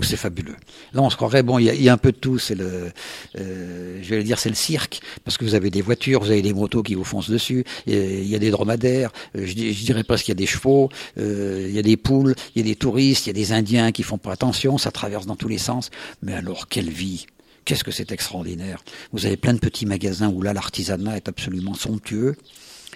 c'est 0.02 0.18
fabuleux. 0.18 0.56
Là, 0.94 1.02
on 1.02 1.10
se 1.10 1.16
croirait, 1.16 1.44
bon, 1.44 1.60
il 1.60 1.66
y, 1.66 1.90
a 1.90 1.94
un 1.94 1.98
peu 1.98 2.12
de 2.12 2.18
tout, 2.18 2.38
c'est 2.38 2.56
le, 2.56 2.92
euh, 3.38 4.00
je 4.02 4.16
vais 4.16 4.24
dire, 4.24 4.40
c'est 4.40 4.50
le 4.50 4.56
cirque, 4.56 5.02
parce 5.24 5.38
que 5.38 5.46
vous 5.46 5.56
avez 5.56 5.70
des 5.70 5.82
voitures, 5.82 6.22
vous 6.22 6.32
avez 6.32 6.42
des 6.42 6.54
motos 6.54 6.84
qui 6.84 6.96
vous 6.96 7.04
foncent 7.04 7.30
dessus, 7.30 7.66
il 7.86 8.28
y 8.28 8.36
a 8.36 8.40
des 8.40 8.52
dromadaires, 8.52 9.12
euh, 9.38 9.46
je, 9.46 9.52
je, 9.52 9.86
dirais 9.86 10.04
presque 10.04 10.26
qu'il 10.26 10.34
y 10.34 10.38
a 10.38 10.40
des 10.40 10.46
chevaux, 10.46 10.90
euh, 11.18 11.66
il 11.68 11.76
y 11.76 11.80
a 11.80 11.82
des 11.82 11.98
poules, 11.98 12.36
il 12.56 12.62
y 12.62 12.66
a 12.66 12.68
des 12.68 12.76
touristes, 12.76 13.26
il 13.26 13.30
y 13.30 13.32
a 13.32 13.34
des 13.34 13.52
Indiens 13.52 13.92
qui 13.92 14.04
font 14.04 14.18
pas 14.18 14.32
attention, 14.32 14.78
ça 14.78 14.92
traverse 14.92 15.26
dans 15.26 15.36
tous 15.36 15.48
les 15.48 15.58
sens. 15.58 15.90
Mais 16.22 16.34
alors, 16.34 16.68
quelle 16.68 16.90
vie 16.90 17.26
Qu'est-ce 17.66 17.84
que 17.84 17.92
c'est 17.92 18.12
extraordinaire 18.12 18.84
Vous 19.12 19.26
avez 19.26 19.38
plein 19.38 19.54
de 19.54 19.60
petits 19.60 19.88
magasins 19.88 20.30
où 20.30 20.42
là 20.44 20.54
l'artisanat 20.54 21.18
est 21.18 21.28
absolument 21.28 21.74
somptueux. 21.74 22.36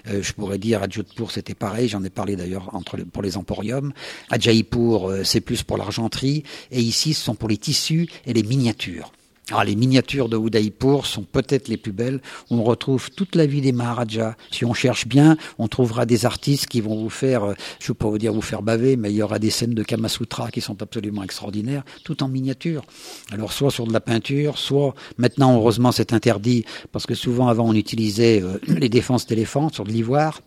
Euh, 0.07 0.21
je 0.21 0.31
pourrais 0.33 0.59
dire 0.59 0.83
à 0.83 0.87
Jodhpur 0.87 1.31
c'était 1.31 1.55
pareil, 1.55 1.89
j'en 1.89 2.03
ai 2.03 2.09
parlé 2.09 2.35
d'ailleurs 2.35 2.71
pour 3.11 3.23
les 3.23 3.35
emporiums. 3.35 3.91
À 4.29 4.37
Jaipur 4.37 5.09
euh, 5.09 5.23
c'est 5.23 5.41
plus 5.41 5.63
pour 5.63 5.77
l'argenterie 5.77 6.43
et 6.71 6.79
ici 6.79 7.13
ce 7.13 7.23
sont 7.23 7.35
pour 7.35 7.49
les 7.49 7.57
tissus 7.57 8.07
et 8.25 8.33
les 8.33 8.43
miniatures. 8.43 9.11
Alors, 9.49 9.63
les 9.63 9.75
miniatures 9.75 10.29
de 10.29 10.37
Udaipur 10.37 11.07
sont 11.07 11.23
peut-être 11.23 11.69
les 11.69 11.77
plus 11.77 11.91
belles. 11.91 12.21
On 12.51 12.63
retrouve 12.63 13.09
toute 13.09 13.35
la 13.35 13.47
vie 13.47 13.61
des 13.61 13.71
Maharajas. 13.71 14.35
Si 14.51 14.63
on 14.63 14.75
cherche 14.75 15.07
bien, 15.07 15.37
on 15.57 15.67
trouvera 15.67 16.05
des 16.05 16.25
artistes 16.25 16.67
qui 16.67 16.81
vont 16.81 17.01
vous 17.01 17.09
faire, 17.09 17.43
euh, 17.43 17.53
je 17.79 17.85
ne 17.85 17.87
veux 17.89 17.93
pas 17.95 18.07
vous 18.07 18.19
dire 18.19 18.31
vous 18.31 18.41
faire 18.41 18.61
baver, 18.61 18.95
mais 18.95 19.11
il 19.11 19.15
y 19.15 19.23
aura 19.23 19.39
des 19.39 19.49
scènes 19.49 19.73
de 19.73 19.81
Kamasutra 19.81 20.51
qui 20.51 20.61
sont 20.61 20.79
absolument 20.83 21.23
extraordinaires, 21.23 21.83
tout 22.03 22.21
en 22.21 22.27
miniature. 22.27 22.83
Alors, 23.31 23.51
soit 23.51 23.71
sur 23.71 23.87
de 23.87 23.93
la 23.93 24.01
peinture, 24.01 24.59
soit, 24.59 24.93
maintenant, 25.17 25.55
heureusement, 25.55 25.91
c'est 25.91 26.13
interdit, 26.13 26.63
parce 26.91 27.07
que 27.07 27.15
souvent, 27.15 27.47
avant, 27.47 27.67
on 27.67 27.73
utilisait 27.73 28.43
euh, 28.43 28.59
les 28.67 28.89
défenses 28.89 29.25
d'éléphants 29.25 29.69
sur 29.69 29.83
de 29.83 29.91
l'ivoire. 29.91 30.41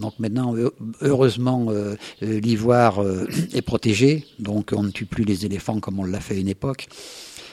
Donc 0.00 0.14
maintenant, 0.18 0.54
heureusement, 1.00 1.66
euh, 1.70 1.94
l'ivoire 2.20 3.00
est 3.52 3.62
protégé, 3.62 4.26
donc 4.40 4.72
on 4.74 4.82
ne 4.82 4.90
tue 4.90 5.06
plus 5.06 5.24
les 5.24 5.46
éléphants 5.46 5.78
comme 5.78 6.00
on 6.00 6.04
l'a 6.04 6.20
fait 6.20 6.34
à 6.34 6.38
une 6.38 6.48
époque 6.48 6.88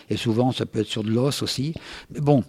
et 0.10 0.18
souvent 0.18 0.52
ça 0.52 0.66
peut 0.66 0.80
être 0.80 0.88
sur 0.88 1.04
de 1.04 1.12
l'os 1.12 1.42
aussi. 1.42 1.74
Mais 2.12 2.20
bon, 2.22 2.44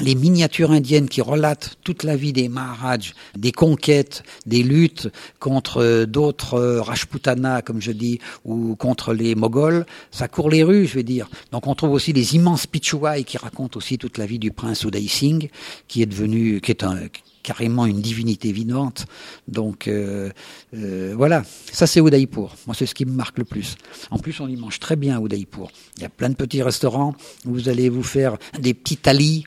les 0.00 0.14
miniatures 0.14 0.70
indiennes 0.70 1.08
qui 1.08 1.20
relatent 1.20 1.76
toute 1.84 2.02
la 2.02 2.16
vie 2.16 2.32
des 2.32 2.48
Maharaj, 2.48 3.14
des 3.36 3.52
conquêtes, 3.52 4.22
des 4.46 4.62
luttes 4.62 5.08
contre 5.38 6.04
d'autres 6.04 6.54
euh, 6.54 6.82
Rajputana, 6.82 7.62
comme 7.62 7.80
je 7.80 7.92
dis, 7.92 8.18
ou 8.44 8.74
contre 8.76 9.12
les 9.12 9.34
Moghols, 9.34 9.86
ça 10.10 10.28
court 10.28 10.48
les 10.48 10.62
rues, 10.62 10.86
je 10.86 10.94
vais 10.94 11.02
dire. 11.02 11.28
Donc 11.52 11.66
on 11.66 11.74
trouve 11.74 11.92
aussi 11.92 12.12
les 12.12 12.34
immenses 12.34 12.66
Pichouai 12.66 13.24
qui 13.24 13.36
racontent 13.36 13.76
aussi 13.76 13.98
toute 13.98 14.18
la 14.18 14.26
vie 14.26 14.38
du 14.38 14.50
prince 14.50 14.84
Uday 14.84 15.06
Singh, 15.08 15.50
qui 15.88 16.02
est 16.02 16.06
devenu, 16.06 16.60
qui 16.60 16.70
est 16.70 16.84
un, 16.84 16.98
carrément 17.42 17.86
une 17.86 18.00
divinité 18.00 18.52
vivante. 18.52 19.06
Donc 19.48 19.88
euh, 19.88 20.30
euh, 20.74 21.14
voilà, 21.16 21.44
ça 21.72 21.86
c'est 21.86 22.00
Udaipur. 22.00 22.54
Moi 22.66 22.74
c'est 22.78 22.86
ce 22.86 22.94
qui 22.94 23.04
me 23.04 23.12
marque 23.12 23.38
le 23.38 23.44
plus. 23.44 23.76
En 24.10 24.18
plus 24.18 24.40
on 24.40 24.48
y 24.48 24.56
mange 24.56 24.78
très 24.78 24.96
bien 24.96 25.18
à 25.18 25.20
Udaipur. 25.20 25.70
Il 25.96 26.02
y 26.02 26.06
a 26.06 26.08
plein 26.08 26.28
de 26.28 26.34
petits 26.34 26.62
restaurants 26.62 27.14
où 27.46 27.52
vous 27.54 27.68
allez 27.68 27.88
vous 27.88 28.02
faire 28.02 28.36
des 28.58 28.74
petits 28.74 28.96
talis. 28.96 29.44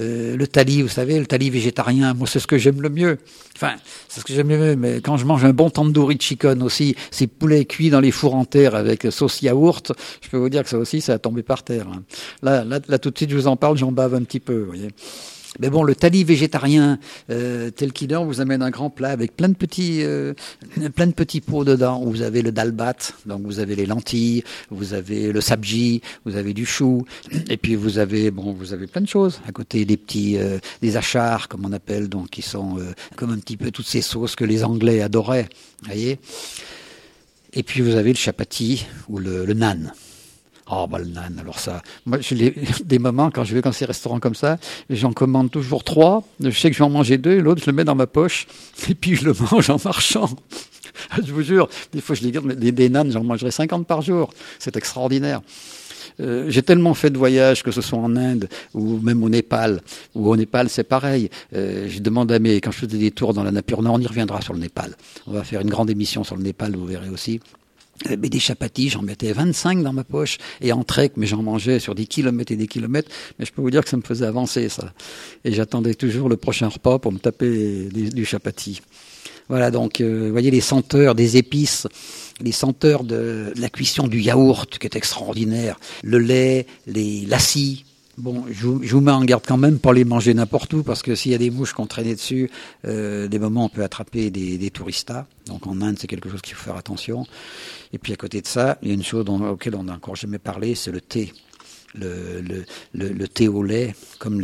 Euh, 0.00 0.36
le 0.36 0.48
tali, 0.48 0.82
vous 0.82 0.88
savez, 0.88 1.20
le 1.20 1.26
tali 1.26 1.50
végétarien, 1.50 2.14
moi 2.14 2.26
c'est 2.26 2.40
ce 2.40 2.48
que 2.48 2.58
j'aime 2.58 2.82
le 2.82 2.88
mieux. 2.88 3.18
Enfin, 3.54 3.74
c'est 4.08 4.20
ce 4.20 4.24
que 4.24 4.34
j'aime 4.34 4.48
le 4.48 4.58
mieux, 4.58 4.76
mais 4.76 5.00
quand 5.00 5.16
je 5.16 5.24
mange 5.24 5.44
un 5.44 5.52
bon 5.52 5.70
tandoori 5.70 6.16
chicken 6.18 6.62
aussi, 6.64 6.96
ces 7.12 7.28
poulets 7.28 7.64
cuits 7.64 7.90
dans 7.90 8.00
les 8.00 8.10
fours 8.10 8.34
en 8.34 8.44
terre 8.44 8.74
avec 8.74 9.06
sauce 9.10 9.40
yaourt, 9.42 9.92
je 10.20 10.28
peux 10.30 10.36
vous 10.36 10.48
dire 10.48 10.64
que 10.64 10.68
ça 10.68 10.78
aussi, 10.78 11.00
ça 11.00 11.12
a 11.12 11.18
tombé 11.20 11.44
par 11.44 11.62
terre. 11.62 11.86
Hein. 11.88 12.02
Là, 12.42 12.64
là, 12.64 12.80
là, 12.88 12.98
tout 12.98 13.12
de 13.12 13.16
suite, 13.16 13.30
je 13.30 13.36
vous 13.36 13.46
en 13.46 13.56
parle, 13.56 13.76
j'en 13.76 13.92
bave 13.92 14.14
un 14.14 14.24
petit 14.24 14.40
peu, 14.40 14.62
vous 14.62 14.66
voyez. 14.66 14.88
Mais 15.60 15.70
bon, 15.70 15.82
le 15.82 15.94
tali 15.94 16.24
végétarien 16.24 16.98
euh, 17.30 17.70
tel 17.70 17.92
qu'il 17.92 18.12
est, 18.12 18.24
vous 18.24 18.40
amène 18.40 18.62
un 18.62 18.70
grand 18.70 18.90
plat 18.90 19.10
avec 19.10 19.36
plein 19.36 19.48
de 19.48 19.54
petits, 19.54 20.02
euh, 20.02 20.34
plein 20.94 21.06
de 21.06 21.12
petits 21.12 21.40
pots 21.40 21.64
dedans. 21.64 22.04
Vous 22.04 22.22
avez 22.22 22.42
le 22.42 22.50
dalbat, 22.50 22.96
donc 23.26 23.42
vous 23.42 23.60
avez 23.60 23.76
les 23.76 23.86
lentilles, 23.86 24.42
vous 24.70 24.94
avez 24.94 25.32
le 25.32 25.40
sabji, 25.40 26.02
vous 26.24 26.36
avez 26.36 26.54
du 26.54 26.66
chou, 26.66 27.04
et 27.48 27.56
puis 27.56 27.76
vous 27.76 27.98
avez, 27.98 28.30
bon, 28.30 28.52
vous 28.52 28.72
avez 28.72 28.86
plein 28.86 29.02
de 29.02 29.08
choses 29.08 29.40
à 29.48 29.52
côté 29.52 29.84
des 29.84 29.96
petits, 29.96 30.38
euh, 30.38 30.58
des 30.82 30.96
achars 30.96 31.48
comme 31.48 31.64
on 31.64 31.72
appelle, 31.72 32.08
donc 32.08 32.30
qui 32.30 32.42
sont 32.42 32.78
comme 33.16 33.30
un 33.30 33.38
petit 33.38 33.56
peu 33.56 33.70
toutes 33.70 33.86
ces 33.86 34.02
sauces 34.02 34.34
que 34.36 34.44
les 34.44 34.64
Anglais 34.64 35.02
adoraient, 35.02 35.48
voyez. 35.84 36.18
Et 37.52 37.62
puis 37.62 37.80
vous 37.80 37.94
avez 37.94 38.10
le 38.10 38.18
chapati 38.18 38.86
ou 39.08 39.18
le, 39.18 39.44
le 39.44 39.54
nan. 39.54 39.92
Oh, 40.70 40.86
bah, 40.88 40.98
le 40.98 41.06
nan, 41.06 41.36
alors 41.38 41.58
ça. 41.58 41.82
Moi, 42.06 42.18
des 42.84 42.98
moments, 42.98 43.30
quand 43.30 43.44
je 43.44 43.54
vais 43.54 43.60
dans 43.60 43.72
ces 43.72 43.84
restaurants 43.84 44.20
comme 44.20 44.34
ça, 44.34 44.58
j'en 44.88 45.12
commande 45.12 45.50
toujours 45.50 45.84
trois. 45.84 46.24
Je 46.40 46.50
sais 46.50 46.70
que 46.70 46.76
je 46.76 46.80
vais 46.80 46.86
en 46.86 46.90
manger 46.90 47.18
deux, 47.18 47.38
l'autre, 47.40 47.60
je 47.62 47.70
le 47.70 47.76
mets 47.76 47.84
dans 47.84 47.94
ma 47.94 48.06
poche, 48.06 48.46
et 48.88 48.94
puis 48.94 49.16
je 49.16 49.24
le 49.24 49.34
mange 49.50 49.68
en 49.70 49.78
marchant. 49.84 50.30
je 51.24 51.32
vous 51.32 51.42
jure, 51.42 51.68
des 51.92 52.00
fois, 52.00 52.14
je 52.14 52.22
les 52.22 52.30
garde, 52.30 52.52
des, 52.52 52.72
des 52.72 52.88
nanes, 52.88 53.12
j'en 53.12 53.24
mangerai 53.24 53.50
50 53.50 53.86
par 53.86 54.00
jour. 54.00 54.32
C'est 54.58 54.76
extraordinaire. 54.76 55.42
Euh, 56.20 56.46
j'ai 56.48 56.62
tellement 56.62 56.94
fait 56.94 57.10
de 57.10 57.18
voyages, 57.18 57.62
que 57.62 57.70
ce 57.70 57.80
soit 57.80 57.98
en 57.98 58.14
Inde 58.16 58.48
ou 58.72 58.98
même 58.98 59.22
au 59.24 59.28
Népal, 59.28 59.80
ou 60.14 60.30
au 60.30 60.36
Népal 60.36 60.68
c'est 60.68 60.84
pareil. 60.84 61.28
Euh, 61.54 61.88
je 61.88 61.98
demande 61.98 62.30
à 62.30 62.38
mes, 62.38 62.60
quand 62.60 62.70
je 62.70 62.78
faisais 62.78 62.98
des 62.98 63.10
tours 63.10 63.34
dans 63.34 63.42
la 63.42 63.50
nature, 63.50 63.80
on 63.80 64.00
y 64.00 64.06
reviendra 64.06 64.40
sur 64.40 64.54
le 64.54 64.60
Népal. 64.60 64.94
On 65.26 65.32
va 65.32 65.42
faire 65.42 65.60
une 65.60 65.70
grande 65.70 65.90
émission 65.90 66.22
sur 66.22 66.36
le 66.36 66.42
Népal, 66.42 66.76
vous 66.76 66.86
verrez 66.86 67.08
aussi. 67.08 67.40
Mais 68.18 68.28
des 68.28 68.40
chapatis, 68.40 68.90
j'en 68.90 69.02
mettais 69.02 69.32
25 69.32 69.82
dans 69.82 69.92
ma 69.92 70.04
poche, 70.04 70.38
et 70.60 70.72
en 70.72 70.84
trek, 70.84 71.12
mais 71.16 71.26
j'en 71.26 71.42
mangeais 71.42 71.78
sur 71.78 71.94
des 71.94 72.06
kilomètres 72.06 72.52
et 72.52 72.56
des 72.56 72.66
kilomètres, 72.66 73.10
mais 73.38 73.44
je 73.44 73.52
peux 73.52 73.62
vous 73.62 73.70
dire 73.70 73.82
que 73.82 73.88
ça 73.88 73.96
me 73.96 74.02
faisait 74.02 74.26
avancer, 74.26 74.68
ça. 74.68 74.92
Et 75.44 75.52
j'attendais 75.52 75.94
toujours 75.94 76.28
le 76.28 76.36
prochain 76.36 76.68
repas 76.68 76.98
pour 76.98 77.12
me 77.12 77.18
taper 77.18 77.88
du 77.92 78.24
chapati. 78.24 78.80
Voilà, 79.48 79.70
donc, 79.70 80.00
euh, 80.00 80.26
vous 80.26 80.32
voyez 80.32 80.50
les 80.50 80.60
senteurs 80.60 81.14
des 81.14 81.36
épices, 81.36 81.86
les 82.40 82.52
senteurs 82.52 83.04
de, 83.04 83.52
la 83.56 83.68
cuisson 83.68 84.08
du 84.08 84.20
yaourt, 84.20 84.78
qui 84.78 84.86
est 84.86 84.96
extraordinaire, 84.96 85.78
le 86.02 86.18
lait, 86.18 86.66
les 86.86 87.26
lassis, 87.26 87.84
Bon, 88.16 88.44
je 88.48 88.68
vous, 88.68 89.00
mets 89.00 89.10
en 89.10 89.24
garde 89.24 89.42
quand 89.44 89.56
même 89.56 89.80
pour 89.80 89.92
les 89.92 90.04
manger 90.04 90.34
n'importe 90.34 90.72
où, 90.72 90.84
parce 90.84 91.02
que 91.02 91.16
s'il 91.16 91.32
y 91.32 91.34
a 91.34 91.38
des 91.38 91.50
mouches 91.50 91.72
qu'on 91.72 91.86
traînait 91.86 92.14
dessus, 92.14 92.48
euh, 92.86 93.26
des 93.26 93.40
moments 93.40 93.64
on 93.64 93.68
peut 93.68 93.82
attraper 93.82 94.30
des, 94.30 94.56
des 94.56 94.70
touristas. 94.70 95.26
Donc 95.46 95.66
en 95.66 95.82
Inde, 95.82 95.96
c'est 95.98 96.06
quelque 96.06 96.30
chose 96.30 96.40
qu'il 96.40 96.54
faut 96.54 96.64
faire 96.64 96.76
attention. 96.76 97.26
Et 97.94 97.98
puis 97.98 98.12
à 98.12 98.16
côté 98.16 98.40
de 98.40 98.46
ça, 98.48 98.76
il 98.82 98.88
y 98.88 98.90
a 98.90 98.94
une 98.94 99.04
chose 99.04 99.24
dont, 99.24 99.40
auquel 99.50 99.76
on 99.76 99.84
n'a 99.84 99.94
encore 99.94 100.16
jamais 100.16 100.40
parlé, 100.40 100.74
c'est 100.74 100.90
le 100.90 101.00
thé. 101.00 101.32
Le, 101.94 103.26
thé 103.28 103.46
au 103.46 103.62
lait, 103.62 103.94
comme, 104.18 104.42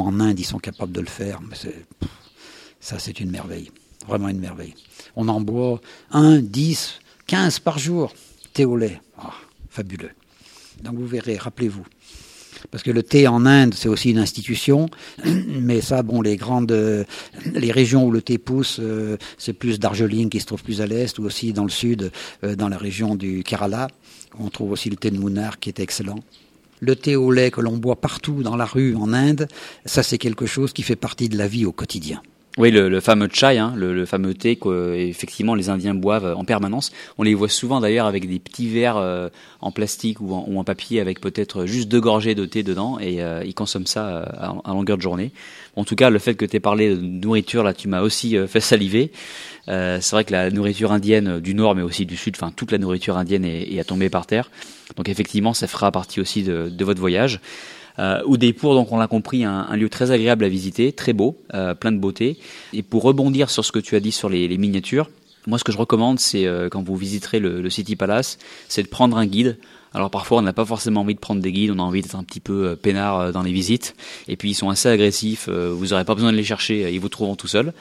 en 0.00 0.20
Inde, 0.20 0.38
ils 0.38 0.44
sont 0.44 0.58
capables 0.58 0.92
de 0.92 1.00
le 1.00 1.06
faire. 1.06 1.40
Ça, 2.78 2.98
c'est 2.98 3.18
une 3.18 3.30
merveille. 3.30 3.70
Vraiment 4.06 4.28
une 4.28 4.40
merveille. 4.40 4.74
On 5.16 5.28
en 5.28 5.40
boit 5.40 5.80
1, 6.10 6.40
10, 6.40 7.00
15 7.26 7.60
par 7.60 7.78
jour. 7.78 8.12
Thé 8.52 8.66
au 8.66 8.76
lait. 8.76 9.00
Oh, 9.18 9.28
fabuleux. 9.70 10.10
Donc 10.82 10.96
vous 10.96 11.06
verrez, 11.06 11.38
rappelez-vous. 11.38 11.86
Parce 12.70 12.82
que 12.82 12.90
le 12.90 13.02
thé 13.02 13.28
en 13.28 13.46
Inde, 13.46 13.74
c'est 13.74 13.88
aussi 13.88 14.10
une 14.10 14.18
institution, 14.18 14.88
mais 15.24 15.80
ça, 15.80 16.02
bon, 16.02 16.22
les 16.22 16.36
grandes, 16.36 17.06
les 17.54 17.72
régions 17.72 18.04
où 18.06 18.10
le 18.10 18.22
thé 18.22 18.38
pousse, 18.38 18.80
c'est 19.38 19.52
plus 19.52 19.78
Darjeeling 19.78 20.28
qui 20.28 20.40
se 20.40 20.46
trouve 20.46 20.62
plus 20.62 20.80
à 20.80 20.86
l'est, 20.86 21.18
ou 21.18 21.24
aussi 21.24 21.52
dans 21.52 21.64
le 21.64 21.70
sud, 21.70 22.10
dans 22.42 22.68
la 22.68 22.78
région 22.78 23.14
du 23.14 23.42
Kerala. 23.42 23.88
On 24.38 24.48
trouve 24.48 24.72
aussi 24.72 24.90
le 24.90 24.96
thé 24.96 25.10
de 25.10 25.18
Munnar 25.18 25.58
qui 25.58 25.68
est 25.68 25.80
excellent. 25.80 26.20
Le 26.80 26.96
thé 26.96 27.14
au 27.14 27.30
lait 27.30 27.50
que 27.50 27.60
l'on 27.60 27.76
boit 27.76 28.00
partout 28.00 28.42
dans 28.42 28.56
la 28.56 28.64
rue 28.64 28.96
en 28.96 29.12
Inde, 29.12 29.48
ça 29.84 30.02
c'est 30.02 30.18
quelque 30.18 30.46
chose 30.46 30.72
qui 30.72 30.82
fait 30.82 30.96
partie 30.96 31.28
de 31.28 31.36
la 31.36 31.46
vie 31.46 31.66
au 31.66 31.72
quotidien. 31.72 32.22
Oui, 32.60 32.70
le, 32.70 33.00
fameux 33.00 33.30
chai, 33.32 33.56
hein, 33.56 33.72
le, 33.74 34.04
fameux 34.04 34.34
thé 34.34 34.56
que 34.56 34.94
effectivement 34.94 35.54
les 35.54 35.70
Indiens 35.70 35.94
boivent 35.94 36.36
en 36.36 36.44
permanence. 36.44 36.92
On 37.16 37.22
les 37.22 37.32
voit 37.32 37.48
souvent 37.48 37.80
d'ailleurs 37.80 38.04
avec 38.04 38.28
des 38.28 38.38
petits 38.38 38.68
verres 38.68 38.98
euh, 38.98 39.30
en 39.62 39.72
plastique 39.72 40.20
ou 40.20 40.34
en, 40.34 40.62
papier 40.62 41.00
avec 41.00 41.20
peut-être 41.20 41.64
juste 41.64 41.88
deux 41.88 42.02
gorgées 42.02 42.34
de 42.34 42.44
thé 42.44 42.62
dedans 42.62 42.98
et 43.00 43.22
euh, 43.22 43.42
ils 43.46 43.54
consomment 43.54 43.86
ça 43.86 44.08
euh, 44.08 44.24
à, 44.62 44.74
longueur 44.74 44.98
de 44.98 45.02
journée. 45.02 45.32
En 45.74 45.84
tout 45.84 45.94
cas, 45.94 46.10
le 46.10 46.18
fait 46.18 46.34
que 46.34 46.44
tu 46.44 46.54
aies 46.54 46.60
parlé 46.60 46.94
de 46.94 47.00
nourriture, 47.00 47.62
là, 47.62 47.72
tu 47.72 47.88
m'as 47.88 48.02
aussi 48.02 48.36
fait 48.46 48.60
saliver. 48.60 49.10
c'est 49.66 50.10
vrai 50.10 50.24
que 50.24 50.32
la 50.32 50.50
nourriture 50.50 50.92
indienne 50.92 51.40
du 51.40 51.54
nord, 51.54 51.74
mais 51.74 51.82
aussi 51.82 52.04
du 52.04 52.18
sud, 52.18 52.34
enfin 52.36 52.52
toute 52.54 52.72
la 52.72 52.78
nourriture 52.78 53.16
indienne 53.16 53.46
est, 53.46 53.72
est 53.72 53.80
à 53.80 53.84
tomber 53.84 54.10
par 54.10 54.26
terre. 54.26 54.50
Donc 54.96 55.08
effectivement, 55.08 55.54
ça 55.54 55.66
fera 55.66 55.90
partie 55.92 56.20
aussi 56.20 56.42
de, 56.42 56.68
de 56.68 56.84
votre 56.84 57.00
voyage. 57.00 57.40
Euh, 58.00 58.22
Udaipur, 58.26 58.74
donc 58.74 58.90
on 58.92 58.98
l'a 58.98 59.06
compris, 59.06 59.44
un, 59.44 59.76
lieu 59.76 59.88
très 59.88 60.10
agréable 60.10 60.44
à 60.44 60.48
visiter, 60.48 60.92
très 60.92 61.12
beau, 61.12 61.36
euh, 61.54 61.74
plein 61.74 61.92
de 61.92 61.98
beauté. 61.98 62.38
Et 62.72 62.82
pour 62.82 63.02
rebondir 63.02 63.50
sur 63.50 63.64
ce 63.64 63.72
que 63.72 63.78
tu 63.78 63.94
as 63.94 64.00
dit 64.00 64.12
sur 64.12 64.28
les, 64.28 64.56
miniatures, 64.56 65.10
moi 65.46 65.58
ce 65.58 65.64
que 65.64 65.72
je 65.72 65.78
recommande, 65.78 66.18
c'est 66.18 66.46
euh, 66.46 66.68
quand 66.68 66.82
vous 66.82 66.96
visiterez 66.96 67.38
le 67.38 67.68
City 67.70 67.96
Palace, 67.96 68.38
c'est 68.68 68.82
de 68.82 68.88
prendre 68.88 69.16
un 69.18 69.26
guide 69.26 69.58
alors 69.92 70.10
parfois 70.10 70.38
on 70.38 70.42
n'a 70.42 70.52
pas 70.52 70.64
forcément 70.64 71.00
envie 71.00 71.14
de 71.14 71.20
prendre 71.20 71.40
des 71.40 71.52
guides, 71.52 71.72
on 71.72 71.78
a 71.78 71.82
envie 71.82 72.02
d'être 72.02 72.14
un 72.14 72.22
petit 72.22 72.40
peu 72.40 72.68
euh, 72.68 72.76
peinard 72.76 73.18
euh, 73.18 73.32
dans 73.32 73.42
les 73.42 73.52
visites. 73.52 73.96
Et 74.28 74.36
puis 74.36 74.50
ils 74.50 74.54
sont 74.54 74.70
assez 74.70 74.88
agressifs, 74.88 75.48
euh, 75.48 75.72
vous 75.74 75.88
n'aurez 75.88 76.04
pas 76.04 76.14
besoin 76.14 76.32
de 76.32 76.36
les 76.36 76.44
chercher, 76.44 76.92
ils 76.92 77.00
vous 77.00 77.08
trouveront 77.08 77.36
tout 77.36 77.48
seuls. 77.48 77.72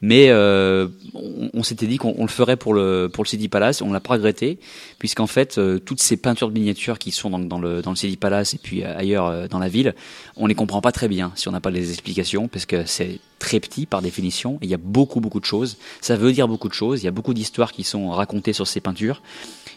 Mais 0.00 0.32
on, 0.32 1.62
s'était 1.62 1.86
dit 1.86 1.98
qu'on 1.98 2.22
le 2.22 2.28
ferait 2.28 2.56
pour 2.56 2.72
le 2.72 3.10
pour 3.12 3.24
le 3.24 3.28
City 3.28 3.48
Palace, 3.48 3.82
on 3.82 3.92
l'a 3.92 4.00
pas 4.00 4.14
regretté, 4.14 4.58
puisqu'en 4.98 5.26
fait 5.26 5.60
toutes 5.84 6.00
ces 6.00 6.16
peintures 6.16 6.48
de 6.48 6.54
miniatures 6.54 6.98
qui 6.98 7.10
sont 7.10 7.30
dans, 7.30 7.38
dans, 7.38 7.58
le 7.58 7.82
dans 7.82 7.90
le 7.90 7.96
City 7.96 8.16
Palace 8.16 8.54
et 8.54 8.58
puis 8.58 8.84
ailleurs 8.84 9.48
dans 9.48 9.58
la 9.58 9.68
ville, 9.68 9.94
on 10.36 10.46
les 10.46 10.54
comprend 10.54 10.80
pas 10.80 10.92
très 10.92 11.08
bien 11.08 11.32
si 11.34 11.48
on 11.48 11.52
n'a 11.52 11.60
pas 11.60 11.70
les 11.70 11.90
explications, 11.90 12.48
parce 12.48 12.64
que 12.64 12.86
c'est 12.86 13.20
très 13.38 13.60
petit 13.60 13.86
par 13.86 14.02
définition, 14.02 14.54
et 14.62 14.64
il 14.64 14.70
y 14.70 14.74
a 14.74 14.78
beaucoup 14.78 15.20
beaucoup 15.20 15.40
de 15.40 15.44
choses. 15.44 15.76
Ça 16.00 16.16
veut 16.16 16.32
dire 16.32 16.48
beaucoup 16.48 16.68
de 16.68 16.74
choses, 16.74 17.02
il 17.02 17.04
y 17.04 17.08
a 17.08 17.12
beaucoup 17.12 17.34
d'histoires 17.34 17.72
qui 17.72 17.84
sont 17.84 18.10
racontées 18.10 18.52
sur 18.52 18.66
ces 18.66 18.80
peintures. 18.80 19.20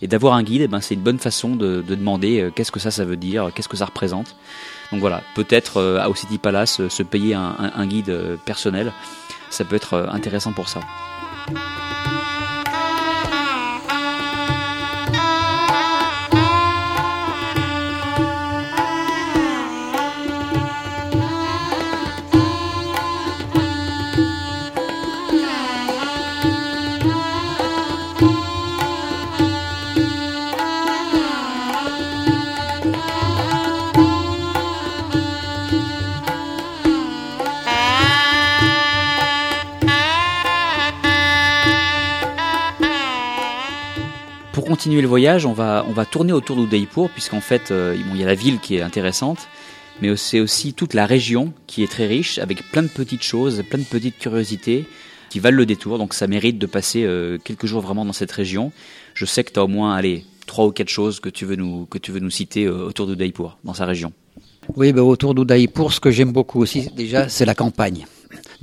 Et 0.02 0.08
d'avoir 0.08 0.34
un 0.34 0.44
guide, 0.44 0.62
eh 0.62 0.68
ben, 0.68 0.82
c'est 0.82 0.96
une 0.96 1.02
bonne 1.02 1.20
façon 1.20 1.56
de, 1.56 1.82
de 1.82 1.96
demander 1.96 2.42
euh, 2.42 2.52
qu'est-ce 2.52 2.72
que 2.72 2.80
ça, 2.80 3.06
veut 3.06 3.18
dire, 3.18 3.52
qu'est-ce 3.54 3.70
que 3.70 3.78
ça 3.78 3.86
représente. 3.86 4.36
Donc 4.92 5.00
voilà, 5.00 5.22
peut-être 5.36 5.78
euh, 5.78 6.06
au 6.08 6.16
City 6.16 6.38
Palace, 6.38 6.80
euh, 6.80 6.90
se 6.90 7.04
payer 7.04 7.36
un 7.36 7.86
guide 7.86 8.14
personnel, 8.46 8.92
ça 9.50 9.64
peut 9.64 9.76
être 9.76 10.10
intéressant 10.12 10.54
pour 10.54 10.70
ça. 10.70 10.80
Continuer 44.82 45.04
le 45.04 45.08
voyage, 45.08 45.46
on 45.46 45.54
va, 45.54 45.86
on 45.88 45.92
va 45.92 46.06
tourner 46.06 46.34
autour 46.34 46.56
d'Udaipur, 46.56 47.08
puisqu'en 47.12 47.40
fait, 47.40 47.70
euh, 47.70 47.96
il 47.96 48.20
y 48.20 48.24
a 48.24 48.26
la 48.26 48.34
ville 48.34 48.58
qui 48.60 48.78
est 48.78 48.82
intéressante, 48.82 49.38
mais 50.02 50.16
c'est 50.18 50.40
aussi 50.40 50.74
toute 50.74 50.96
la 50.96 51.06
région 51.06 51.54
qui 51.68 51.84
est 51.84 51.88
très 51.88 52.08
riche, 52.08 52.40
avec 52.40 52.68
plein 52.72 52.82
de 52.82 52.88
petites 52.88 53.22
choses, 53.22 53.62
plein 53.70 53.78
de 53.78 53.84
petites 53.84 54.18
curiosités 54.18 54.88
qui 55.30 55.40
valent 55.40 55.58
le 55.58 55.68
détour. 55.68 56.00
Donc 56.00 56.16
ça 56.16 56.26
mérite 56.26 56.58
de 56.58 56.66
passer 56.66 57.04
euh, 57.04 57.38
quelques 57.38 57.68
jours 57.68 57.82
vraiment 57.82 58.06
dans 58.06 58.12
cette 58.12 58.32
région. 58.32 58.72
Je 59.14 59.26
sais 59.26 59.44
que 59.44 59.52
tu 59.52 59.60
as 59.60 59.64
au 59.66 59.68
moins 59.68 59.94
allez, 59.94 60.26
trois 60.48 60.66
ou 60.66 60.72
quatre 60.72 60.90
choses 60.90 61.20
que 61.20 61.30
tu 61.30 61.46
veux 61.46 61.58
nous, 61.58 61.86
que 61.86 62.00
tu 62.00 62.12
veux 62.12 62.20
nous 62.20 62.32
citer 62.32 62.66
euh, 62.66 62.88
autour 62.88 63.06
d'Udaipur, 63.06 63.60
dans 63.64 63.76
sa 63.76 63.86
région. 63.86 64.12
Oui, 64.78 64.94
ben, 64.94 65.04
autour 65.04 65.36
d'Udaipur, 65.36 65.94
ce 65.94 66.00
que 66.00 66.10
j'aime 66.10 66.32
beaucoup 66.32 66.60
aussi, 66.60 66.90
déjà, 66.96 67.30
c'est 67.30 67.46
la 67.46 67.54
campagne. 67.54 68.08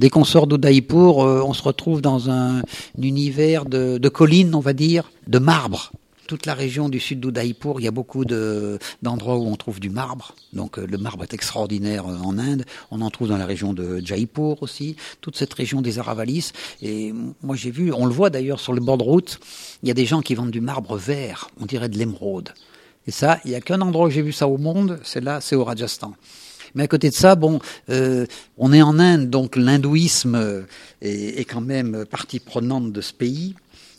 Dès 0.01 0.11
qu'on 0.11 0.25
sort 0.25 0.49
d'Udaipur, 0.49 1.19
on 1.19 1.55
se 1.55 1.63
retrouve 1.63 2.03
dans 2.03 2.29
un, 2.29 2.63
univers 3.01 3.67
de, 3.67 3.99
de 3.99 4.09
collines, 4.09 4.57
on 4.57 4.61
va 4.61 4.73
dire, 4.73 5.13
de 5.29 5.39
marbre 5.39 5.93
toute 6.29 6.47
la 6.47 6.55
région 6.55 6.89
du 6.91 7.01
sud 7.01 7.21
d'Udaipur, 7.21 7.81
il 7.81 7.85
y 7.85 7.89
a 7.89 7.91
beaucoup 7.91 8.25
d'endroits 8.27 9.39
où 9.39 9.47
on 9.49 9.57
trouve 9.57 9.81
du 9.81 9.89
marbre. 9.91 10.35
Donc 10.53 10.79
euh, 10.79 10.87
le 10.87 10.99
marbre 10.99 11.25
est 11.25 11.33
extraordinaire 11.33 12.07
euh, 12.07 12.19
en 12.19 12.39
Inde. 12.39 12.65
On 12.91 13.01
en 13.01 13.11
trouve 13.11 13.29
dans 13.29 13.39
la 13.39 13.47
région 13.47 13.73
de 13.73 14.01
Jaipur 14.05 14.63
aussi, 14.63 14.95
toute 15.23 15.37
cette 15.37 15.55
région 15.55 15.81
des 15.81 15.99
Aravalis. 15.99 16.53
Et 16.83 17.13
moi 17.43 17.57
j'ai 17.57 17.71
vu, 17.71 17.93
on 17.93 18.05
le 18.05 18.13
voit 18.13 18.29
d'ailleurs 18.29 18.61
sur 18.61 18.75
le 18.75 18.81
bord 18.81 18.99
de 18.99 19.05
route, 19.05 19.41
il 19.83 19.89
y 19.89 19.91
a 19.91 19.95
des 19.95 20.05
gens 20.05 20.21
qui 20.21 20.35
vendent 20.35 20.51
du 20.51 20.61
marbre 20.61 20.97
vert, 20.99 21.51
on 21.61 21.67
dirait 21.67 21.89
de 21.89 21.97
l'émeraude. 21.97 22.51
Et 23.07 23.11
ça, 23.11 23.41
il 23.47 23.51
n'y 23.51 23.57
a 23.57 23.63
qu'un 23.63 23.81
endroit 23.81 24.09
où 24.09 24.11
j'ai 24.11 24.21
vu 24.21 24.33
ça 24.33 24.47
au 24.49 24.59
monde, 24.59 25.01
c'est 25.03 25.25
là, 25.25 25.41
c'est 25.41 25.57
au 25.57 25.65
Rajasthan. 25.65 26.15
Mais 26.75 26.83
à 26.83 26.89
côté 26.89 27.09
de 27.09 27.15
ça, 27.15 27.37
bon, 27.37 27.59
euh, 27.89 28.27
on 28.59 28.75
est 28.75 28.83
en 28.83 28.99
Inde, 28.99 29.31
donc 29.31 29.57
l'hindouisme 29.57 30.67
est, 31.01 31.41
est, 31.41 31.45
quand 31.47 31.63
même 31.63 32.05
partie 32.05 32.39
prenante 32.39 32.93
de 32.93 33.01
ce 33.01 33.15
pays 33.15 33.55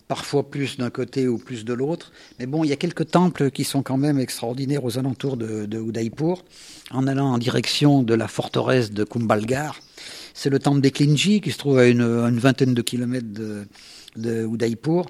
parfois 0.10 0.50
plus 0.50 0.78
d'un 0.78 0.90
côté 0.90 1.28
ou 1.28 1.38
plus 1.38 1.64
de 1.64 1.72
l'autre. 1.72 2.12
Mais 2.40 2.48
bon, 2.48 2.64
il 2.64 2.70
y 2.70 2.74
a 2.74 2.76
quelques 2.76 3.12
temples 3.12 3.52
qui 3.52 3.64
sont 3.64 3.84
quand 3.84 3.96
même 3.96 4.20
extraordinaires 4.20 4.84
aux 4.84 4.98
alentours 4.98 5.38
de, 5.38 5.80
Udaipur. 5.80 6.44
En 6.92 7.06
allant 7.08 7.32
en 7.32 7.38
direction 7.38 8.02
de 8.02 8.16
la 8.16 8.28
forteresse 8.28 8.92
de 8.92 9.04
Kumbhalgarh, 9.04 9.80
c'est 10.34 10.50
le 10.50 10.58
temple 10.58 10.82
d'Eklinji 10.82 11.42
qui 11.42 11.52
se 11.52 11.60
trouve 11.60 11.78
à 11.78 11.86
une, 11.86 12.40
vingtaine 12.40 12.74
de 12.74 12.82
kilomètres 12.82 13.32
de, 13.32 13.68
de 14.16 14.48
Udaipur. 14.52 15.06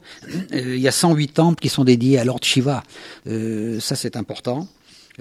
Euh, 0.53 0.75
il 0.75 0.81
y 0.81 0.87
a 0.89 0.91
108 0.91 1.27
temples 1.29 1.61
qui 1.61 1.69
sont 1.69 1.85
dédiés 1.85 2.19
à 2.19 2.25
Lord 2.25 2.43
Shiva. 2.43 2.83
Euh, 3.25 3.79
ça, 3.79 3.95
c'est 3.95 4.17
important. 4.17 4.67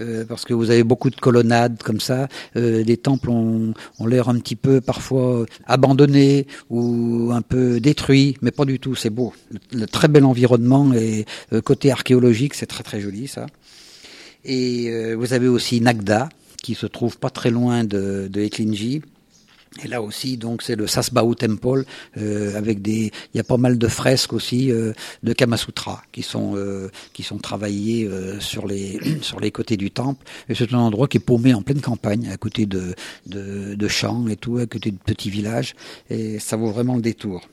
Euh, 0.00 0.24
parce 0.24 0.44
que 0.44 0.54
vous 0.54 0.70
avez 0.70 0.84
beaucoup 0.84 1.10
de 1.10 1.16
colonnades 1.16 1.82
comme 1.82 2.00
ça. 2.00 2.28
Euh, 2.56 2.82
les 2.82 2.96
temples 2.96 3.30
ont, 3.30 3.74
ont 3.98 4.06
l'air 4.06 4.28
un 4.28 4.38
petit 4.38 4.56
peu 4.56 4.80
parfois 4.80 5.46
abandonnés 5.66 6.46
ou 6.70 7.30
un 7.32 7.42
peu 7.42 7.80
détruits, 7.80 8.36
mais 8.42 8.50
pas 8.50 8.64
du 8.64 8.78
tout. 8.78 8.94
C'est 8.94 9.10
beau, 9.10 9.32
le, 9.72 9.86
très 9.86 10.08
bel 10.08 10.24
environnement 10.24 10.92
et 10.94 11.26
euh, 11.52 11.60
côté 11.60 11.90
archéologique, 11.90 12.54
c'est 12.54 12.66
très 12.66 12.82
très 12.82 13.00
joli 13.00 13.28
ça. 13.28 13.46
Et 14.44 14.88
euh, 14.88 15.14
vous 15.14 15.32
avez 15.32 15.48
aussi 15.48 15.80
Nagda, 15.80 16.28
qui 16.62 16.74
se 16.74 16.86
trouve 16.86 17.18
pas 17.18 17.30
très 17.30 17.50
loin 17.50 17.84
de, 17.84 18.28
de 18.30 18.40
Eklinji. 18.40 19.02
Et 19.84 19.88
là 19.88 20.02
aussi, 20.02 20.36
donc, 20.36 20.62
c'est 20.62 20.74
le 20.74 20.86
Sasbao 20.86 21.34
Temple 21.34 21.84
euh, 22.16 22.56
avec 22.56 22.82
des. 22.82 23.12
Il 23.32 23.36
y 23.36 23.40
a 23.40 23.44
pas 23.44 23.56
mal 23.56 23.78
de 23.78 23.88
fresques 23.88 24.32
aussi 24.32 24.72
euh, 24.72 24.92
de 25.22 25.32
Kamasutra 25.32 26.02
qui 26.10 26.22
sont 26.22 26.54
euh, 26.56 26.90
qui 27.12 27.22
sont 27.22 27.38
travaillées 27.38 28.08
sur 28.40 28.66
les 28.66 28.98
sur 29.22 29.40
les 29.40 29.50
côtés 29.50 29.76
du 29.76 29.90
temple. 29.90 30.24
Et 30.48 30.54
c'est 30.54 30.72
un 30.72 30.78
endroit 30.78 31.06
qui 31.06 31.18
est 31.18 31.20
paumé 31.20 31.54
en 31.54 31.62
pleine 31.62 31.80
campagne, 31.80 32.28
à 32.28 32.36
côté 32.36 32.66
de 32.66 32.94
de, 33.26 33.74
de 33.74 33.88
champs 33.88 34.26
et 34.28 34.36
tout, 34.36 34.58
à 34.58 34.66
côté 34.66 34.90
de 34.90 34.98
petits 34.98 35.30
villages. 35.30 35.74
Et 36.10 36.38
ça 36.38 36.56
vaut 36.56 36.70
vraiment 36.70 36.96
le 36.96 37.02
détour. 37.02 37.48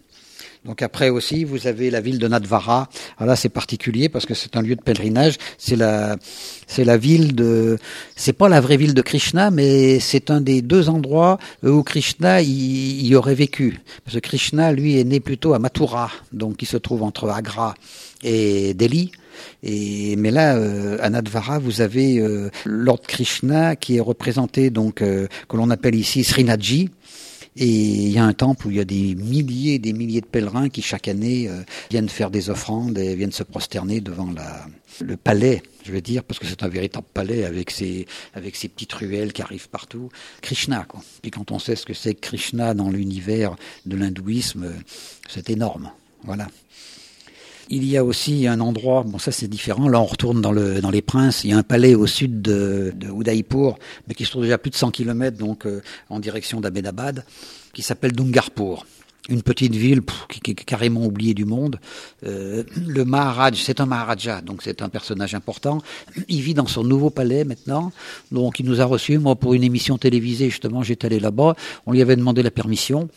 Donc 0.66 0.82
après 0.82 1.10
aussi, 1.10 1.44
vous 1.44 1.68
avez 1.68 1.92
la 1.92 2.02
ville 2.02 2.18
de 2.18 2.28
Nadvara. 2.28 2.90
Alors 3.18 3.30
là, 3.30 3.36
c'est 3.36 3.50
particulier 3.50 4.10
parce 4.10 4.26
que 4.26 4.34
c'est 4.34 4.58
un 4.58 4.64
lieu 4.64 4.76
de 4.76 4.82
pèlerinage. 4.82 5.38
C'est 5.60 5.76
la, 5.76 6.18
c'est 6.66 6.84
la 6.84 6.98
ville 6.98 7.36
de, 7.36 7.78
c'est 8.16 8.34
pas 8.34 8.50
la 8.50 8.62
vraie 8.62 8.78
ville 8.78 8.96
de 8.96 9.02
Krishna, 9.04 9.52
mais 9.52 10.00
c'est 10.00 10.32
un 10.32 10.42
des 10.42 10.64
deux 10.64 10.90
endroits 10.90 11.38
où 11.62 11.84
Krishna 11.84 12.42
y, 12.42 13.08
y, 13.08 13.16
aurait 13.16 13.36
vécu. 13.36 13.80
Parce 14.04 14.16
que 14.16 14.22
Krishna, 14.22 14.72
lui, 14.72 15.00
est 15.00 15.04
né 15.04 15.20
plutôt 15.20 15.54
à 15.54 15.60
Mathura, 15.60 16.10
donc 16.34 16.58
qui 16.58 16.66
se 16.66 16.78
trouve 16.78 17.04
entre 17.04 17.30
Agra 17.30 17.76
et 18.24 18.74
Delhi. 18.74 19.12
Et 19.62 20.16
mais 20.16 20.32
là, 20.32 20.56
euh, 20.56 20.98
à 21.00 21.12
Nadvara, 21.12 21.60
vous 21.60 21.82
avez 21.82 22.18
euh, 22.18 22.50
Lord 22.66 23.02
Krishna 23.02 23.76
qui 23.76 23.98
est 23.98 24.02
représenté 24.02 24.72
donc 24.72 25.02
euh, 25.02 25.28
que 25.48 25.58
l'on 25.58 25.70
appelle 25.70 25.96
ici 25.96 26.24
Srinathji 26.24 26.90
et 27.58 27.68
il 27.68 28.12
y 28.12 28.18
a 28.18 28.26
un 28.26 28.34
temple 28.34 28.68
où 28.68 28.72
il 28.72 28.78
y 28.78 28.82
a 28.82 28.86
des 28.86 29.16
milliers 29.16 29.76
et 29.76 29.80
des 29.80 29.94
milliers 29.94 30.20
de 30.20 30.26
pèlerins 30.26 30.68
qui 30.68 30.82
chaque 30.82 31.08
année 31.08 31.48
euh, 31.48 31.62
viennent 31.90 32.10
faire 32.10 32.30
des 32.30 32.50
offrandes 32.50 32.98
et 32.98 33.16
viennent 33.16 33.32
se 33.32 33.44
prosterner 33.44 34.02
devant 34.02 34.30
le 35.02 35.16
palais, 35.16 35.64
je 35.86 35.92
veux 35.94 36.02
dire, 36.02 36.24
parce 36.24 36.40
que 36.40 36.48
c'est 36.48 36.64
un 36.64 36.68
véritable 36.68 37.08
palais 37.14 37.46
avec 37.46 37.72
ses, 37.72 38.08
avec 38.34 38.58
ses 38.58 38.68
petites 38.68 38.92
ruelles 38.94 39.32
qui 39.32 39.42
arrivent 39.42 39.70
partout. 39.70 40.10
Krishna, 40.42 40.86
quoi. 40.88 41.02
Puis 41.22 41.32
quand 41.32 41.52
on 41.52 41.60
sait 41.60 41.78
ce 41.78 41.86
que 41.86 41.94
c'est 41.94 42.16
Krishna 42.16 42.74
dans 42.74 42.90
l'univers 42.90 43.56
de 43.86 43.96
l'hindouisme, 43.96 44.74
c'est 45.30 45.50
énorme. 45.50 45.92
Voilà. 46.24 46.48
Il 47.70 47.84
y 47.86 47.98
a 47.98 48.04
aussi 48.04 48.48
un 48.48 48.60
endroit, 48.60 49.04
bon 49.04 49.18
ça 49.18 49.32
c'est 49.32 49.48
différent, 49.48 49.88
là 49.90 50.00
on 50.00 50.06
retourne 50.06 50.42
dans, 50.42 50.52
le, 50.52 50.82
dans 50.82 50.92
les 50.92 51.02
Princes, 51.02 51.44
il 51.44 51.50
y 51.50 51.54
a 51.54 51.58
un 51.58 51.64
palais 51.64 51.96
au 51.96 52.06
sud 52.06 52.42
de, 52.42 52.94
de 52.96 53.08
Udaipur, 53.10 53.78
mais 54.08 54.14
qui 54.14 54.26
se 54.26 54.32
trouve 54.32 54.44
déjà 54.44 54.58
plus 54.58 54.70
de 54.70 54.76
100 54.76 54.92
km 54.92 55.38
donc 55.38 55.66
euh, 55.66 55.82
en 56.10 56.20
direction 56.20 56.62
d'Ahmedabad, 56.62 57.26
qui 57.74 57.82
s'appelle 57.82 58.12
Dungarpur 58.12 58.86
une 59.30 59.42
petite 59.42 59.76
ville 59.76 60.02
qui, 60.30 60.52
est 60.52 60.54
carrément 60.54 61.06
oubliée 61.06 61.34
du 61.34 61.46
monde. 61.46 61.80
Euh, 62.26 62.64
le 62.86 63.06
Maharaj, 63.06 63.62
c'est 63.62 63.80
un 63.80 63.86
Maharaja, 63.86 64.42
donc 64.42 64.62
c'est 64.62 64.82
un 64.82 64.90
personnage 64.90 65.34
important. 65.34 65.80
Il 66.28 66.42
vit 66.42 66.54
dans 66.54 66.68
son 66.68 66.84
nouveau 66.84 67.10
palais 67.10 67.44
maintenant, 67.44 67.92
donc 68.32 68.60
il 68.60 68.66
nous 68.66 68.82
a 68.82 68.86
reçus. 68.86 69.18
Moi, 69.18 69.36
pour 69.36 69.54
une 69.54 69.64
émission 69.64 69.98
télévisée, 69.98 70.50
justement, 70.50 70.84
j'étais 70.84 71.08
allé 71.08 71.20
là-bas. 71.20 71.56
On 71.86 71.92
lui 71.92 72.02
avait 72.02 72.16
demandé 72.16 72.44
la 72.44 72.52
permission. 72.52 73.10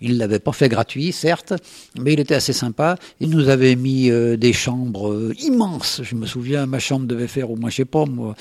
Il 0.00 0.18
l'avait 0.18 0.38
pas 0.38 0.52
fait 0.52 0.68
gratuit, 0.68 1.12
certes, 1.12 1.54
mais 1.98 2.12
il 2.12 2.20
était 2.20 2.34
assez 2.34 2.52
sympa. 2.52 2.96
Il 3.20 3.30
nous 3.30 3.48
avait 3.48 3.76
mis 3.76 4.10
euh, 4.10 4.36
des 4.36 4.52
chambres 4.52 5.10
euh, 5.10 5.34
immenses. 5.40 6.00
Je 6.04 6.14
me 6.14 6.26
souviens, 6.26 6.66
ma 6.66 6.78
chambre 6.78 7.06
devait 7.06 7.28
faire 7.28 7.50
au 7.50 7.56
moins, 7.56 7.70
je 7.70 7.76
sais 7.76 7.84
pas 7.84 8.04
moi, 8.06 8.34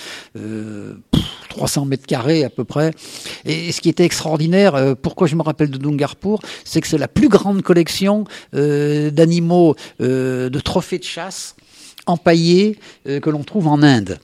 300 1.57 1.85
mètres 1.85 2.05
carrés 2.05 2.43
à 2.43 2.49
peu 2.49 2.63
près. 2.63 2.91
Et 3.45 3.71
ce 3.71 3.81
qui 3.81 3.89
était 3.89 4.05
extraordinaire, 4.05 4.95
pourquoi 5.01 5.27
je 5.27 5.35
me 5.35 5.41
rappelle 5.41 5.71
de 5.71 5.77
Dungarpur, 5.77 6.39
c'est 6.63 6.81
que 6.81 6.87
c'est 6.87 6.97
la 6.97 7.07
plus 7.07 7.29
grande 7.29 7.61
collection 7.63 8.25
euh, 8.53 9.09
d'animaux, 9.11 9.75
euh, 10.01 10.49
de 10.49 10.59
trophées 10.59 10.99
de 10.99 11.03
chasse 11.03 11.55
empaillés 12.05 12.77
euh, 13.07 13.19
que 13.19 13.29
l'on 13.29 13.43
trouve 13.43 13.67
en 13.67 13.81
Inde. 13.83 14.19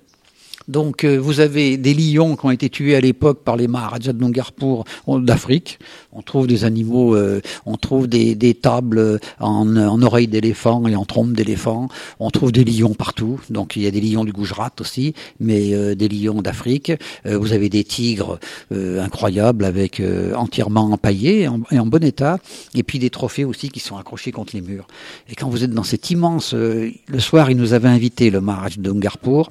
Donc 0.68 1.04
euh, 1.04 1.18
vous 1.18 1.40
avez 1.40 1.78
des 1.78 1.94
lions 1.94 2.36
qui 2.36 2.46
ont 2.46 2.52
été 2.52 2.70
tués 2.70 2.96
à 2.96 3.02
l'époque 3.02 3.44
par 3.44 3.58
les 3.58 3.68
Maharajas 3.68 4.14
de 4.14 4.18
Dungarpur 4.20 4.84
d'Afrique. 5.08 5.80
On 6.14 6.22
trouve 6.22 6.48
des 6.48 6.64
animaux, 6.64 7.16
euh, 7.16 7.42
on 7.66 7.76
trouve 7.76 8.08
des, 8.08 8.54
tables 8.54 9.20
en, 9.40 9.76
en 9.76 10.02
oreilles 10.02 10.28
d'éléphant 10.28 10.88
et 10.88 10.96
en 10.96 11.06
trompe 11.06 11.34
d'éléphant. 11.34 11.88
On 12.20 12.30
trouve 12.30 12.52
des 12.52 12.64
lions 12.64 12.94
partout. 12.94 13.40
Donc 13.50 13.76
il 13.76 13.84
y 13.84 13.88
a 13.88 13.92
des 13.92 14.02
lions 14.02 14.24
du 14.24 14.32
Gujarat 14.32 14.72
aussi, 14.80 15.14
mais 15.40 15.74
euh, 15.74 15.96
des 15.96 16.08
lions 16.08 16.42
d'Afrique. 16.42 16.92
vous 17.26 17.54
avez 17.54 17.70
des 17.70 17.84
tigres 17.84 18.40
incroyables 18.72 19.66
avec 19.66 20.02
entièrement 20.36 20.92
empaillés 20.92 21.42
et 21.72 21.80
en, 21.80 21.86
bon 21.86 22.04
état. 22.04 22.38
Et 22.76 22.84
puis 22.84 23.00
des 23.00 23.10
trophées 23.10 23.46
aussi 23.46 23.70
qui 23.70 23.80
sont 23.80 23.98
accrochés 23.98 24.32
contre 24.32 24.56
les 24.56 24.62
murs. 24.62 24.88
Et 25.30 25.36
quand 25.36 25.50
vous 25.50 25.64
êtes 25.64 25.72
dans 25.72 25.84
cet 25.84 26.10
immense, 26.12 26.54
le 26.54 27.20
soir, 27.20 27.52
il 27.52 27.58
nous 27.58 27.74
avait 27.74 27.90
invité 27.90 28.30
le 28.30 28.42
Maharaj 28.42 28.78
de 28.78 28.84
Dungarpur 28.84 29.50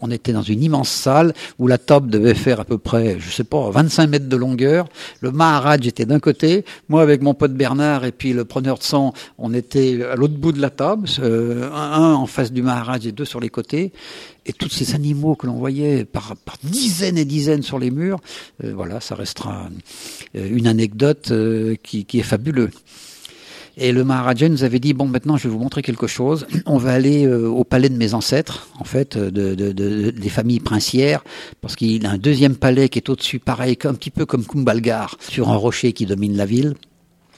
on 0.00 0.10
était 0.10 0.32
dans 0.32 0.42
une 0.42 0.62
immense 0.62 0.88
salle 0.88 1.32
où 1.58 1.66
la 1.66 1.78
table 1.78 2.10
devait 2.10 2.34
faire 2.34 2.60
à 2.60 2.64
peu 2.64 2.78
près, 2.78 3.18
je 3.18 3.30
sais 3.30 3.44
pas, 3.44 3.70
25 3.70 4.08
mètres 4.08 4.28
de 4.28 4.36
longueur. 4.36 4.88
Le 5.20 5.30
Maharaj 5.30 5.86
était 5.86 6.06
d'un 6.06 6.20
côté, 6.20 6.64
moi 6.88 7.02
avec 7.02 7.22
mon 7.22 7.34
pote 7.34 7.54
Bernard 7.54 8.04
et 8.04 8.12
puis 8.12 8.32
le 8.32 8.44
preneur 8.44 8.78
de 8.78 8.82
sang, 8.82 9.12
on 9.38 9.54
était 9.54 10.02
à 10.04 10.16
l'autre 10.16 10.34
bout 10.34 10.52
de 10.52 10.60
la 10.60 10.70
table, 10.70 11.08
euh, 11.20 11.70
un, 11.72 12.14
en 12.14 12.26
face 12.26 12.52
du 12.52 12.62
Maharaj 12.62 13.06
et 13.06 13.12
deux 13.12 13.24
sur 13.24 13.40
les 13.40 13.50
côtés. 13.50 13.92
Et 14.46 14.52
tous 14.52 14.70
ces 14.70 14.94
animaux 14.94 15.34
que 15.34 15.46
l'on 15.46 15.54
voyait 15.54 16.04
par, 16.04 16.34
dizaines 16.64 17.18
et 17.18 17.24
dizaines 17.24 17.62
sur 17.62 17.78
les 17.78 17.90
murs, 17.90 18.20
euh, 18.64 18.72
voilà, 18.74 19.00
ça 19.00 19.14
restera 19.14 19.68
euh, 20.36 20.48
une 20.50 20.66
anecdote 20.66 21.32
qui, 21.82 22.06
est 22.12 22.22
fabuleuse. 22.22 22.70
Et 23.76 23.92
le 23.92 24.04
Maharaja 24.04 24.48
nous 24.48 24.64
avait 24.64 24.80
dit 24.80 24.92
bon 24.92 25.06
maintenant 25.06 25.36
je 25.36 25.48
vais 25.48 25.54
vous 25.54 25.60
montrer 25.60 25.82
quelque 25.82 26.06
chose. 26.06 26.46
On 26.66 26.78
va 26.78 26.92
aller 26.92 27.26
euh, 27.26 27.48
au 27.48 27.64
palais 27.64 27.88
de 27.88 27.96
mes 27.96 28.14
ancêtres, 28.14 28.68
en 28.78 28.84
fait, 28.84 29.16
de, 29.16 29.54
de, 29.54 29.72
de 29.72 30.10
des 30.10 30.28
familles 30.28 30.60
princières, 30.60 31.22
parce 31.60 31.76
qu'il 31.76 32.06
a 32.06 32.10
un 32.10 32.18
deuxième 32.18 32.56
palais 32.56 32.88
qui 32.88 32.98
est 32.98 33.08
au-dessus, 33.08 33.38
pareil, 33.38 33.78
un 33.84 33.94
petit 33.94 34.10
peu 34.10 34.26
comme 34.26 34.44
Kumbalgar, 34.44 35.16
sur 35.20 35.48
un 35.50 35.56
rocher 35.56 35.92
qui 35.92 36.06
domine 36.06 36.36
la 36.36 36.46
ville 36.46 36.74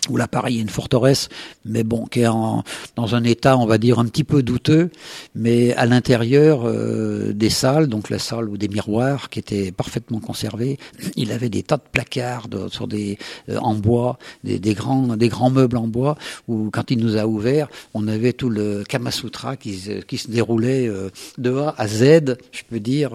où 0.08 0.16
là 0.16 0.26
pareil 0.26 0.56
il 0.56 0.62
une 0.62 0.68
forteresse, 0.68 1.28
mais 1.64 1.84
bon, 1.84 2.06
qui 2.06 2.20
est 2.20 2.26
en, 2.26 2.64
dans 2.96 3.14
un 3.14 3.22
état, 3.24 3.56
on 3.56 3.66
va 3.66 3.78
dire, 3.78 3.98
un 3.98 4.04
petit 4.06 4.24
peu 4.24 4.42
douteux, 4.42 4.90
mais 5.34 5.74
à 5.74 5.86
l'intérieur 5.86 6.62
euh, 6.64 7.32
des 7.32 7.50
salles, 7.50 7.86
donc 7.86 8.10
la 8.10 8.18
salle 8.18 8.48
ou 8.48 8.56
des 8.56 8.68
miroirs 8.68 9.30
qui 9.30 9.38
étaient 9.38 9.70
parfaitement 9.70 10.18
conservés, 10.18 10.78
il 11.16 11.30
avait 11.30 11.48
des 11.48 11.62
tas 11.62 11.76
de 11.76 11.82
placards 11.90 12.48
sur 12.68 12.88
des 12.88 13.18
euh, 13.48 13.58
en 13.58 13.74
bois, 13.74 14.18
des, 14.42 14.58
grands 14.74 15.16
des 15.16 15.28
grands 15.28 15.50
meubles 15.50 15.76
en 15.76 15.86
bois, 15.86 16.16
où 16.48 16.70
quand 16.72 16.90
il 16.90 16.98
nous 16.98 17.16
a 17.16 17.26
ouvert, 17.26 17.68
on 17.94 18.08
avait 18.08 18.32
tout 18.32 18.50
le 18.50 18.82
Kama 18.88 19.12
Sutra 19.12 19.56
qui, 19.56 19.80
qui 20.06 20.18
se 20.18 20.30
déroulait 20.30 20.88
euh, 20.88 21.10
de 21.38 21.56
A 21.56 21.74
à 21.78 21.86
Z, 21.86 22.36
je 22.50 22.62
peux 22.68 22.80
dire, 22.80 23.10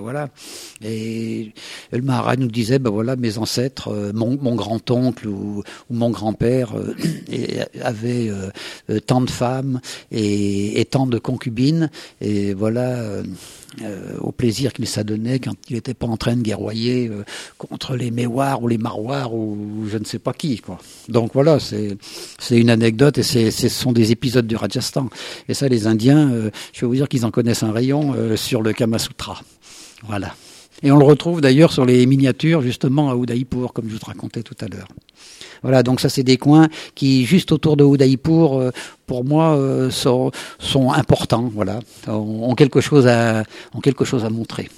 voilà. 0.00 0.28
Et 0.84 1.52
le 1.92 2.02
Maharaj 2.02 2.38
nous 2.38 2.48
disait, 2.48 2.78
ben 2.78 2.90
voilà, 2.90 3.16
mes 3.16 3.38
ancêtres, 3.38 4.12
mon, 4.14 4.38
mon 4.40 4.54
grand-oncle 4.54 5.26
ou, 5.28 5.62
ou 5.90 5.94
mon 5.94 6.10
grand 6.10 6.27
père 6.32 6.76
euh, 6.76 6.94
avait 7.82 8.28
euh, 8.28 8.50
euh, 8.90 9.00
tant 9.00 9.20
de 9.20 9.30
femmes 9.30 9.80
et, 10.10 10.86
tant 10.90 11.06
de 11.06 11.18
concubines, 11.18 11.90
et 12.20 12.54
voilà. 12.54 13.22
au 14.20 14.32
plaisir 14.32 14.72
qu'il 14.72 14.86
s'adonnait 14.86 15.38
quand 15.38 15.54
il 15.68 15.74
n'était 15.74 15.94
pas 15.94 16.06
en 16.06 16.16
train 16.16 16.34
de 16.36 16.42
guerroyer 16.42 17.10
contre 17.58 17.94
les 17.96 18.10
Méoires 18.10 18.62
ou 18.62 18.68
les 18.68 18.78
Maroirs 18.78 19.34
ou 19.34 19.86
je 19.86 19.98
ne 19.98 20.04
sais 20.04 20.18
pas 20.18 20.32
qui. 20.32 20.60
Donc 21.08 21.32
voilà, 21.34 21.58
c'est 21.60 21.98
une 22.50 22.70
anecdote 22.70 23.18
et 23.18 23.22
ce 23.22 23.68
sont 23.68 23.92
des 23.92 24.10
épisodes 24.10 24.46
du 24.46 24.56
Rajasthan. 24.56 25.08
Et 25.48 25.54
ça, 25.54 25.68
les 25.68 25.86
Indiens, 25.86 26.50
je 26.72 26.80
vais 26.80 26.86
vous 26.86 26.94
dire 26.94 27.08
qu'ils 27.08 27.26
en 27.26 27.30
connaissent 27.30 27.62
un 27.62 27.72
rayon 27.72 28.14
sur 28.36 28.62
le 28.62 28.72
Kama 28.72 28.98
Sutra. 28.98 29.42
Voilà. 30.04 30.34
Et 30.82 30.92
on 30.92 30.96
le 30.96 31.04
retrouve 31.04 31.40
d'ailleurs 31.40 31.72
sur 31.72 31.84
les 31.84 32.06
miniatures 32.06 32.62
justement 32.62 33.10
à 33.10 33.16
Udaipur, 33.16 33.72
comme 33.72 33.88
je 33.88 33.94
vous 33.94 34.00
racontais 34.04 34.42
tout 34.42 34.56
à 34.60 34.68
l'heure. 34.68 34.88
Voilà, 35.62 35.82
donc 35.82 36.00
ça 36.00 36.08
c'est 36.08 36.22
des 36.22 36.36
coins 36.36 36.68
qui, 36.94 37.24
juste 37.24 37.50
autour 37.50 37.76
de 37.76 37.84
Udaipur, 37.84 38.58
euh, 38.58 38.70
pour 39.06 39.24
moi, 39.24 39.56
euh, 39.56 39.90
sont, 39.90 40.30
sont, 40.58 40.92
importants, 40.92 41.50
voilà, 41.52 41.80
quelque 42.56 42.80
chose 42.80 43.06
à, 43.06 43.42
ont 43.74 43.80
quelque 43.80 44.04
chose 44.04 44.24
à 44.24 44.30
montrer. 44.30 44.68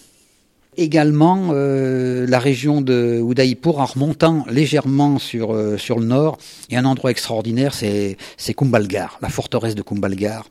Également, 0.81 1.51
euh, 1.53 2.27
la 2.27 2.39
région 2.39 2.81
de 2.81 3.23
Udaipur, 3.23 3.79
en 3.79 3.85
remontant 3.85 4.47
légèrement 4.51 5.19
sur, 5.19 5.55
sur 5.79 5.99
le 5.99 6.07
nord, 6.07 6.39
a 6.73 6.79
un 6.79 6.87
endroit 6.87 7.11
extraordinaire, 7.11 7.75
c'est 7.75 8.17
Kumbalgar, 8.57 9.19
la 9.21 9.29
forteresse 9.29 9.75
de 9.75 9.83
Kumbalgar 9.83 10.47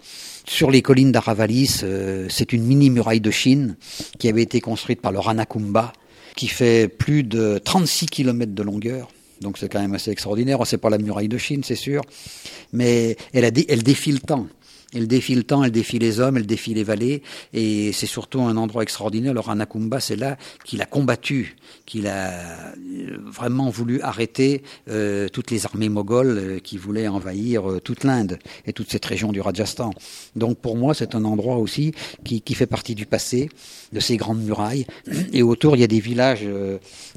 sur 0.45 0.71
les 0.71 0.82
collines 0.82 1.11
d'Aravalis, 1.11 1.84
c'est 2.30 2.53
une 2.53 2.63
mini 2.63 2.89
muraille 2.89 3.21
de 3.21 3.30
Chine 3.30 3.75
qui 4.17 4.27
avait 4.30 4.41
été 4.41 4.61
construite 4.61 4.99
par 5.01 5.11
le 5.11 5.19
Rana 5.19 5.45
Kumbha, 5.45 5.93
qui 6.36 6.47
fait 6.47 6.88
plus 6.88 7.23
de 7.23 7.59
36 7.63 8.05
km 8.07 8.53
de 8.53 8.63
longueur. 8.63 9.09
Donc 9.41 9.57
c'est 9.57 9.69
quand 9.69 9.82
même 9.82 9.93
assez 9.93 10.11
extraordinaire. 10.11 10.59
C'est 10.65 10.77
pas 10.77 10.89
la 10.89 10.97
muraille 10.97 11.27
de 11.27 11.38
Chine, 11.38 11.63
c'est 11.63 11.75
sûr, 11.75 12.01
mais 12.73 13.15
elle, 13.34 13.45
a, 13.45 13.51
elle 13.67 13.84
défie 13.84 14.11
le 14.11 14.19
temps. 14.19 14.47
Elle 14.93 15.07
défie 15.07 15.35
le 15.35 15.43
temps, 15.43 15.63
elle 15.63 15.71
défie 15.71 15.99
les 15.99 16.19
hommes, 16.19 16.37
elle 16.37 16.47
défie 16.47 16.73
les 16.73 16.83
vallées, 16.83 17.21
et 17.53 17.91
c'est 17.93 18.07
surtout 18.07 18.41
un 18.41 18.57
endroit 18.57 18.81
extraordinaire. 18.81 19.35
Le 19.35 19.39
Ranakumba, 19.39 19.99
c'est 19.99 20.15
là 20.15 20.35
qu'il 20.65 20.81
a 20.81 20.87
combattu, 20.87 21.57
qu'il 21.85 22.07
a 22.07 22.31
euh, 22.31 23.17
vraiment 23.23 23.69
voulu 23.69 24.01
arrêter 24.01 24.63
euh, 24.89 25.29
toutes 25.29 25.51
les 25.51 25.67
armées 25.67 25.89
mogholes 25.89 26.37
euh, 26.37 26.59
qui 26.59 26.77
voulaient 26.77 27.07
envahir 27.07 27.63
toute 27.83 28.03
l'Inde 28.03 28.39
et 28.65 28.73
toute 28.73 28.89
cette 28.89 29.05
région 29.05 29.31
du 29.31 29.41
Rajasthan. 29.41 29.91
Donc 30.35 30.57
pour 30.57 30.75
moi, 30.75 30.95
c'est 30.95 31.13
un 31.13 31.23
endroit 31.23 31.57
aussi 31.57 31.93
qui, 32.23 32.41
qui, 32.41 32.55
fait 32.55 32.65
partie 32.65 32.95
du 32.95 33.05
passé, 33.05 33.49
de 33.93 33.99
ces 33.99 34.17
grandes 34.17 34.43
murailles. 34.43 34.87
Et 35.33 35.43
autour, 35.43 35.75
il 35.75 35.81
y 35.81 35.83
a 35.83 35.87
des 35.87 35.99
villages 35.99 36.45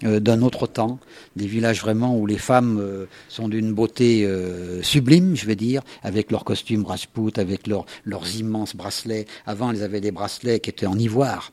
d'un 0.03 0.43
autre 0.43 0.67
temps, 0.67 0.99
des 1.37 1.47
villages 1.47 1.81
vraiment 1.81 2.19
où 2.19 2.27
les 2.27 2.39
femmes 2.39 3.07
sont 3.29 3.49
d'une 3.49 3.73
beauté 3.73 4.29
sublime, 4.83 5.37
je 5.37 5.47
vais 5.47 5.57
dire, 5.57 5.83
avec 6.03 6.31
leurs 6.31 6.45
costumes 6.45 6.85
rajput, 6.85 7.33
avec 7.37 7.62
leurs 7.67 8.37
immenses 8.37 8.77
bracelets. 8.77 9.27
Avant, 9.47 9.71
elles 9.71 9.83
avaient 9.83 10.01
des 10.01 10.13
bracelets 10.13 10.61
qui 10.61 10.71
étaient 10.71 10.87
en 10.87 10.99
ivoire. 10.99 11.51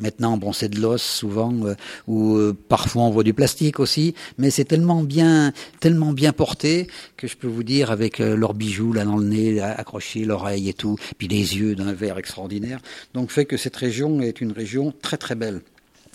Maintenant, 0.00 0.38
bon, 0.38 0.52
c'est 0.52 0.70
de 0.70 0.80
l'os 0.80 1.02
souvent, 1.02 1.54
euh, 1.64 1.74
ou 2.06 2.36
euh, 2.36 2.56
parfois 2.68 3.02
on 3.02 3.10
voit 3.10 3.22
du 3.22 3.34
plastique 3.34 3.80
aussi, 3.80 4.14
mais 4.38 4.50
c'est 4.50 4.64
tellement 4.64 5.02
bien, 5.02 5.52
tellement 5.80 6.12
bien 6.12 6.32
porté 6.32 6.86
que 7.16 7.26
je 7.26 7.36
peux 7.36 7.48
vous 7.48 7.62
dire 7.62 7.90
avec 7.90 8.20
euh, 8.20 8.34
leurs 8.34 8.54
bijoux 8.54 8.94
là 8.94 9.04
dans 9.04 9.18
le 9.18 9.26
nez, 9.26 9.60
accrochés, 9.60 10.24
l'oreille 10.24 10.70
et 10.70 10.74
tout, 10.74 10.96
puis 11.18 11.28
les 11.28 11.58
yeux 11.58 11.74
d'un 11.74 11.92
verre 11.92 12.16
extraordinaire. 12.16 12.80
Donc, 13.12 13.30
fait 13.30 13.44
que 13.44 13.58
cette 13.58 13.76
région 13.76 14.22
est 14.22 14.40
une 14.40 14.52
région 14.52 14.94
très 15.02 15.18
très 15.18 15.34
belle. 15.34 15.60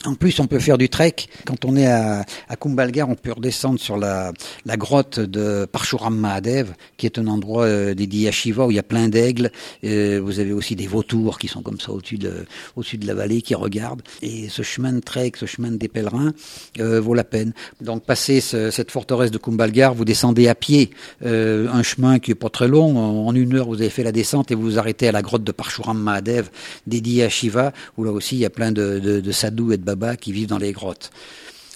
En 0.05 0.13
plus, 0.13 0.39
on 0.39 0.47
peut 0.47 0.59
faire 0.59 0.77
du 0.77 0.87
trek. 0.87 1.15
Quand 1.45 1.65
on 1.65 1.75
est 1.75 1.87
à, 1.87 2.25
à 2.47 2.55
Kumbalgar, 2.55 3.09
on 3.09 3.15
peut 3.15 3.31
redescendre 3.31 3.79
sur 3.79 3.97
la, 3.97 4.31
la 4.65 4.77
grotte 4.77 5.19
de 5.19 5.65
Parshuram 5.65 6.15
Mahadev, 6.15 6.73
qui 6.97 7.07
est 7.07 7.17
un 7.17 7.27
endroit 7.27 7.63
euh, 7.63 7.93
dédié 7.95 8.27
à 8.27 8.31
Shiva 8.31 8.67
où 8.67 8.71
il 8.71 8.75
y 8.75 8.79
a 8.79 8.83
plein 8.83 9.07
d'aigles. 9.07 9.51
Euh, 9.83 10.21
vous 10.23 10.39
avez 10.39 10.53
aussi 10.53 10.75
des 10.75 10.85
vautours 10.85 11.39
qui 11.39 11.47
sont 11.47 11.61
comme 11.61 11.79
ça 11.79 11.91
au-dessus 11.91 12.17
de, 12.17 12.45
au-dessus 12.75 12.97
de 12.97 13.07
la 13.07 13.15
vallée, 13.15 13.41
qui 13.41 13.55
regardent. 13.55 14.03
Et 14.21 14.47
ce 14.49 14.61
chemin 14.61 14.93
de 14.93 14.99
trek, 14.99 15.33
ce 15.39 15.45
chemin 15.45 15.71
des 15.71 15.87
pèlerins, 15.87 16.33
euh, 16.79 17.01
vaut 17.01 17.15
la 17.15 17.23
peine. 17.23 17.53
Donc, 17.81 18.03
passer 18.05 18.41
cette 18.41 18.91
forteresse 18.91 19.31
de 19.31 19.37
Kumbalgar, 19.37 19.95
vous 19.95 20.05
descendez 20.05 20.47
à 20.47 20.55
pied 20.55 20.91
euh, 21.25 21.67
un 21.71 21.83
chemin 21.83 22.19
qui 22.19 22.31
est 22.31 22.35
pas 22.35 22.49
très 22.49 22.67
long. 22.67 23.27
En, 23.27 23.33
une 23.35 23.55
heure, 23.55 23.67
vous 23.67 23.81
avez 23.81 23.89
fait 23.89 24.03
la 24.03 24.11
descente 24.11 24.51
et 24.51 24.55
vous 24.55 24.63
vous 24.63 24.79
arrêtez 24.79 25.07
à 25.07 25.11
la 25.11 25.21
grotte 25.21 25.43
de 25.43 25.51
Parshuram 25.51 25.97
Mahadev, 25.97 26.49
dédiée 26.85 27.23
à 27.23 27.29
Shiva, 27.29 27.73
où 27.97 28.03
là 28.03 28.11
aussi 28.11 28.35
il 28.35 28.39
y 28.39 28.45
a 28.45 28.49
plein 28.49 28.71
de, 28.71 28.99
de, 28.99 29.19
de 29.19 29.31
sadhus 29.31 29.73
et 29.73 29.77
de 29.77 29.83
qui 30.19 30.31
vivent 30.31 30.47
dans 30.47 30.57
les 30.57 30.71
grottes. 30.71 31.11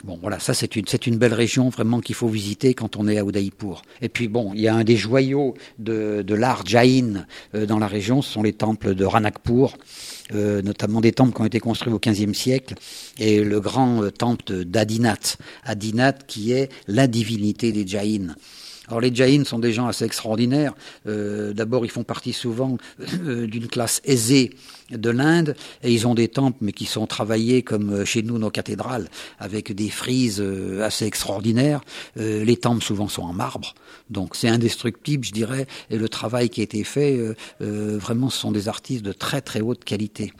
Bon, 0.05 0.17
voilà, 0.21 0.39
ça 0.39 0.53
c'est 0.53 0.77
une, 0.77 0.87
c'est 0.87 1.07
une 1.07 1.17
belle 1.17 1.33
région 1.33 1.67
vraiment 1.67 1.99
qu'il 1.99 2.15
faut 2.15 2.29
visiter 2.29 2.73
quand 2.73 2.95
on 2.95 3.07
est 3.07 3.17
à 3.17 3.23
Udaipur. 3.23 3.81
Et 4.01 4.07
puis 4.07 4.29
bon, 4.29 4.53
il 4.53 4.61
y 4.61 4.69
a 4.69 4.75
un 4.75 4.85
des 4.85 4.95
joyaux 4.95 5.55
de, 5.77 6.23
de 6.25 6.35
l'art 6.35 6.65
Jain 6.65 7.25
euh, 7.53 7.65
dans 7.65 7.79
la 7.79 7.87
région, 7.87 8.21
ce 8.21 8.31
sont 8.31 8.43
les 8.43 8.53
temples 8.53 8.95
de 8.95 9.03
Ranakpur, 9.03 9.75
euh, 10.33 10.61
notamment 10.61 11.01
des 11.01 11.11
temples 11.11 11.35
qui 11.35 11.41
ont 11.41 11.45
été 11.45 11.59
construits 11.59 11.91
au 11.91 11.99
XVe 11.99 12.33
siècle, 12.33 12.75
et 13.17 13.43
le 13.43 13.59
grand 13.59 14.01
euh, 14.01 14.09
temple 14.09 14.63
d'Adinath, 14.63 15.37
Adinath 15.65 16.25
qui 16.27 16.53
est 16.53 16.71
la 16.87 17.07
divinité 17.07 17.73
des 17.73 17.85
Jains. 17.85 18.35
Alors 18.89 19.01
les 19.01 19.13
Jains 19.13 19.43
sont 19.45 19.59
des 19.59 19.71
gens 19.71 19.87
assez 19.87 20.03
extraordinaires. 20.03 20.73
Euh, 21.07 21.53
D'abord, 21.53 21.85
ils 21.85 21.91
font 21.91 22.03
partie 22.03 22.33
souvent 22.33 22.77
euh, 22.99 23.45
d'une 23.45 23.67
classe 23.67 24.01
aisée 24.03 24.51
de 24.89 25.09
l'Inde 25.11 25.55
et 25.83 25.93
ils 25.93 26.07
ont 26.07 26.15
des 26.15 26.27
temples 26.27 26.57
mais 26.61 26.71
qui 26.71 26.85
sont 26.85 27.05
travaillés 27.05 27.61
comme 27.61 27.91
euh, 27.91 28.05
chez 28.05 28.23
nous 28.23 28.39
nos 28.39 28.49
cathédrales 28.49 29.07
avec 29.37 29.73
des 29.73 29.89
frises 29.89 30.41
euh, 30.41 30.81
assez 30.83 31.05
extraordinaires. 31.05 31.81
Les 32.15 32.57
temples 32.57 32.83
souvent 32.83 33.07
sont 33.07 33.21
en 33.21 33.33
marbre, 33.33 33.75
donc 34.09 34.35
c'est 34.35 34.49
indestructible, 34.49 35.23
je 35.23 35.31
dirais. 35.31 35.67
Et 35.89 35.97
le 35.97 36.09
travail 36.09 36.49
qui 36.49 36.61
a 36.61 36.63
été 36.63 36.83
fait, 36.83 37.17
vraiment, 37.59 38.29
ce 38.29 38.37
sont 38.39 38.51
des 38.51 38.67
artistes 38.67 39.03
de 39.03 39.13
très 39.13 39.41
très 39.41 39.61
haute 39.61 39.83
qualité. 39.83 40.33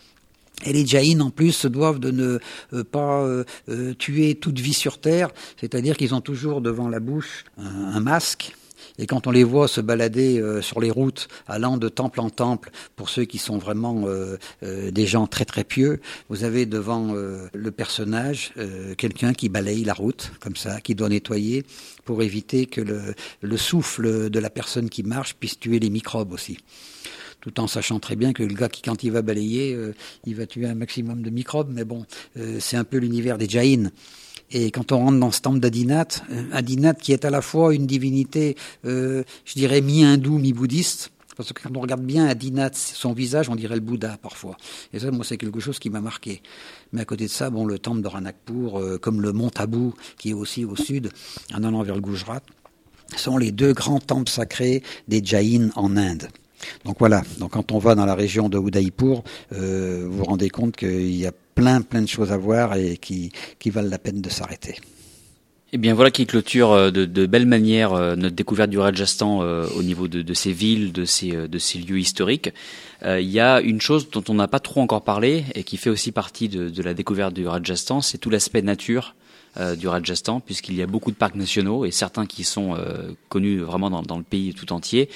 Et 0.66 0.74
les 0.74 0.86
Jaïns, 0.86 1.22
en 1.22 1.30
plus, 1.30 1.54
se 1.54 1.68
doivent 1.68 2.00
de 2.00 2.12
ne 2.12 2.40
euh, 2.74 2.84
pas 2.84 3.22
euh, 3.24 3.44
euh, 3.70 3.94
tuer 3.94 4.36
toute 4.36 4.60
vie 4.60 4.74
sur 4.74 5.00
Terre, 5.00 5.30
c'est-à-dire 5.60 5.98
qu'ils 5.98 6.14
ont 6.14 6.22
toujours 6.22 6.62
devant 6.62 6.90
la 6.90 7.00
bouche 7.00 7.46
un, 7.58 7.96
un 7.96 8.00
masque. 8.00 8.54
Et 8.98 9.08
quand 9.08 9.28
on 9.28 9.32
les 9.32 9.46
voit 9.46 9.70
se 9.70 9.80
balader 9.80 10.40
euh, 10.40 10.62
sur 10.62 10.82
les 10.82 10.92
routes, 10.92 11.30
allant 11.48 11.78
de 11.78 11.88
temple 11.88 12.20
en 12.20 12.30
temple, 12.30 12.70
pour 12.98 13.10
ceux 13.10 13.24
qui 13.24 13.38
sont 13.38 13.58
vraiment 13.58 14.04
euh, 14.06 14.38
euh, 14.64 14.92
des 14.92 15.08
gens 15.08 15.26
très 15.26 15.46
très 15.46 15.64
pieux, 15.64 16.02
vous 16.28 16.44
avez 16.44 16.66
devant 16.66 17.14
le 17.14 17.72
personnage 17.72 18.54
quelqu'un 18.98 19.34
qui 19.34 19.50
balaye 19.50 19.84
la 19.84 19.94
route, 19.94 20.32
comme 20.40 20.56
ça, 20.56 20.82
qui 20.82 20.96
doit 20.96 21.10
nettoyer, 21.10 21.64
pour 22.04 22.22
éviter 22.22 22.66
que 22.66 22.82
le, 22.82 23.16
le 23.42 23.58
souffle 23.58 24.30
de 24.30 24.40
la 24.40 24.50
personne 24.50 24.90
qui 24.90 25.04
marche 25.04 25.36
puisse 25.36 25.60
tuer 25.60 25.80
les 25.80 25.90
microbes 25.90 26.34
aussi 26.34 26.58
tout 27.42 27.60
en 27.60 27.68
sachant 27.68 28.00
très 28.00 28.16
bien 28.16 28.34
que 28.34 28.44
le 28.44 28.54
gars 28.54 28.70
qui, 28.70 28.82
quand 28.82 29.04
il 29.04 29.12
va 29.12 29.22
balayer, 29.22 29.74
euh, 29.74 29.94
il 30.26 30.36
va 30.36 30.46
tuer 30.46 30.68
un 30.68 30.76
maximum 30.76 31.22
de 31.22 31.30
microbes, 31.30 31.72
mais 31.74 31.84
bon, 31.84 32.06
euh, 32.38 32.58
c'est 32.60 32.78
un 32.78 32.84
peu 32.84 32.98
l'univers 32.98 33.38
des 33.38 33.48
Jaïns. 33.48 33.92
Et 34.52 34.72
quand 34.72 34.92
on 34.92 34.98
rentre 34.98 35.20
dans 35.20 35.32
ce 35.32 35.42
temple 35.42 35.60
d'Adinath, 35.60 36.24
euh, 36.32 36.44
Adinath 36.52 37.00
qui 37.00 37.14
est 37.14 37.24
à 37.24 37.30
la 37.30 37.42
fois 37.42 37.74
une 37.74 37.86
divinité, 37.86 38.56
je 38.84 39.24
dirais, 39.56 39.82
mi-hindou, 39.82 40.40
mi-bouddhiste, 40.40 41.12
parce 41.40 41.54
que 41.54 41.64
quand 41.64 41.78
on 41.78 41.80
regarde 41.80 42.02
bien 42.02 42.26
Adinath, 42.26 42.76
son 42.76 43.14
visage, 43.14 43.48
on 43.48 43.56
dirait 43.56 43.76
le 43.76 43.80
Bouddha 43.80 44.18
parfois. 44.22 44.58
Et 44.92 45.00
ça, 45.00 45.10
moi, 45.10 45.24
c'est 45.24 45.38
quelque 45.38 45.62
chose 45.62 45.80
qui 45.80 45.90
m'a 45.90 46.02
marqué. 46.02 46.42
Mais 46.92 47.00
à 47.00 47.06
côté 47.06 47.28
de 47.28 47.30
ça, 47.30 47.50
bon, 47.50 47.64
le 47.66 47.80
temple 47.80 48.02
de 48.02 48.10
Ranakpur, 48.10 48.78
euh, 48.78 48.98
comme 48.98 49.22
le 49.22 49.32
mont 49.32 49.50
Tabou, 49.50 49.94
qui 50.18 50.32
est 50.32 50.34
aussi 50.34 50.66
au 50.66 50.76
sud, 50.76 51.14
en 51.54 51.64
allant 51.64 51.82
vers 51.82 51.96
le 51.96 52.02
Gujarat, 52.02 52.42
sont 53.16 53.38
les 53.38 53.54
deux 53.54 53.72
grands 53.72 54.02
temples 54.02 54.30
sacrés 54.30 54.84
des 55.08 55.24
Jaïns 55.24 55.70
en 55.78 55.96
Inde. 55.96 56.28
Donc 56.86 56.98
voilà, 57.00 57.24
quand 57.52 57.72
on 57.72 57.80
va 57.80 57.96
dans 57.96 58.06
la 58.06 58.16
région 58.16 58.50
de 58.50 58.58
Udaipur, 58.58 59.24
euh, 59.54 60.06
vous 60.06 60.20
vous 60.20 60.24
rendez 60.26 60.50
compte 60.50 60.76
qu'il 60.76 61.16
y 61.16 61.26
a 61.26 61.32
plein 61.56 61.82
plein 61.82 62.02
de 62.02 62.08
choses 62.08 62.32
à 62.32 62.38
voir 62.38 62.76
et 62.76 62.98
qui, 62.98 63.32
valent 63.66 63.90
la 63.90 64.00
peine 64.00 64.22
de 64.22 64.30
s'arrêter. 64.30 64.78
Eh 65.72 65.78
bien 65.78 65.94
voilà 65.94 66.10
qui 66.10 66.26
clôture 66.26 66.72
euh, 66.72 66.90
de, 66.90 67.26
belle 67.28 67.46
manière 67.46 67.94
euh, 67.94 68.16
notre 68.16 68.36
découverte 68.36 68.72
du 68.72 68.80
Rajasthan 68.80 69.44
euh, 69.44 69.68
au 69.78 69.84
niveau 69.84 70.08
de, 70.08 70.34
ces 70.34 70.52
villes, 70.52 70.92
de 70.92 71.06
ces, 71.06 71.30
lieux 71.78 72.00
historiques. 72.00 72.52
Il 73.06 73.30
y 73.30 73.40
a 73.40 73.62
une 73.62 73.80
chose 73.80 74.10
dont 74.10 74.24
on 74.28 74.34
n'a 74.34 74.48
pas 74.48 74.60
trop 74.60 74.82
encore 74.82 75.04
parlé 75.04 75.46
et 75.56 75.64
qui 75.64 75.78
fait 75.78 75.90
aussi 75.90 76.12
partie 76.12 76.50
de 76.50 76.84
la 76.84 76.94
découverte 76.94 77.34
du 77.34 77.48
Rajasthan, 77.48 78.02
c'est 78.02 78.18
tout 78.18 78.30
l'aspect 78.30 78.62
nature 78.62 79.16
euh, 79.58 79.76
du 79.76 79.88
Rajasthan, 79.88 80.40
puisqu'il 80.40 80.76
y 80.76 80.82
a 80.82 80.88
beaucoup 80.88 81.12
de 81.12 81.16
parcs 81.16 81.36
nationaux 81.36 81.86
et 81.86 81.92
certains 81.92 82.26
qui 82.26 82.44
sont 82.44 82.76
euh, 82.76 83.12
connus 83.30 83.60
vraiment 83.60 83.90
dans, 83.90 84.18
le 84.18 84.24
pays 84.24 84.54
tout 84.54 84.72
entier. 84.74 85.10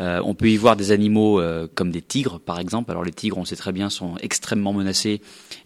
Euh, 0.00 0.20
on 0.24 0.34
peut 0.34 0.50
y 0.50 0.56
voir 0.56 0.76
des 0.76 0.92
animaux 0.92 1.40
euh, 1.40 1.68
comme 1.74 1.90
des 1.90 2.02
tigres, 2.02 2.38
par 2.38 2.58
exemple. 2.58 2.90
Alors 2.90 3.04
les 3.04 3.12
tigres, 3.12 3.38
on 3.38 3.44
sait 3.44 3.56
très 3.56 3.72
bien, 3.72 3.88
sont 3.88 4.16
extrêmement 4.20 4.72
menacés 4.72 5.20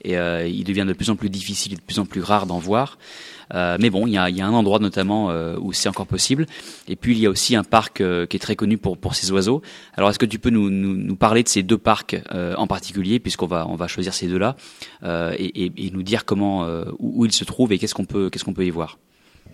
et 0.05 0.18
euh, 0.18 0.47
il 0.47 0.64
devient 0.64 0.85
de 0.87 0.93
plus 0.93 1.11
en 1.11 1.16
plus 1.16 1.31
difficile 1.31 1.73
et 1.73 1.77
de 1.77 1.81
plus 1.81 1.99
en 1.99 2.07
plus 2.07 2.23
rare 2.23 2.47
d'en 2.47 2.59
voir. 2.59 2.99
Euh, 3.55 3.76
mais 3.80 3.90
bon, 3.90 4.07
il 4.07 4.12
y 4.12 4.18
a, 4.18 4.30
y 4.30 4.40
a 4.40 4.46
un 4.46 4.53
endroit 4.53 4.78
notamment 4.78 5.30
euh, 5.30 5.57
où 5.61 5.72
c'est 5.72 5.88
encore 5.88 6.07
possible. 6.07 6.46
Et 6.88 6.96
puis 6.96 7.12
il 7.12 7.20
y 7.20 7.26
a 7.26 7.30
aussi 7.30 7.57
un 7.57 7.64
parc 7.64 8.01
euh, 8.01 8.26
qui 8.26 8.36
est 8.36 8.40
très 8.40 8.57
connu 8.57 8.78
pour 8.78 8.98
pour 8.98 9.14
ces 9.14 9.30
oiseaux. 9.32 9.62
Alors 9.94 10.11
est-ce 10.11 10.18
que 10.18 10.26
tu 10.26 10.38
peux 10.38 10.51
nous, 10.51 10.70
nous, 10.70 10.96
nous 10.96 11.16
parler 11.16 11.42
de 11.42 11.48
ces 11.48 11.62
deux 11.62 11.78
parcs 11.78 12.16
en 12.30 12.66
particulier, 12.66 13.18
puisqu'on 13.18 13.46
va 13.46 13.66
on 13.68 13.76
va 13.76 13.86
choisir 13.86 14.14
ces 14.14 14.26
deux-là, 14.26 14.57
euh, 15.03 15.34
et, 15.38 15.64
et, 15.64 15.72
et, 15.76 15.90
nous 15.90 16.03
dire 16.03 16.24
comment 16.24 16.66
où, 16.98 17.22
où, 17.22 17.24
ils 17.24 17.32
se 17.32 17.44
trouvent 17.44 17.72
et 17.72 17.78
qu'est-ce 17.78 17.94
qu'on 17.94 18.05
peut 18.05 18.30
qu'est-ce 18.30 18.44
qu'on 18.44 18.55
peut 18.55 18.66
y 18.66 18.70
voir? 18.70 18.98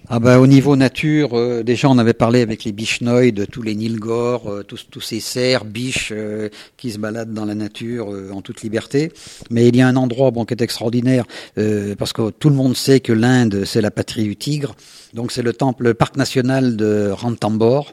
Ah 0.08 0.20
ben, 0.20 0.38
au 0.38 0.46
niveau 0.46 0.76
nature, 0.76 1.36
euh, 1.36 1.64
déjà 1.64 1.90
on 1.90 1.98
avait 1.98 2.12
parlé 2.12 2.40
avec 2.40 2.62
les 2.62 2.70
bichnoïs 2.70 3.34
de 3.34 3.44
tous 3.44 3.62
les 3.62 3.74
nilgors, 3.74 4.48
euh, 4.48 4.62
tous, 4.62 4.86
tous 4.88 5.00
ces 5.00 5.18
cerfs, 5.18 5.64
biches 5.64 6.12
euh, 6.12 6.48
qui 6.76 6.92
se 6.92 6.98
baladent 6.98 7.34
dans 7.34 7.44
la 7.44 7.56
nature 7.56 8.14
euh, 8.14 8.30
en 8.32 8.40
toute 8.40 8.62
liberté. 8.62 9.10
Mais 9.50 9.66
il 9.66 9.74
y 9.74 9.80
a 9.80 9.88
un 9.88 9.96
endroit 9.96 10.30
bon, 10.30 10.44
qui 10.44 10.54
est 10.54 10.62
extraordinaire, 10.62 11.24
euh, 11.58 11.96
parce 11.96 12.12
que 12.12 12.30
tout 12.30 12.50
le 12.50 12.54
monde 12.54 12.76
sait 12.76 13.00
que 13.00 13.12
l'Inde 13.12 13.64
c'est 13.66 13.80
la 13.80 13.90
patrie 13.90 14.22
du 14.22 14.36
tigre. 14.36 14.76
Donc 15.12 15.32
c'est 15.32 15.42
le 15.42 15.52
temple, 15.52 15.82
le 15.82 15.94
parc 15.94 16.16
national 16.16 16.76
de 16.76 17.10
Ranthambore, 17.10 17.92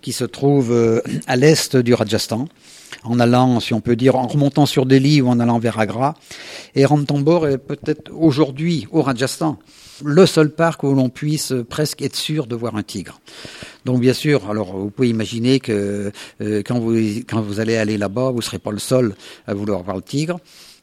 qui 0.00 0.12
se 0.12 0.24
trouve 0.24 0.72
euh, 0.72 1.02
à 1.26 1.36
l'est 1.36 1.76
du 1.76 1.92
Rajasthan 1.92 2.48
en 3.02 3.20
allant, 3.20 3.60
si 3.60 3.74
on 3.74 3.82
peut 3.82 3.96
dire, 3.96 4.16
en 4.16 4.26
remontant 4.26 4.64
sur 4.64 4.86
Delhi 4.86 5.20
ou 5.20 5.28
en 5.28 5.38
allant 5.40 5.58
vers 5.58 5.78
Agra. 5.78 6.14
Et 6.74 6.86
Ranthambore 6.86 7.48
est 7.48 7.58
peut-être 7.58 8.10
aujourd'hui 8.14 8.86
au 8.92 9.02
Rajasthan 9.02 9.58
le 10.04 10.26
seul 10.26 10.50
parc 10.50 10.82
où 10.82 10.94
l'on 10.94 11.08
puisse 11.08 11.52
presque 11.68 12.02
être 12.02 12.16
sûr 12.16 12.46
de 12.46 12.54
voir 12.54 12.76
un 12.76 12.82
tigre. 12.82 13.20
Donc 13.84 14.00
bien 14.00 14.14
sûr, 14.14 14.50
alors 14.50 14.76
vous 14.76 14.90
pouvez 14.90 15.08
imaginer 15.08 15.60
que 15.60 16.10
euh, 16.40 16.62
quand, 16.64 16.78
vous, 16.78 16.94
quand 17.28 17.42
vous 17.42 17.60
allez 17.60 17.76
aller 17.76 17.98
là-bas, 17.98 18.30
vous 18.30 18.38
ne 18.38 18.42
serez 18.42 18.58
pas 18.58 18.72
le 18.72 18.78
seul 18.78 19.14
à 19.46 19.54
vouloir 19.54 19.82
voir 19.82 19.96
le 19.96 20.02
tigre. 20.02 20.38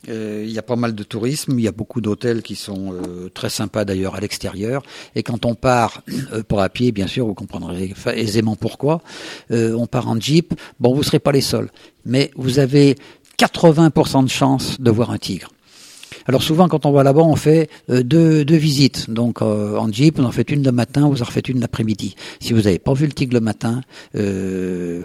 Euh, 0.10 0.44
il 0.46 0.52
y 0.52 0.58
a 0.58 0.64
pas 0.64 0.76
mal 0.76 0.96
de 0.96 1.04
tourisme, 1.04 1.58
il 1.60 1.64
y 1.64 1.68
a 1.68 1.72
beaucoup 1.72 2.02
d'hôtels 2.02 2.42
qui 2.42 2.56
sont 2.56 2.94
euh, 2.94 3.30
très 3.30 3.50
sympas 3.50 3.86
d'ailleurs 3.86 4.16
à 4.16 4.20
l'extérieur. 4.20 4.82
Et 5.16 5.24
quand 5.24 5.46
on 5.46 5.54
part 5.54 6.02
euh, 6.34 6.42
pour 6.44 6.62
à 6.62 6.70
pied, 6.70 6.92
bien 6.92 7.08
sûr, 7.08 7.28
vous 7.28 7.36
comprendrez 7.36 7.94
aisément 8.16 8.56
pourquoi, 8.56 9.02
euh, 9.52 9.76
on 9.78 9.86
part 9.86 10.08
en 10.10 10.20
jeep, 10.20 10.54
bon, 10.80 10.96
vous 10.96 11.04
serez 11.04 11.20
pas 11.20 11.32
les 11.32 11.42
seuls. 11.42 11.70
Mais 12.06 12.32
vous 12.36 12.58
avez 12.58 12.96
80% 13.38 14.24
de 14.24 14.30
chances 14.30 14.80
de 14.82 14.92
voir 14.92 15.12
un 15.12 15.18
tigre. 15.18 15.50
Alors 16.28 16.44
souvent, 16.44 16.68
quand 16.68 16.86
on 16.86 16.92
va 16.92 17.04
là-bas, 17.04 17.22
on 17.22 17.36
fait 17.36 17.70
euh, 17.90 18.04
deux, 18.04 18.46
deux 18.46 18.56
visites. 18.56 19.10
Donc 19.10 19.42
euh, 19.42 19.78
en 19.78 19.92
jeep, 19.92 20.20
on 20.20 20.24
en 20.24 20.32
fait 20.32 20.50
une 20.52 20.64
le 20.64 20.72
matin, 20.72 21.08
vous 21.08 21.22
en 21.22 21.26
refaites 21.26 21.50
une 21.50 21.60
l'après-midi. 21.60 22.16
Si 22.40 22.54
vous 22.54 22.62
n'avez 22.62 22.80
pas 22.80 22.94
vu 22.94 23.06
le 23.06 23.14
tigre 23.14 23.34
le 23.34 23.40
matin, 23.40 23.82
euh, 24.16 25.04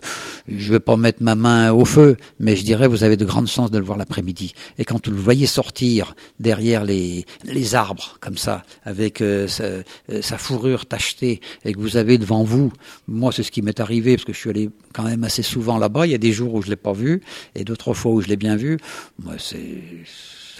je 0.48 0.66
ne 0.68 0.72
vais 0.72 0.80
pas 0.80 0.96
mettre 0.96 1.22
ma 1.22 1.34
main 1.34 1.72
au 1.72 1.84
feu, 1.84 2.16
mais 2.40 2.56
je 2.56 2.64
dirais 2.64 2.86
vous 2.88 3.04
avez 3.04 3.16
de 3.16 3.24
grandes 3.24 3.48
chances 3.48 3.70
de 3.70 3.78
le 3.78 3.84
voir 3.84 3.98
l'après-midi. 3.98 4.54
Et 4.78 4.84
quand 4.84 5.06
vous 5.06 5.14
le 5.14 5.20
voyez 5.20 5.46
sortir 5.46 6.14
derrière 6.40 6.84
les, 6.84 7.24
les 7.44 7.74
arbres, 7.74 8.16
comme 8.20 8.36
ça, 8.36 8.62
avec 8.84 9.20
euh, 9.20 9.48
sa, 9.48 9.64
euh, 9.64 9.82
sa, 10.20 10.38
fourrure 10.38 10.86
tachetée, 10.86 11.40
et 11.64 11.72
que 11.72 11.78
vous 11.78 11.96
avez 11.96 12.18
devant 12.18 12.44
vous, 12.44 12.72
moi 13.08 13.32
c'est 13.32 13.42
ce 13.42 13.50
qui 13.50 13.62
m'est 13.62 13.80
arrivé, 13.80 14.16
parce 14.16 14.24
que 14.24 14.32
je 14.32 14.38
suis 14.38 14.50
allé 14.50 14.70
quand 14.92 15.04
même 15.04 15.24
assez 15.24 15.42
souvent 15.42 15.78
là-bas, 15.78 16.06
il 16.06 16.12
y 16.12 16.14
a 16.14 16.18
des 16.18 16.32
jours 16.32 16.54
où 16.54 16.62
je 16.62 16.70
l'ai 16.70 16.76
pas 16.76 16.92
vu, 16.92 17.22
et 17.54 17.64
d'autres 17.64 17.94
fois 17.94 18.12
où 18.12 18.20
je 18.20 18.28
l'ai 18.28 18.36
bien 18.36 18.56
vu, 18.56 18.78
moi 19.22 19.34
c'est 19.38 19.82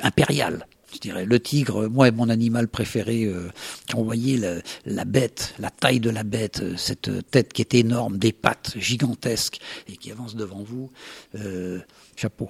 impérial. 0.02 0.45
Je 0.92 0.98
dirais 0.98 1.26
le 1.26 1.40
tigre, 1.40 1.88
moi, 1.88 2.10
mon 2.10 2.28
animal 2.28 2.68
préféré. 2.68 3.24
Euh, 3.24 3.50
quand 3.90 4.02
voyez 4.02 4.40
la, 4.84 5.04
bête, 5.04 5.54
la 5.58 5.70
taille 5.70 6.00
de 6.00 6.10
la 6.10 6.22
bête, 6.22 6.60
euh, 6.62 6.76
cette 6.76 7.10
tête 7.30 7.52
qui 7.52 7.60
est 7.62 7.74
énorme, 7.74 8.18
des 8.18 8.32
pattes 8.32 8.74
gigantesques 8.78 9.58
et 9.88 9.96
qui 9.96 10.10
avance 10.12 10.36
devant 10.36 10.62
vous, 10.62 10.90
euh, 11.34 11.80
chapeau. 12.14 12.48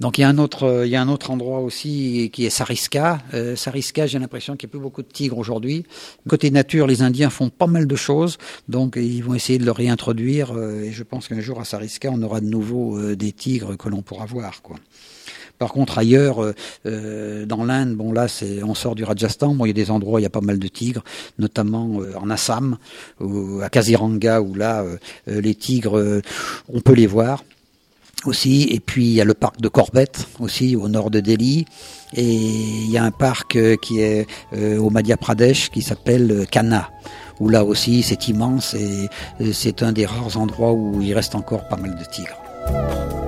Donc 0.00 0.18
il 0.18 0.22
y 0.22 0.24
a 0.24 0.28
un 0.28 0.38
autre, 0.38 1.30
endroit 1.30 1.60
aussi 1.60 2.30
qui 2.32 2.44
est 2.46 2.50
Sariska. 2.50 3.20
Euh, 3.34 3.56
Sariska, 3.56 4.06
j'ai 4.06 4.18
l'impression 4.18 4.56
qu'il 4.56 4.68
n'y 4.68 4.70
a 4.70 4.72
plus 4.72 4.80
beaucoup 4.80 5.02
de 5.02 5.08
tigres 5.08 5.38
aujourd'hui. 5.38 5.84
Côté 6.28 6.50
nature, 6.50 6.86
les 6.86 7.02
Indiens 7.02 7.30
font 7.30 7.50
pas 7.50 7.66
mal 7.66 7.86
de 7.86 7.96
choses, 7.96 8.38
donc 8.68 8.96
ils 8.96 9.22
vont 9.22 9.34
essayer 9.34 9.58
de 9.58 9.64
le 9.64 9.72
réintroduire. 9.72 10.52
Euh, 10.52 10.82
et 10.82 10.92
je 10.92 11.02
pense 11.02 11.28
qu'un 11.28 11.40
jour 11.40 11.60
à 11.60 11.64
Sariska, 11.64 12.10
on 12.12 12.22
aura 12.22 12.40
de 12.40 12.46
nouveau 12.46 12.98
euh, 12.98 13.16
des 13.16 13.32
tigres 13.32 13.76
que 13.76 13.88
l'on 13.88 14.02
pourra 14.02 14.26
voir. 14.26 14.62
Par 15.64 15.72
contre, 15.72 15.96
ailleurs, 15.96 16.44
euh, 16.84 17.46
dans 17.46 17.64
l'Inde, 17.64 17.94
bon 17.94 18.12
là, 18.12 18.26
on 18.64 18.74
sort 18.74 18.94
du 18.94 19.02
Rajasthan. 19.02 19.54
Bon, 19.54 19.64
il 19.64 19.68
y 19.68 19.70
a 19.70 19.72
des 19.72 19.90
endroits, 19.90 20.16
où 20.16 20.18
il 20.18 20.22
y 20.24 20.26
a 20.26 20.28
pas 20.28 20.42
mal 20.42 20.58
de 20.58 20.68
tigres, 20.68 21.02
notamment 21.38 22.02
euh, 22.02 22.12
en 22.20 22.28
Assam, 22.28 22.76
à 23.62 23.70
Kaziranga, 23.70 24.42
où 24.42 24.54
là, 24.54 24.84
euh, 24.84 24.98
les 25.26 25.54
tigres, 25.54 26.20
on 26.68 26.80
peut 26.80 26.92
les 26.92 27.06
voir 27.06 27.44
aussi. 28.26 28.68
Et 28.72 28.78
puis 28.78 29.06
il 29.06 29.12
y 29.12 29.22
a 29.22 29.24
le 29.24 29.32
parc 29.32 29.58
de 29.58 29.68
Corbett 29.68 30.28
aussi 30.38 30.76
au 30.76 30.86
nord 30.90 31.10
de 31.10 31.20
Delhi. 31.20 31.64
Et 32.12 32.34
il 32.34 32.90
y 32.90 32.98
a 32.98 33.04
un 33.04 33.10
parc 33.10 33.56
qui 33.80 34.00
est 34.00 34.26
euh, 34.52 34.76
au 34.76 34.90
Madhya 34.90 35.16
Pradesh 35.16 35.70
qui 35.70 35.80
s'appelle 35.80 36.46
Kana 36.50 36.90
où 37.40 37.48
là 37.48 37.64
aussi 37.64 38.02
c'est 38.02 38.28
immense 38.28 38.74
et 38.74 39.08
c'est 39.54 39.82
un 39.82 39.92
des 39.92 40.04
rares 40.04 40.36
endroits 40.36 40.72
où 40.72 41.00
il 41.00 41.14
reste 41.14 41.34
encore 41.34 41.66
pas 41.68 41.76
mal 41.76 41.96
de 41.96 42.04
tigres. 42.04 43.23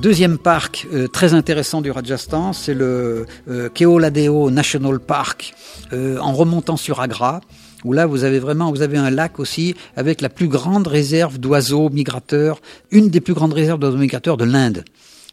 Deuxième 0.00 0.38
parc 0.38 0.88
euh, 0.94 1.08
très 1.08 1.34
intéressant 1.34 1.82
du 1.82 1.90
Rajasthan, 1.90 2.54
c'est 2.54 2.72
le 2.72 3.26
euh, 3.50 3.68
Keoladeo 3.68 4.50
National 4.50 4.98
Park 4.98 5.52
euh, 5.92 6.16
en 6.20 6.32
remontant 6.32 6.78
sur 6.78 7.00
Agra 7.00 7.42
où 7.84 7.92
là 7.92 8.06
vous 8.06 8.24
avez 8.24 8.38
vraiment 8.38 8.70
vous 8.70 8.80
avez 8.80 8.96
un 8.96 9.10
lac 9.10 9.38
aussi 9.38 9.74
avec 9.96 10.22
la 10.22 10.30
plus 10.30 10.48
grande 10.48 10.86
réserve 10.86 11.38
d'oiseaux 11.38 11.90
migrateurs, 11.90 12.62
une 12.90 13.10
des 13.10 13.20
plus 13.20 13.34
grandes 13.34 13.52
réserves 13.52 13.78
d'oiseaux 13.78 13.98
migrateurs 13.98 14.38
de 14.38 14.46
l'Inde. 14.46 14.84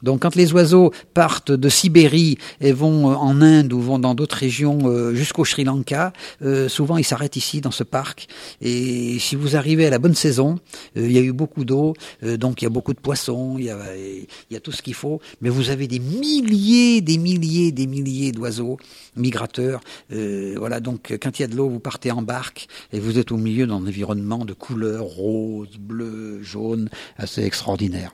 Donc 0.03 0.21
quand 0.21 0.35
les 0.35 0.53
oiseaux 0.53 0.91
partent 1.13 1.51
de 1.51 1.69
Sibérie 1.69 2.37
et 2.61 2.71
vont 2.71 3.09
euh, 3.09 3.15
en 3.15 3.41
Inde 3.41 3.73
ou 3.73 3.81
vont 3.81 3.99
dans 3.99 4.13
d'autres 4.13 4.37
régions 4.37 4.79
euh, 4.85 5.13
jusqu'au 5.13 5.45
Sri 5.45 5.63
Lanka, 5.63 6.13
euh, 6.41 6.69
souvent 6.69 6.97
ils 6.97 7.03
s'arrêtent 7.03 7.35
ici 7.35 7.61
dans 7.61 7.71
ce 7.71 7.83
parc. 7.83 8.27
Et 8.61 9.17
si 9.19 9.35
vous 9.35 9.55
arrivez 9.55 9.87
à 9.87 9.89
la 9.89 9.99
bonne 9.99 10.15
saison, 10.15 10.59
il 10.95 11.11
y 11.11 11.17
a 11.17 11.21
eu 11.21 11.33
beaucoup 11.33 11.65
d'eau, 11.65 11.93
donc 12.23 12.61
il 12.61 12.65
y 12.65 12.67
a 12.67 12.69
beaucoup 12.69 12.93
de 12.93 12.99
poissons, 12.99 13.55
il 13.57 13.65
y 13.65 13.69
a, 13.69 13.77
il 13.95 14.53
y 14.53 14.55
a 14.55 14.59
tout 14.59 14.71
ce 14.71 14.81
qu'il 14.81 14.93
faut, 14.93 15.21
mais 15.41 15.49
vous 15.49 15.69
avez 15.69 15.87
des 15.87 15.99
milliers, 15.99 17.01
des 17.01 17.17
milliers, 17.17 17.71
des 17.71 17.87
milliers 17.87 18.31
d'oiseaux 18.31 18.77
migrateurs. 19.15 19.81
voilà, 20.09 20.79
donc 20.79 21.17
quand 21.21 21.39
il 21.39 21.41
y 21.41 21.45
a 21.45 21.47
de 21.47 21.55
l'eau, 21.55 21.69
vous 21.69 21.79
partez 21.79 22.11
en 22.11 22.21
barque 22.21 22.67
et 22.91 22.99
vous 22.99 23.19
êtes 23.19 23.31
au 23.31 23.37
milieu 23.37 23.67
d'un 23.67 23.75
environnement 23.75 24.45
de 24.45 24.53
couleurs 24.53 25.03
rose, 25.03 25.77
bleu, 25.79 26.41
jaune, 26.43 26.89
assez 27.17 27.43
extraordinaire. 27.43 28.11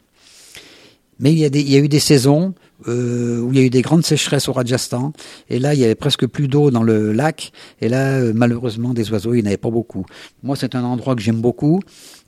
Mais 1.20 1.32
il 1.32 1.38
y, 1.38 1.76
a 1.76 1.80
eu 1.80 1.88
des 1.88 2.00
saisons 2.00 2.54
euh, 2.88 3.40
où 3.40 3.52
il 3.52 3.60
y 3.60 3.62
a 3.62 3.66
eu 3.66 3.70
des 3.70 3.82
grandes 3.82 4.06
sécheresses 4.06 4.50
au 4.50 4.54
Rajasthan, 4.54 5.14
et 5.50 5.60
là 5.60 5.74
il 5.74 5.80
y 5.80 5.86
avait 5.86 5.96
presque 5.96 6.26
plus 6.28 6.48
d'eau 6.48 6.72
dans 6.72 6.84
le 6.84 7.14
lac, 7.14 7.52
et 7.82 7.88
là 7.88 8.18
euh, 8.18 8.34
malheureusement 8.36 8.94
des 8.94 9.12
oiseaux 9.12 9.34
il 9.34 9.44
n'y 9.44 9.48
avait 9.48 9.58
pas 9.58 9.70
beaucoup. 9.70 10.06
Moi 10.42 10.56
c'est 10.56 10.76
un 10.76 10.84
endroit 10.84 11.16
que 11.16 11.22
j'aime 11.22 11.40
beaucoup, 11.40 11.82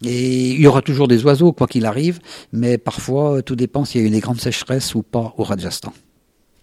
et 0.04 0.52
il 0.52 0.62
y 0.62 0.68
aura 0.68 0.82
toujours 0.82 1.08
des 1.08 1.24
oiseaux 1.26 1.52
quoi 1.52 1.68
qu'il 1.68 1.86
arrive, 1.86 2.20
mais 2.54 2.78
parfois 2.78 3.42
tout 3.42 3.56
dépend 3.56 3.86
s'il 3.86 4.02
y 4.02 4.04
a 4.04 4.08
eu 4.08 4.12
des 4.12 4.20
grandes 4.20 4.40
sécheresses 4.40 4.96
ou 4.96 5.02
pas 5.02 5.34
au 5.38 5.44
Rajasthan. 5.44 5.94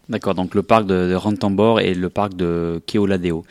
D'accord, 0.09 0.35
donc 0.35 0.55
le 0.55 0.63
parc 0.63 0.87
de, 0.87 1.09
de 1.09 1.81
et 1.81 1.95
le 1.95 2.09
parc 2.09 2.35
de 2.35 2.81
Keoladeo. 2.87 3.45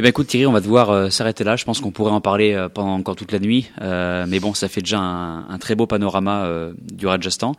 Eh 0.00 0.02
bien 0.02 0.08
écoute 0.08 0.28
Thierry, 0.28 0.46
on 0.46 0.52
va 0.52 0.62
devoir 0.62 0.88
euh, 0.88 1.10
s'arrêter 1.10 1.44
là. 1.44 1.56
Je 1.56 1.66
pense 1.66 1.82
qu'on 1.82 1.90
pourrait 1.90 2.10
en 2.10 2.22
parler 2.22 2.54
euh, 2.54 2.70
pendant 2.70 2.94
encore 2.94 3.16
toute 3.16 3.32
la 3.32 3.38
nuit. 3.38 3.70
Euh, 3.82 4.24
mais 4.26 4.40
bon, 4.40 4.54
ça 4.54 4.66
fait 4.66 4.80
déjà 4.80 4.98
un, 4.98 5.58
très 5.58 5.74
beau 5.74 5.86
panorama 5.86 6.48
du 6.90 7.06
Rajasthan. 7.06 7.54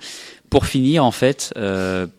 Pour 0.50 0.66
finir, 0.66 1.06
en 1.06 1.12
fait, 1.12 1.54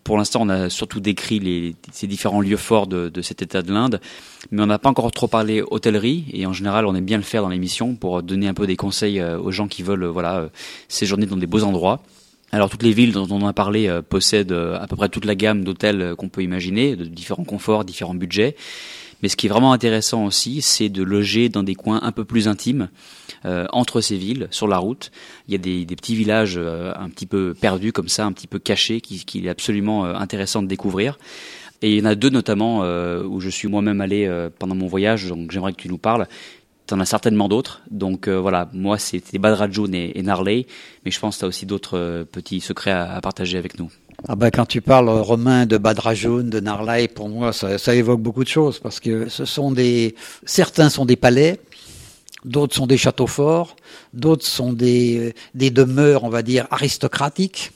pour 0.04 0.16
l'instant, 0.16 0.42
on 0.42 0.48
a 0.48 0.70
surtout 0.70 1.00
décrit 1.00 1.40
les, 1.40 1.74
ces 1.90 2.06
différents 2.06 2.40
lieux 2.40 2.56
forts 2.56 2.86
de, 2.86 3.08
de 3.08 3.20
cet 3.20 3.42
état 3.42 3.62
de 3.62 3.72
l'Inde, 3.72 4.00
mais 4.52 4.62
on 4.62 4.66
n'a 4.66 4.78
pas 4.78 4.90
encore 4.90 5.10
trop 5.10 5.26
parlé 5.26 5.60
hôtellerie. 5.60 6.26
Et 6.32 6.46
en 6.46 6.52
général, 6.52 6.86
on 6.86 6.94
aime 6.94 7.04
bien 7.04 7.16
le 7.16 7.24
faire 7.24 7.42
dans 7.42 7.48
l'émission 7.48 7.96
pour 7.96 8.22
donner 8.22 8.46
un 8.46 8.54
peu 8.54 8.68
des 8.68 8.76
conseils 8.76 9.20
aux 9.20 9.50
gens 9.50 9.66
qui 9.66 9.82
veulent 9.82 10.04
voilà 10.04 10.50
séjourner 10.86 11.26
dans 11.26 11.36
des 11.36 11.48
beaux 11.48 11.64
endroits. 11.64 12.00
Alors 12.52 12.70
toutes 12.70 12.84
les 12.84 12.92
villes 12.92 13.12
dont 13.12 13.26
on 13.28 13.44
a 13.44 13.52
parlé 13.52 13.90
possèdent 14.08 14.52
à 14.52 14.86
peu 14.86 14.94
près 14.94 15.08
toute 15.08 15.24
la 15.24 15.34
gamme 15.34 15.64
d'hôtels 15.64 16.14
qu'on 16.16 16.28
peut 16.28 16.44
imaginer, 16.44 16.94
de 16.94 17.06
différents 17.06 17.44
conforts, 17.44 17.84
différents 17.84 18.14
budgets. 18.14 18.54
Mais 19.22 19.28
ce 19.28 19.36
qui 19.36 19.46
est 19.46 19.48
vraiment 19.48 19.72
intéressant 19.72 20.24
aussi, 20.24 20.62
c'est 20.62 20.88
de 20.88 21.02
loger 21.02 21.48
dans 21.48 21.62
des 21.62 21.76
coins 21.76 22.00
un 22.02 22.10
peu 22.12 22.24
plus 22.24 22.48
intimes 22.48 22.88
euh, 23.44 23.66
entre 23.72 24.00
ces 24.00 24.16
villes, 24.16 24.48
sur 24.50 24.66
la 24.66 24.78
route. 24.78 25.12
Il 25.46 25.52
y 25.52 25.54
a 25.54 25.58
des, 25.58 25.84
des 25.84 25.96
petits 25.96 26.16
villages 26.16 26.56
euh, 26.56 26.92
un 26.96 27.08
petit 27.08 27.26
peu 27.26 27.54
perdus 27.54 27.92
comme 27.92 28.08
ça, 28.08 28.24
un 28.24 28.32
petit 28.32 28.48
peu 28.48 28.58
cachés, 28.58 29.00
qui, 29.00 29.24
qui 29.24 29.46
est 29.46 29.48
absolument 29.48 30.04
euh, 30.04 30.14
intéressant 30.14 30.62
de 30.62 30.66
découvrir. 30.66 31.18
Et 31.82 31.92
il 31.92 31.98
y 31.98 32.02
en 32.02 32.10
a 32.10 32.14
deux 32.14 32.30
notamment 32.30 32.80
euh, 32.82 33.22
où 33.24 33.40
je 33.40 33.48
suis 33.48 33.68
moi-même 33.68 34.00
allé 34.00 34.28
pendant 34.58 34.74
mon 34.74 34.86
voyage, 34.86 35.28
donc 35.28 35.50
j'aimerais 35.50 35.72
que 35.72 35.80
tu 35.82 35.88
nous 35.88 35.98
parles. 35.98 36.26
Tu 36.86 36.94
en 36.94 37.00
as 37.00 37.06
certainement 37.06 37.48
d'autres. 37.48 37.82
Donc 37.90 38.28
voilà, 38.28 38.68
moi 38.72 38.98
c'était 38.98 39.38
Badrajoun 39.38 39.92
et, 39.94 40.12
et 40.16 40.22
Narley, 40.22 40.66
mais 41.04 41.10
je 41.10 41.18
pense 41.18 41.36
que 41.36 41.40
tu 41.40 41.46
aussi 41.46 41.66
d'autres 41.66 42.24
petits 42.30 42.60
secrets 42.60 42.92
à, 42.92 43.12
à 43.14 43.20
partager 43.20 43.58
avec 43.58 43.80
nous. 43.80 43.90
Ah 44.28 44.36
ben, 44.36 44.50
quand 44.50 44.66
tu 44.66 44.80
parles 44.80 45.08
romain 45.08 45.66
de 45.66 45.78
Badrajoun, 45.78 46.48
de 46.48 46.60
Narlaï, 46.60 47.08
pour 47.08 47.28
moi, 47.28 47.52
ça, 47.52 47.76
ça, 47.78 47.94
évoque 47.94 48.20
beaucoup 48.20 48.44
de 48.44 48.48
choses 48.48 48.78
parce 48.78 49.00
que 49.00 49.28
ce 49.28 49.44
sont 49.44 49.72
des, 49.72 50.14
certains 50.44 50.90
sont 50.90 51.04
des 51.04 51.16
palais, 51.16 51.58
d'autres 52.44 52.74
sont 52.74 52.86
des 52.86 52.96
châteaux 52.96 53.26
forts, 53.26 53.74
d'autres 54.14 54.46
sont 54.46 54.72
des, 54.72 55.34
des 55.54 55.70
demeures, 55.70 56.22
on 56.22 56.28
va 56.28 56.42
dire, 56.42 56.68
aristocratiques 56.70 57.72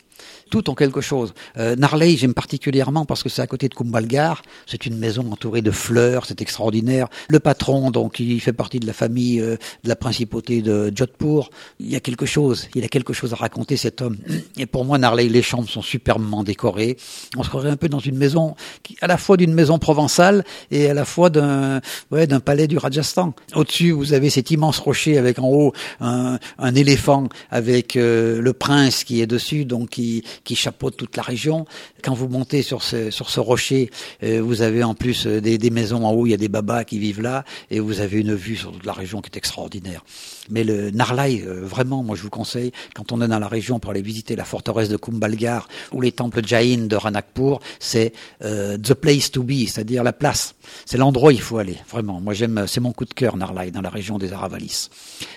tout 0.51 0.71
ont 0.71 0.75
quelque 0.75 1.01
chose. 1.01 1.35
Euh, 1.59 1.77
Narley, 1.77 2.17
j'aime 2.17 2.35
particulièrement 2.35 3.05
parce 3.05 3.23
que 3.23 3.29
c'est 3.29 3.43
à 3.43 3.47
côté 3.47 3.69
de 3.69 3.75
Kumbalgar. 3.75 4.43
C'est 4.67 4.87
une 4.87 4.97
maison 4.97 5.31
entourée 5.31 5.63
de 5.63 5.71
fleurs, 5.71 6.27
c'est 6.27 6.41
extraordinaire. 6.41 7.09
Le 7.29 7.41
patron, 7.41 7.91
donc, 7.91 8.21
il 8.21 8.41
fait 8.41 8.53
partie 8.53 8.81
de 8.81 8.87
la 8.87 8.93
famille 8.93 9.41
euh, 9.41 9.57
de 9.85 9.89
la 9.89 9.97
principauté 9.97 10.63
de 10.63 10.93
Jodhpur. 10.95 11.51
Il 11.81 11.91
y 11.91 11.97
a 11.97 12.01
quelque 12.01 12.27
chose, 12.27 12.69
il 12.75 12.85
a 12.85 12.89
quelque 12.89 13.13
chose 13.13 13.33
à 13.33 13.37
raconter 13.37 13.77
cet 13.77 14.03
homme. 14.03 14.17
Et 14.57 14.67
pour 14.67 14.85
moi, 14.85 14.99
Narley, 14.99 15.29
les 15.29 15.43
chambres 15.43 15.69
sont 15.69 15.83
superbement 15.83 16.45
décorées. 16.45 16.97
On 17.37 17.43
se 17.43 17.49
croirait 17.49 17.71
un 17.71 17.77
peu 17.77 17.89
dans 17.89 17.99
une 17.99 18.17
maison, 18.17 18.55
qui, 18.83 18.97
à 19.01 19.07
la 19.07 19.17
fois 19.17 19.37
d'une 19.37 19.53
maison 19.53 19.79
provençale 19.79 20.45
et 20.71 20.89
à 20.89 20.95
la 20.95 21.05
fois 21.05 21.31
d'un 21.31 21.81
ouais, 22.11 22.27
d'un 22.27 22.41
palais 22.41 22.67
du 22.67 22.79
Rajasthan. 22.79 23.35
Au-dessus, 23.55 23.91
vous 23.91 24.13
avez 24.13 24.31
cet 24.31 24.51
immense 24.51 24.79
rocher 24.79 25.19
avec 25.19 25.39
en 25.39 25.49
haut 25.49 25.73
un, 26.01 26.39
un 26.59 26.75
éléphant 26.75 27.29
avec 27.51 27.97
euh, 27.97 28.41
le 28.41 28.53
prince 28.53 29.05
qui 29.05 29.21
est 29.21 29.27
dessus, 29.27 29.65
donc 29.65 29.91
qui, 29.91 30.23
qui 30.45 30.57
chapeaute 30.57 30.97
toute 30.97 31.17
la 31.17 31.23
région. 31.23 31.67
Quand 32.03 32.15
vous 32.15 32.29
montez 32.29 32.63
sur 32.63 32.83
ce, 32.83 33.11
sur 33.11 33.31
ce 33.31 33.41
rocher, 33.41 33.91
euh, 34.23 34.41
vous 34.43 34.63
avez 34.63 34.83
en 34.83 34.95
plus 34.95 35.27
euh, 35.27 35.41
des, 35.41 35.59
des, 35.59 35.71
maisons 35.71 36.05
en 36.05 36.13
haut, 36.13 36.27
il 36.27 36.31
y 36.31 36.35
a 36.35 36.39
des 36.39 36.49
babas 36.49 36.85
qui 36.85 36.99
vivent 36.99 37.23
là, 37.23 37.45
et 37.71 37.81
vous 37.81 38.01
avez 38.01 38.21
une 38.21 38.35
vue 38.35 38.57
sur 38.57 38.73
toute 38.73 38.87
la 38.87 38.93
région 38.93 39.21
qui 39.21 39.31
est 39.33 39.37
extraordinaire. 39.37 40.05
Mais 40.51 40.65
le 40.65 40.91
Narlai, 40.91 41.43
euh, 41.47 41.65
vraiment, 41.65 42.03
moi 42.03 42.17
je 42.17 42.23
vous 42.23 42.31
conseille, 42.31 42.73
quand 42.95 43.13
on 43.13 43.21
est 43.21 43.29
dans 43.29 43.39
la 43.39 43.49
région 43.49 43.79
pour 43.79 43.91
aller 43.91 44.03
visiter 44.03 44.37
la 44.37 44.45
forteresse 44.45 44.89
de 44.89 44.97
Kumbalgar 44.97 45.69
ou 45.93 46.01
les 46.01 46.13
temples 46.13 46.41
Jain 46.45 46.87
de 46.87 46.97
Ranakpur, 46.97 47.61
c'est 47.81 48.13
euh, 48.45 48.79
the 48.79 48.95
place 48.95 49.31
to 49.31 49.43
be, 49.43 49.67
c'est-à-dire 49.67 50.05
la 50.05 50.13
place. 50.13 50.55
C'est 50.85 50.99
l'endroit 50.99 51.29
où 51.29 51.33
il 51.33 51.41
faut 51.41 51.59
aller, 51.59 51.77
vraiment. 51.89 52.21
Moi 52.21 52.35
j'aime, 52.35 52.65
c'est 52.67 52.81
mon 52.81 52.93
coup 52.93 53.05
de 53.05 53.15
cœur 53.15 53.37
Narlai, 53.37 53.71
dans 53.71 53.83
la 53.83 53.91
région 53.91 54.19
des 54.19 54.33
Aravalis. 54.33 54.89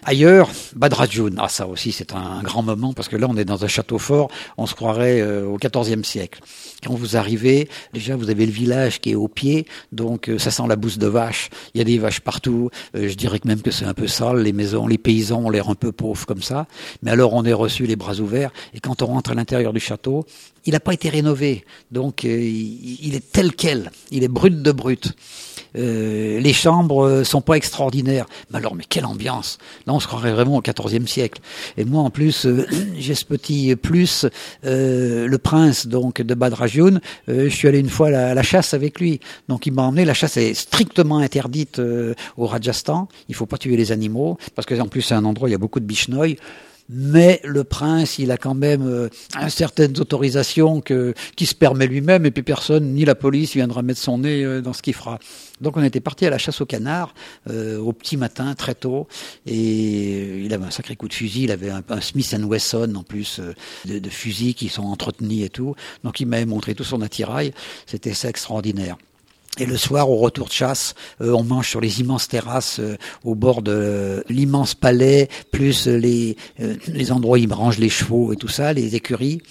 Ailleurs, 0.04 0.50
Badrajun, 0.76 1.36
ah 1.38 1.50
ça 1.50 1.68
aussi 1.68 1.92
c'est 1.92 2.14
un, 2.14 2.18
un, 2.18 2.44
grand 2.44 2.64
moment, 2.64 2.94
parce 2.94 3.08
que 3.08 3.16
là 3.16 3.28
on 3.30 3.38
est 3.38 3.46
dans 3.46 3.64
un 3.64 3.68
château 3.68 3.98
fort, 3.98 4.30
on 4.58 4.66
se 4.66 4.76
euh, 4.98 5.46
au 5.46 5.58
XIVe 5.58 6.04
siècle. 6.04 6.42
Quand 6.84 6.94
vous 6.94 7.18
arrivez, 7.18 7.70
déjà 7.94 8.16
vous 8.16 8.30
avez 8.30 8.46
le 8.46 8.52
village 8.52 9.02
qui 9.02 9.12
est 9.12 9.16
au 9.16 9.28
pied, 9.28 9.66
donc 9.92 10.30
euh, 10.30 10.38
ça 10.38 10.52
sent 10.52 10.64
la 10.68 10.76
bouse 10.76 10.98
de 10.98 11.08
vache, 11.08 11.50
il 11.74 11.80
y 11.80 11.82
a 11.82 11.84
des 11.84 11.98
vaches 11.98 12.22
partout, 12.22 12.70
euh, 12.96 13.08
je 13.08 13.16
dirais 13.16 13.40
que 13.40 13.48
même 13.48 13.62
que 13.62 13.72
c'est 13.72 13.86
un 13.86 13.94
peu 13.94 14.08
sale, 14.08 14.42
les 14.42 14.54
maisons, 14.54 14.88
les 14.88 14.98
paysans 14.98 15.46
ont 15.46 15.50
l'air 15.50 15.70
un 15.70 15.76
peu 15.76 15.92
pauvres 15.92 16.26
comme 16.26 16.42
ça, 16.42 16.68
mais 17.04 17.12
alors 17.12 17.34
on 17.34 17.44
est 17.44 17.54
reçu 17.54 17.86
les 17.86 17.96
bras 17.96 18.16
ouverts, 18.20 18.52
et 18.74 18.80
quand 18.80 19.02
on 19.02 19.08
rentre 19.08 19.32
à 19.32 19.36
l'intérieur 19.36 19.74
du 19.74 19.80
château, 19.80 20.26
il 20.66 20.74
n'a 20.74 20.80
pas 20.80 20.94
été 20.94 21.10
rénové, 21.10 21.66
donc 21.92 22.24
il, 22.24 23.16
est 23.16 23.32
tel 23.32 23.54
quel, 23.54 23.92
il 24.12 24.24
est 24.24 24.28
brut 24.28 24.62
de 24.62 24.72
brut. 24.72 25.14
Euh, 25.78 26.40
les 26.40 26.54
chambres 26.54 27.24
sont 27.24 27.42
pas 27.42 27.56
extraordinaires, 27.56 28.26
mais 28.52 28.58
alors 28.58 28.76
mais 28.76 28.84
quelle 28.88 29.06
ambiance. 29.06 29.58
Là 29.86 29.94
on 29.94 30.00
se 30.00 30.08
croirait 30.08 30.32
vraiment 30.32 30.58
au 30.58 30.62
XIVe 30.62 31.08
siècle. 31.08 31.42
Et 31.78 31.86
moi 31.86 32.02
en 32.02 32.10
plus 32.10 32.46
euh, 32.46 32.66
j'ai 32.98 33.16
ce 33.16 33.26
petit 33.26 33.76
plus, 33.76 34.26
euh, 34.66 35.28
le 35.28 35.38
prince 35.38 35.88
donc 35.88 36.22
de 36.22 36.34
Badrajun, 36.34 37.00
je 37.28 37.50
suis 37.50 37.68
allé 37.68 37.80
une 37.80 37.90
fois 37.90 38.08
à 38.08 38.34
la, 38.34 38.44
chasse 38.44 38.74
avec 38.74 39.00
lui, 39.00 39.20
donc 39.48 39.66
il 39.66 39.74
m'a 39.74 39.84
emmené. 39.84 40.06
La 40.06 40.14
chasse 40.14 40.38
est 40.38 40.54
strictement 40.54 41.20
interdite 41.20 41.82
au 42.38 42.46
Rajasthan, 42.48 43.08
il 43.28 43.36
faut 43.36 43.46
pas 43.46 43.58
tuer 43.58 43.78
les 43.78 43.92
animaux 43.92 44.38
parce 44.56 44.66
que 44.66 44.80
en 44.80 44.88
plus 44.88 45.02
c'est 45.02 45.16
un 45.16 45.26
endroit 45.26 45.46
où 45.46 45.50
il 45.50 45.52
y 45.52 45.56
a 45.56 45.60
beaucoup 45.60 45.80
de 45.80 45.86
bichenoïs 45.86 46.38
mais 46.90 47.40
le 47.44 47.64
prince, 47.64 48.18
il 48.18 48.32
a 48.32 48.38
quand 48.38 48.56
même 48.56 48.82
euh, 48.82 49.10
certaines 49.50 50.00
autorisations 50.00 50.82
que, 50.82 51.14
qui 51.36 51.46
se 51.46 51.54
permet 51.54 51.86
lui-même, 51.86 52.26
et 52.26 52.32
puis 52.32 52.42
personne, 52.42 52.94
ni 52.94 53.06
la 53.06 53.16
police, 53.16 53.54
viendra 53.54 53.84
mettre 53.84 54.00
son 54.00 54.18
nez 54.18 54.44
euh, 54.44 54.62
dans 54.62 54.74
ce 54.74 54.82
qu'il 54.82 54.96
fera. 54.96 55.20
Donc 55.62 55.78
on 55.78 55.84
était 55.84 56.00
parti 56.00 56.26
à 56.26 56.30
la 56.30 56.38
chasse 56.38 56.62
au 56.62 56.66
canard 56.66 57.14
euh, 57.50 57.78
au 57.78 57.94
petit 57.94 58.18
matin, 58.18 58.56
très 58.56 58.74
tôt, 58.74 59.08
et 59.46 60.44
il 60.44 60.54
avait 60.54 60.66
un 60.66 60.72
sacré 60.72 60.96
coup 60.96 61.08
de 61.08 61.14
fusil, 61.14 61.44
il 61.44 61.52
avait 61.52 61.70
un, 61.70 61.84
un 61.90 62.02
Smith 62.02 62.36
Wesson 62.40 62.96
en 62.96 63.04
plus 63.04 63.40
de, 63.86 64.00
de 64.00 64.10
fusils 64.10 64.56
qui 64.56 64.70
sont 64.70 64.84
entretenus 64.84 65.46
et 65.46 65.50
tout. 65.50 65.76
Donc 66.04 66.20
il 66.20 66.26
m'avait 66.26 66.46
montré 66.46 66.74
tout 66.74 66.84
son 66.84 67.02
attirail, 67.02 67.54
c'était 67.86 68.14
ça 68.14 68.30
extraordinaire. 68.30 68.98
Et 69.60 69.66
le 69.66 69.76
soir, 69.76 70.10
au 70.10 70.16
retour 70.16 70.48
de 70.48 70.54
chasse, 70.54 70.96
euh, 71.20 71.34
on 71.34 71.44
mange 71.44 71.68
sur 71.68 71.82
les 71.82 72.00
immenses 72.00 72.30
terrasses 72.30 72.80
euh, 72.80 72.96
au 73.26 73.36
bord 73.36 73.62
de 73.62 73.72
euh, 73.72 74.22
l'immense 74.30 74.76
palais, 74.76 75.28
plus 75.52 75.88
les, 75.88 76.38
euh, 76.62 76.76
les 76.88 77.12
endroits 77.12 77.38
où 77.38 77.42
ils 77.42 77.52
rangent 77.52 77.80
les 77.80 77.90
chevaux 77.90 78.32
et 78.34 78.36
tout 78.36 78.48
ça, 78.48 78.74
les 78.74 78.96
écuries. 78.96 79.42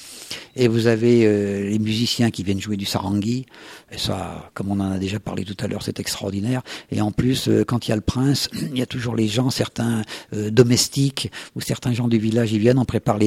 Et 0.57 0.67
vous 0.67 0.87
avez 0.87 1.25
euh, 1.25 1.69
les 1.69 1.79
musiciens 1.79 2.31
qui 2.31 2.43
viennent 2.43 2.61
jouer 2.61 2.77
du 2.77 2.85
sarangi. 2.85 3.47
Et 3.93 3.99
ça, 3.99 4.51
comme 4.55 4.71
on 4.71 4.81
en 4.81 4.93
a 4.93 4.99
déjà 4.99 5.19
parlé 5.19 5.45
tout 5.45 5.57
à 5.61 5.69
l'heure, 5.69 5.83
c'est 5.83 6.01
extraordinaire. 6.01 6.63
Et 6.91 7.01
en 7.01 7.13
plus, 7.13 7.49
quand 7.67 7.87
il 7.87 7.91
y 7.91 7.93
a 7.93 7.97
le 7.97 8.03
prince, 8.03 8.49
il 8.55 8.79
y 8.79 8.83
a 8.83 8.87
toujours 8.87 9.15
les 9.15 9.29
gens, 9.29 9.51
certains 9.51 10.03
domestiques 10.33 11.31
ou 11.55 11.61
certains 11.61 11.93
gens 11.93 12.09
du 12.09 12.19
village, 12.19 12.53
ils 12.53 12.59
viennent, 12.59 12.79
on 12.79 12.85
prépare 12.85 13.19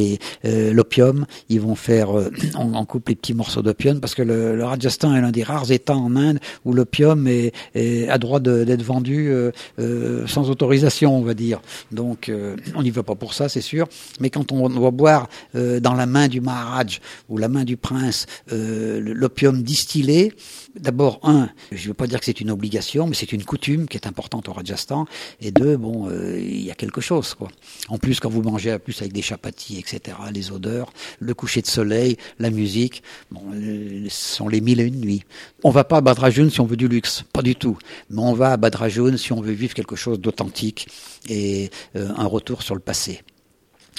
l'opium, 0.44 1.26
ils 1.50 1.62
vont 1.62 1.76
faire, 1.76 2.10
on, 2.56 2.76
on, 2.76 2.86
coupe 2.86 3.10
les 3.10 3.16
petits 3.16 3.34
morceaux 3.34 3.62
d'opium 3.62 4.00
parce 4.00 4.14
que 4.14 4.22
le, 4.22 4.56
le 4.56 4.64
Rajasthan 4.64 5.16
est 5.16 5.22
l'un 5.22 5.32
des 5.32 5.44
rares 5.44 5.72
États 5.72 5.96
en 5.96 6.16
Inde 6.16 6.40
où 6.66 6.71
l'opium 6.74 7.28
est, 7.28 7.54
est, 7.76 8.08
a 8.10 8.18
droit 8.18 8.40
d'être 8.40 8.84
vendu 8.84 9.30
euh, 9.30 9.52
euh, 9.80 10.28
sans 10.28 10.50
autorisation, 10.50 11.16
on 11.18 11.22
va 11.22 11.34
dire. 11.34 11.62
Donc 11.92 12.30
euh, 12.30 12.56
on 12.76 12.84
n'y 12.84 12.92
va 12.92 13.04
pas 13.04 13.16
pour 13.16 13.34
ça, 13.34 13.50
c'est 13.50 13.62
sûr. 13.62 13.88
Mais 14.20 14.30
quand 14.30 14.52
on 14.52 14.70
doit 14.70 14.92
boire 14.92 15.30
dans 15.54 15.94
la 15.94 16.06
main 16.06 16.28
du 16.28 16.42
Maharaj 16.42 17.00
ou 17.30 17.38
la 17.38 17.48
main 17.48 17.64
du 17.64 17.78
prince 17.78 18.26
l'opium 18.52 19.62
distillé, 19.64 20.34
d'abord, 20.80 21.20
un, 21.24 21.50
je 21.72 21.84
ne 21.84 21.88
veux 21.90 21.94
pas 21.94 22.08
dire 22.08 22.20
que 22.20 22.26
c'est 22.26 22.42
une 22.42 22.52
obligation, 22.52 23.08
mais 23.08 23.16
c'est 23.16 23.32
une 23.32 23.44
coutume 23.44 23.88
qui 23.88 23.98
est 23.98 24.08
importante 24.08 24.50
au 24.50 24.54
Rajasthan. 24.54 25.06
Et 25.40 25.52
deux, 25.52 25.78
bon, 25.78 26.10
euh, 26.10 26.40
il 26.40 26.62
y 26.62 26.72
a 26.72 26.76
quelque 26.76 27.02
chose, 27.02 27.34
quoi. 27.34 27.50
En 27.90 27.98
plus, 27.98 28.20
quand 28.20 28.30
vous 28.30 28.42
mangez, 28.42 28.78
plus 28.80 29.02
avec 29.02 29.14
des 29.14 29.22
chapatis, 29.22 29.78
etc., 29.80 30.18
les 30.34 30.52
odeurs, 30.52 30.92
le 31.20 31.34
coucher 31.34 31.62
de 31.62 31.68
soleil, 31.68 32.18
la 32.40 32.50
musique, 32.50 33.04
bon, 33.32 33.42
euh, 33.54 34.06
ce 34.10 34.36
sont 34.36 34.48
les 34.48 34.62
mille 34.62 34.80
et 34.80 34.86
une 34.86 35.02
nuits. 35.02 35.24
On 35.64 35.70
va 35.72 35.84
pas 35.84 35.98
à 35.98 36.02
Badrajoun 36.02 36.50
si 36.50 36.62
on 36.62 36.66
veut 36.66 36.78
du 36.78 36.88
luxe, 36.88 37.24
pas 37.34 37.42
du 37.42 37.56
tout. 37.56 37.78
Mais 38.10 38.22
on 38.22 38.34
va 38.34 38.54
à 38.54 38.58
Badrajoun 38.58 39.18
si 39.18 39.34
on 39.34 39.42
veut 39.42 39.54
vivre 39.54 39.74
quelque 39.74 39.96
chose 39.96 40.20
d'authentique 40.20 40.88
et 41.30 41.70
euh, 41.96 42.10
un 42.16 42.26
retour 42.26 42.62
sur 42.64 42.76
le 42.76 42.82
passé. 42.82 43.22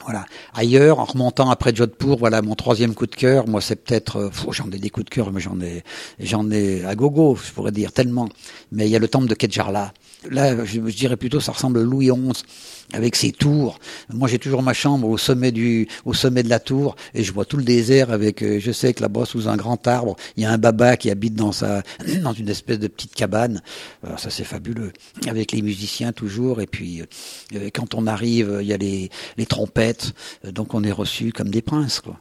Voilà. 0.04 0.24
Ailleurs, 0.54 0.98
en 0.98 1.04
remontant 1.04 1.50
après 1.50 1.74
Jodhpur, 1.74 2.16
voilà 2.16 2.42
mon 2.42 2.54
troisième 2.54 2.94
coup 2.94 3.06
de 3.06 3.14
cœur. 3.14 3.46
Moi, 3.46 3.60
c'est 3.60 3.76
peut-être, 3.76 4.16
euh, 4.16 4.30
j'en 4.50 4.70
ai 4.70 4.78
des 4.78 4.90
coups 4.90 5.06
de 5.06 5.10
cœur, 5.10 5.32
mais 5.32 5.40
j'en 5.40 5.60
ai, 5.60 5.84
j'en 6.18 6.50
ai 6.50 6.84
à 6.84 6.94
gogo, 6.94 7.36
je 7.36 7.52
pourrais 7.52 7.72
dire 7.72 7.92
tellement. 7.92 8.28
Mais 8.72 8.86
il 8.86 8.90
y 8.90 8.96
a 8.96 8.98
le 8.98 9.08
temple 9.08 9.28
de 9.28 9.34
Kedjarla. 9.34 9.92
Là, 10.30 10.64
je, 10.64 10.80
je 10.86 10.96
dirais 10.96 11.16
plutôt, 11.16 11.40
ça 11.40 11.52
ressemble 11.52 11.80
à 11.80 11.82
Louis 11.82 12.10
XI 12.10 12.44
avec 12.92 13.16
ses 13.16 13.32
tours. 13.32 13.78
Moi, 14.12 14.28
j'ai 14.28 14.38
toujours 14.38 14.62
ma 14.62 14.72
chambre 14.72 15.08
au 15.08 15.18
sommet 15.18 15.50
du, 15.52 15.88
au 16.04 16.14
sommet 16.14 16.42
de 16.42 16.48
la 16.48 16.60
tour, 16.60 16.96
et 17.14 17.22
je 17.22 17.32
vois 17.32 17.44
tout 17.44 17.56
le 17.56 17.64
désert 17.64 18.10
avec, 18.10 18.42
euh, 18.42 18.58
je 18.60 18.72
sais 18.72 18.92
que 18.92 19.02
là-bas, 19.02 19.24
sous 19.24 19.48
un 19.48 19.56
grand 19.56 19.86
arbre, 19.86 20.16
il 20.36 20.42
y 20.42 20.46
a 20.46 20.50
un 20.50 20.58
baba 20.58 20.96
qui 20.96 21.10
habite 21.10 21.34
dans 21.34 21.52
sa, 21.52 21.82
dans 22.22 22.32
une 22.32 22.48
espèce 22.48 22.78
de 22.78 22.88
petite 22.88 23.14
cabane. 23.14 23.62
Alors, 24.04 24.18
ça, 24.18 24.30
c'est 24.30 24.44
fabuleux. 24.44 24.92
Avec 25.26 25.52
les 25.52 25.62
musiciens 25.62 26.12
toujours, 26.12 26.60
et 26.60 26.66
puis, 26.66 27.02
euh, 27.54 27.70
quand 27.72 27.94
on 27.94 28.06
arrive, 28.06 28.58
il 28.60 28.66
y 28.66 28.72
a 28.72 28.76
les, 28.76 29.10
les 29.36 29.46
trompettes, 29.46 30.12
donc 30.44 30.74
on 30.74 30.84
est 30.84 30.92
reçu 30.92 31.32
comme 31.32 31.48
des 31.48 31.62
princes, 31.62 32.00
quoi. 32.00 32.20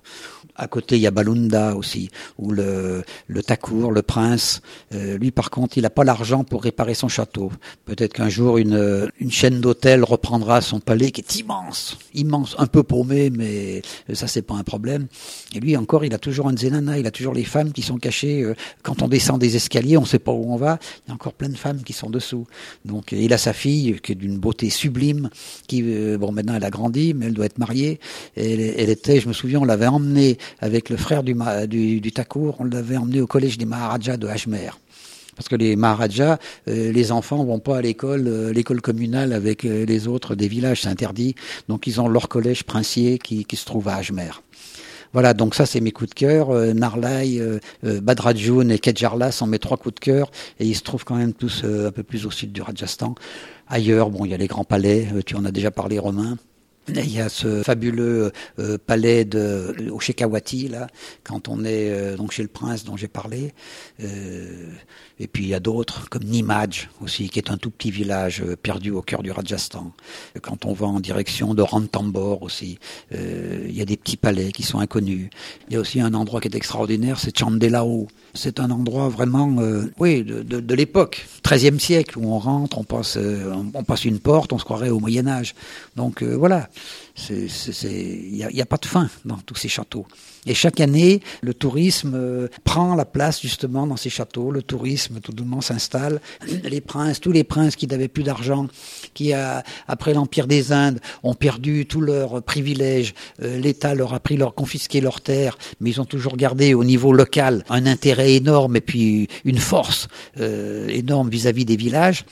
À 0.56 0.68
côté, 0.68 0.97
il 0.97 1.02
y 1.02 1.08
a 1.08 1.12
Balunda 1.12 1.76
aussi, 1.76 2.10
où 2.38 2.52
le, 2.52 3.04
le 3.28 3.43
Takour, 3.43 3.91
le 3.91 4.02
prince, 4.02 4.62
euh, 4.93 5.18
lui 5.18 5.32
par 5.32 5.49
contre, 5.49 5.78
il 5.78 5.84
n'a 5.84 5.89
pas 5.89 6.04
l'argent 6.04 6.43
pour 6.43 6.64
réparer 6.64 6.93
son 6.93 7.08
château. 7.08 7.52
Peut-être 7.92 8.14
qu'un 8.14 8.30
jour, 8.30 8.58
une, 8.58 9.10
une 9.20 9.32
chaîne 9.32 9.60
d'hôtels 9.60 10.06
reprendra 10.06 10.62
son 10.62 10.80
palais 10.80 11.12
qui 11.12 11.20
est 11.20 11.36
immense, 11.42 11.98
immense, 12.14 12.56
un 12.58 12.66
peu 12.66 12.84
paumé, 12.84 13.30
mais 13.30 13.82
ça 14.14 14.28
c'est 14.28 14.44
pas 14.44 14.54
un 14.54 14.64
problème. 14.64 15.08
Et 15.54 15.60
lui 15.60 15.76
encore, 15.76 16.06
il 16.06 16.14
a 16.14 16.18
toujours 16.18 16.48
un 16.48 16.56
zenana, 16.56 17.00
il 17.00 17.06
a 17.06 17.12
toujours 17.12 17.34
les 17.34 17.44
femmes 17.44 17.74
qui 17.74 17.82
sont 17.82 17.98
cachées. 17.98 18.44
Euh, 18.44 18.56
quand 18.82 19.02
on 19.02 19.10
descend 19.10 19.42
des 19.42 19.58
escaliers, 19.58 19.98
on 19.98 20.06
sait 20.06 20.20
pas 20.20 20.32
où 20.32 20.54
on 20.54 20.56
va. 20.56 20.80
Il 21.06 21.10
y 21.10 21.12
a 21.12 21.16
encore 21.16 21.34
plein 21.34 21.50
de 21.50 21.58
femmes 21.58 21.84
qui 21.84 21.92
sont 21.92 22.10
dessous. 22.10 22.48
Donc 22.86 23.12
il 23.12 23.34
a 23.34 23.38
sa 23.38 23.52
fille 23.52 24.00
qui 24.02 24.14
est 24.14 24.16
d'une 24.16 24.38
beauté 24.38 24.70
sublime, 24.70 25.30
qui 25.68 25.84
euh, 25.84 26.18
bon 26.18 26.32
maintenant 26.32 26.56
elle 26.56 26.64
a 26.64 26.70
grandi, 26.70 27.14
mais 27.14 27.26
elle 27.26 27.34
doit 27.34 27.48
être 27.48 27.60
mariée. 27.60 28.00
Elle, 28.38 28.89
était, 28.89 29.20
je 29.20 29.28
me 29.28 29.34
souviens, 29.34 29.60
on 29.60 29.66
l'avait 29.66 29.88
emmenée 29.88 30.38
avec 30.62 30.89
le 30.89 30.96
frère 30.96 31.24
du, 31.24 31.36
du, 31.68 32.00
du 32.00 32.14
on 32.58 32.64
l'avait 32.64 32.96
emmenée 32.96 33.20
au 33.20 33.28
collège 33.28 33.58
des 33.58 33.66
Maharajas 33.66 34.16
de 34.16 34.28
Ajmer. 34.28 34.70
Parce 35.36 35.48
que 35.50 35.56
les 35.56 35.76
Maharajas, 35.76 36.38
euh, 36.68 36.92
les 36.92 37.12
enfants 37.12 37.44
vont 37.44 37.60
pas 37.60 37.78
à 37.78 37.82
l'école, 37.82 38.28
euh, 38.28 38.54
l'école 38.54 38.82
communale 38.82 39.34
avec 39.34 39.66
euh, 39.66 39.86
les 39.86 40.08
autres 40.08 40.36
des 40.36 40.48
villages, 40.48 40.82
c'est 40.82 40.90
interdit. 40.90 41.36
Donc 41.68 41.88
ils 41.88 42.02
ont 42.02 42.08
leur 42.08 42.28
collège 42.30 42.64
princier 42.64 43.18
qui, 43.18 43.46
qui 43.46 43.56
se 43.56 43.66
trouve 43.66 43.88
à 43.88 43.96
Ajmer. 43.96 44.32
Voilà, 45.14 45.34
donc 45.34 45.56
ça 45.56 45.66
c'est 45.66 45.82
mes 45.82 45.92
coups 45.92 46.12
de 46.12 46.16
cœur. 46.16 46.52
Euh, 46.52 46.74
Narlai, 46.74 47.40
euh, 47.40 47.60
Badrajoun 47.84 48.72
et 48.72 48.80
Kedjarla 48.80 49.32
sont 49.32 49.48
mes 49.48 49.60
trois 49.60 49.78
coups 49.78 49.96
de 49.96 50.00
cœur. 50.00 50.32
Et 50.60 50.66
ils 50.66 50.76
se 50.76 50.84
trouvent 50.84 51.06
quand 51.06 51.16
même 51.16 51.34
tous 51.34 51.64
un 51.64 51.92
peu 51.92 52.04
plus 52.04 52.26
au 52.26 52.32
sud 52.32 52.52
du 52.52 52.62
Rajasthan. 52.62 53.16
Ailleurs, 53.68 54.10
bon, 54.10 54.26
il 54.26 54.32
y 54.32 54.34
a 54.34 54.38
les 54.38 54.48
grands 54.48 54.64
palais, 54.64 55.08
tu 55.26 55.36
en 55.36 55.46
as 55.46 55.52
déjà 55.52 55.72
parlé, 55.72 56.00
Romain. 56.00 56.38
Il 56.88 57.14
y 57.14 57.20
a 57.20 57.30
ce 57.30 57.62
fabuleux 57.62 58.32
euh, 58.60 58.78
palais 58.84 59.24
de 59.24 59.76
au 59.92 60.00
Shekhawati 60.00 60.68
là, 60.68 60.88
quand 61.24 61.48
on 61.48 61.64
est 61.64 61.90
euh, 61.92 62.18
donc 62.18 62.32
chez 62.32 62.42
le 62.42 62.50
prince 62.50 62.84
dont 62.84 62.98
j'ai 62.98 63.08
parlé. 63.08 63.54
Euh, 64.04 64.68
et 65.22 65.28
puis 65.28 65.43
il 65.43 65.49
y 65.49 65.53
a 65.53 65.59
d'autres 65.59 66.09
comme 66.09 66.24
Nimaj 66.24 66.89
aussi, 66.99 67.30
qui 67.30 67.38
est 67.38 67.51
un 67.51 67.57
tout 67.57 67.69
petit 67.69 67.91
village 67.91 68.43
perdu 68.63 68.89
au 68.89 69.03
cœur 69.03 69.22
du 69.22 69.32
Rajasthan. 69.32 69.91
Quand 70.41 70.65
on 70.65 70.74
va 70.74 70.88
en 70.88 70.99
direction 70.99 71.53
de 71.53 71.61
Ranthambore 71.61 72.41
aussi, 72.41 72.80
il 73.11 73.72
y 73.72 73.82
a 73.82 73.86
des 73.86 73.97
petits 73.97 74.17
palais 74.17 74.51
qui 74.51 74.63
sont 74.63 74.80
inconnus. 74.80 75.30
Il 75.69 75.74
y 75.74 75.78
a 75.78 75.80
aussi 75.80 76.01
un 76.01 76.15
endroit 76.15 76.41
qui 76.41 76.47
est 76.47 76.55
extraordinaire, 76.55 77.19
c'est 77.19 77.38
Chandelao. 77.38 78.07
C'est 78.34 78.59
un 78.59 78.72
endroit 78.72 79.09
vraiment, 79.09 79.55
oui, 79.99 80.24
de, 80.24 80.74
l'époque, 80.74 81.28
13e 81.43 81.78
siècle, 81.78 82.17
où 82.17 82.34
on 82.34 82.39
rentre, 82.39 82.80
on 82.80 82.84
passe, 82.84 83.17
on 83.17 83.84
passe 83.84 84.05
une 84.05 84.19
porte, 84.19 84.53
on 84.53 84.57
se 84.57 84.63
croirait 84.63 84.89
au 84.89 84.99
Moyen 84.99 85.28
Âge. 85.28 85.53
Donc 85.95 86.24
voilà. 86.24 86.69
Il 87.30 88.49
n'y 88.53 88.61
a, 88.61 88.65
pas 88.65 88.78
de 88.78 88.86
fin 88.86 89.09
dans 89.26 89.38
tous 89.38 89.55
ces 89.55 89.69
châteaux. 89.69 90.07
Et 90.48 90.54
chaque 90.56 90.80
année, 90.80 91.22
le 91.42 91.54
tourisme 91.54 92.14
euh, 92.16 92.48
prend 92.64 92.96
la 92.96 93.06
place 93.06 93.42
justement 93.42 93.86
dans 93.86 93.98
ces 93.98 94.10
châteaux. 94.10 94.52
Le 94.52 94.64
tourisme 94.64 95.20
tout 95.20 95.32
doucement 95.32 95.62
s'installe. 95.62 96.20
Les 96.64 96.82
princes, 96.82 97.20
tous 97.20 97.32
les 97.32 97.44
princes 97.44 97.76
qui 97.76 97.88
n'avaient 97.88 98.08
plus 98.08 98.24
d'argent, 98.24 98.68
qui 99.14 99.34
a, 99.34 99.64
après 99.88 100.14
l'empire 100.14 100.48
des 100.48 100.72
Indes 100.72 101.00
ont 101.24 101.36
perdu 101.36 101.86
tous 101.86 102.02
leurs 102.02 102.42
privilèges. 102.42 103.14
Euh, 103.44 103.60
L'État 103.60 103.94
leur 103.94 104.14
a 104.14 104.20
pris 104.20 104.38
leur 104.38 104.56
confisqué 104.56 105.00
leurs 105.00 105.22
terres, 105.22 105.58
mais 105.80 105.92
ils 105.92 106.02
ont 106.02 106.06
toujours 106.06 106.38
gardé 106.38 106.74
au 106.74 106.84
niveau 106.84 107.14
local 107.14 107.64
un 107.70 107.86
intérêt 107.86 108.34
énorme 108.34 108.76
et 108.76 108.82
puis 108.82 109.28
une 109.46 109.60
force 109.60 110.08
euh, 110.39 110.88
énorme 110.88 111.30
vis-à-vis 111.30 111.64
-vis 111.64 111.66
des 111.66 111.76
villages. 111.76 112.26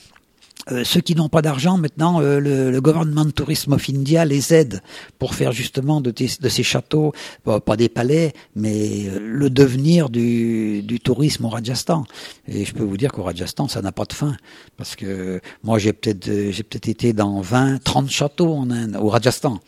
Euh, 0.70 0.84
ceux 0.84 1.00
qui 1.00 1.14
n'ont 1.14 1.28
pas 1.28 1.42
d'argent, 1.42 1.78
maintenant, 1.78 2.20
euh, 2.20 2.38
le, 2.38 2.70
le, 2.70 2.80
Government 2.80 3.30
Tourism 3.30 3.72
of 3.72 3.88
India 3.88 4.24
les 4.24 4.52
aide 4.52 4.82
pour 5.18 5.34
faire 5.34 5.52
justement 5.52 6.00
de, 6.00 6.10
de 6.10 6.48
ces 6.48 6.62
châteaux, 6.62 7.12
pas, 7.44 7.76
des 7.76 7.88
palais, 7.88 8.32
mais 8.54 9.06
euh, 9.06 9.18
le 9.20 9.48
devenir 9.48 10.10
du, 10.10 10.82
du, 10.82 11.00
tourisme 11.00 11.46
au 11.46 11.48
Rajasthan. 11.48 12.04
Et 12.46 12.64
je 12.64 12.74
peux 12.74 12.82
vous 12.82 12.96
dire 12.96 13.10
qu'au 13.10 13.22
Rajasthan, 13.22 13.68
ça 13.68 13.80
n'a 13.80 13.92
pas 13.92 14.04
de 14.04 14.12
fin. 14.12 14.36
Parce 14.76 14.96
que 14.96 15.40
moi, 15.62 15.78
j'ai 15.78 15.92
peut-être 15.92 16.30
j'ai 16.50 16.62
peut-être 16.62 16.88
été 16.88 17.12
dans 17.12 17.40
20, 17.40 17.82
30 17.82 18.10
châteaux 18.10 18.54
en 18.54 18.70
Inde, 18.70 18.96
au 19.00 19.08
Rajasthan. 19.08 19.60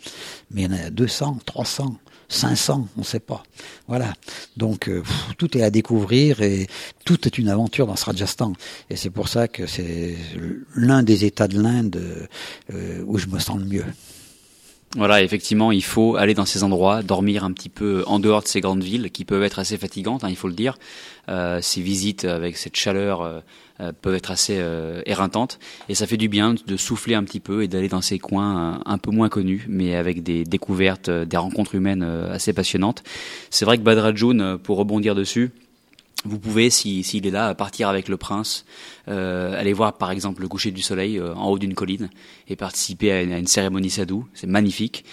Mais 0.50 0.62
il 0.62 0.70
y 0.70 0.74
en 0.74 0.86
a 0.86 0.90
200, 0.90 1.38
300. 1.46 1.96
500, 2.32 2.88
on 2.96 3.00
ne 3.00 3.04
sait 3.04 3.20
pas. 3.20 3.42
Voilà. 3.88 4.12
Donc 4.56 4.88
euh, 4.88 5.02
tout 5.38 5.56
est 5.56 5.62
à 5.62 5.70
découvrir 5.70 6.42
et 6.42 6.66
tout 7.04 7.26
est 7.26 7.38
une 7.38 7.48
aventure 7.48 7.86
dans 7.86 7.96
ce 7.96 8.04
Rajasthan. 8.04 8.52
Et 8.90 8.96
c'est 8.96 9.10
pour 9.10 9.28
ça 9.28 9.48
que 9.48 9.66
c'est 9.66 10.16
l'un 10.74 11.02
des 11.02 11.24
États 11.24 11.48
de 11.48 11.60
l'Inde 11.60 12.28
euh, 12.72 13.04
où 13.06 13.18
je 13.18 13.26
me 13.26 13.38
sens 13.38 13.58
le 13.58 13.66
mieux. 13.66 13.84
Voilà, 14.94 15.22
effectivement, 15.22 15.72
il 15.72 15.82
faut 15.82 16.16
aller 16.16 16.34
dans 16.34 16.44
ces 16.44 16.64
endroits, 16.64 17.02
dormir 17.02 17.44
un 17.44 17.52
petit 17.52 17.70
peu 17.70 18.04
en 18.06 18.18
dehors 18.18 18.42
de 18.42 18.48
ces 18.48 18.60
grandes 18.60 18.82
villes 18.82 19.10
qui 19.10 19.24
peuvent 19.24 19.42
être 19.42 19.58
assez 19.58 19.78
fatigantes, 19.78 20.22
hein, 20.22 20.28
il 20.28 20.36
faut 20.36 20.48
le 20.48 20.54
dire. 20.54 20.76
Euh, 21.30 21.60
ces 21.62 21.80
visites 21.80 22.26
avec 22.26 22.58
cette 22.58 22.76
chaleur 22.76 23.22
euh, 23.22 23.40
euh, 23.80 23.92
peuvent 23.98 24.14
être 24.14 24.30
assez 24.30 24.56
euh, 24.58 25.00
éreintantes 25.06 25.60
et 25.88 25.94
ça 25.94 26.06
fait 26.06 26.16
du 26.16 26.28
bien 26.28 26.54
de 26.54 26.76
souffler 26.76 27.14
un 27.14 27.24
petit 27.24 27.40
peu 27.40 27.62
et 27.62 27.68
d'aller 27.68 27.88
dans 27.88 28.02
ces 28.02 28.18
coins 28.18 28.82
un, 28.84 28.92
un 28.92 28.98
peu 28.98 29.10
moins 29.10 29.30
connus, 29.30 29.64
mais 29.66 29.94
avec 29.94 30.22
des 30.22 30.44
découvertes, 30.44 31.08
des 31.08 31.36
rencontres 31.38 31.74
humaines 31.74 32.02
assez 32.02 32.52
passionnantes. 32.52 33.02
C'est 33.48 33.64
vrai 33.64 33.78
que 33.78 33.82
Badrajoun, 33.82 34.58
pour 34.58 34.76
rebondir 34.76 35.14
dessus, 35.14 35.52
vous 36.24 36.38
pouvez, 36.38 36.70
s'il 36.70 37.04
si, 37.04 37.18
est 37.18 37.30
là, 37.30 37.54
partir 37.54 37.88
avec 37.88 38.08
le 38.08 38.16
prince, 38.16 38.64
euh, 39.08 39.58
aller 39.58 39.72
voir 39.72 39.94
par 39.94 40.10
exemple 40.10 40.42
le 40.42 40.48
coucher 40.48 40.70
du 40.70 40.82
soleil 40.82 41.18
euh, 41.18 41.34
en 41.34 41.48
haut 41.48 41.58
d'une 41.58 41.74
colline 41.74 42.10
et 42.48 42.56
participer 42.56 43.12
à 43.12 43.22
une, 43.22 43.46
cérémonie 43.46 43.90
sadou. 43.90 44.26
C'est 44.34 44.46
magnifique, 44.46 45.04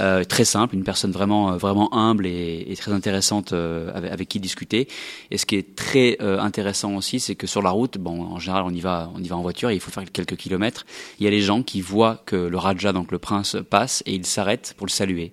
euh, 0.00 0.24
très 0.24 0.44
simple, 0.44 0.74
une 0.74 0.84
personne 0.84 1.10
vraiment 1.10 1.56
vraiment 1.56 1.92
humble 1.94 2.26
et, 2.26 2.66
et 2.68 2.76
très 2.76 2.92
intéressante 2.92 3.52
euh, 3.52 3.90
avec, 3.94 4.12
avec, 4.12 4.28
qui 4.28 4.40
discuter. 4.40 4.88
Et 5.30 5.38
ce 5.38 5.46
qui 5.46 5.56
est 5.56 5.74
très 5.74 6.18
euh, 6.20 6.38
intéressant 6.38 6.94
aussi, 6.94 7.18
c'est 7.18 7.34
que 7.34 7.46
sur 7.46 7.62
la 7.62 7.70
route, 7.70 7.98
bon, 7.98 8.22
en 8.22 8.38
général, 8.38 8.64
on 8.66 8.70
y 8.70 8.80
va, 8.80 9.10
on 9.14 9.22
y 9.22 9.28
va 9.28 9.36
en 9.36 9.42
voiture, 9.42 9.70
et 9.70 9.74
il 9.74 9.80
faut 9.80 9.90
faire 9.90 10.04
quelques 10.12 10.36
kilomètres. 10.36 10.86
Il 11.18 11.24
y 11.24 11.26
a 11.26 11.30
les 11.30 11.40
gens 11.40 11.62
qui 11.62 11.80
voient 11.80 12.22
que 12.26 12.36
le 12.36 12.58
Raja, 12.58 12.92
donc 12.92 13.10
le 13.10 13.18
prince, 13.18 13.56
passe 13.70 14.02
et 14.06 14.14
ils 14.14 14.26
s'arrêtent 14.26 14.74
pour 14.76 14.86
le 14.86 14.92
saluer. 14.92 15.32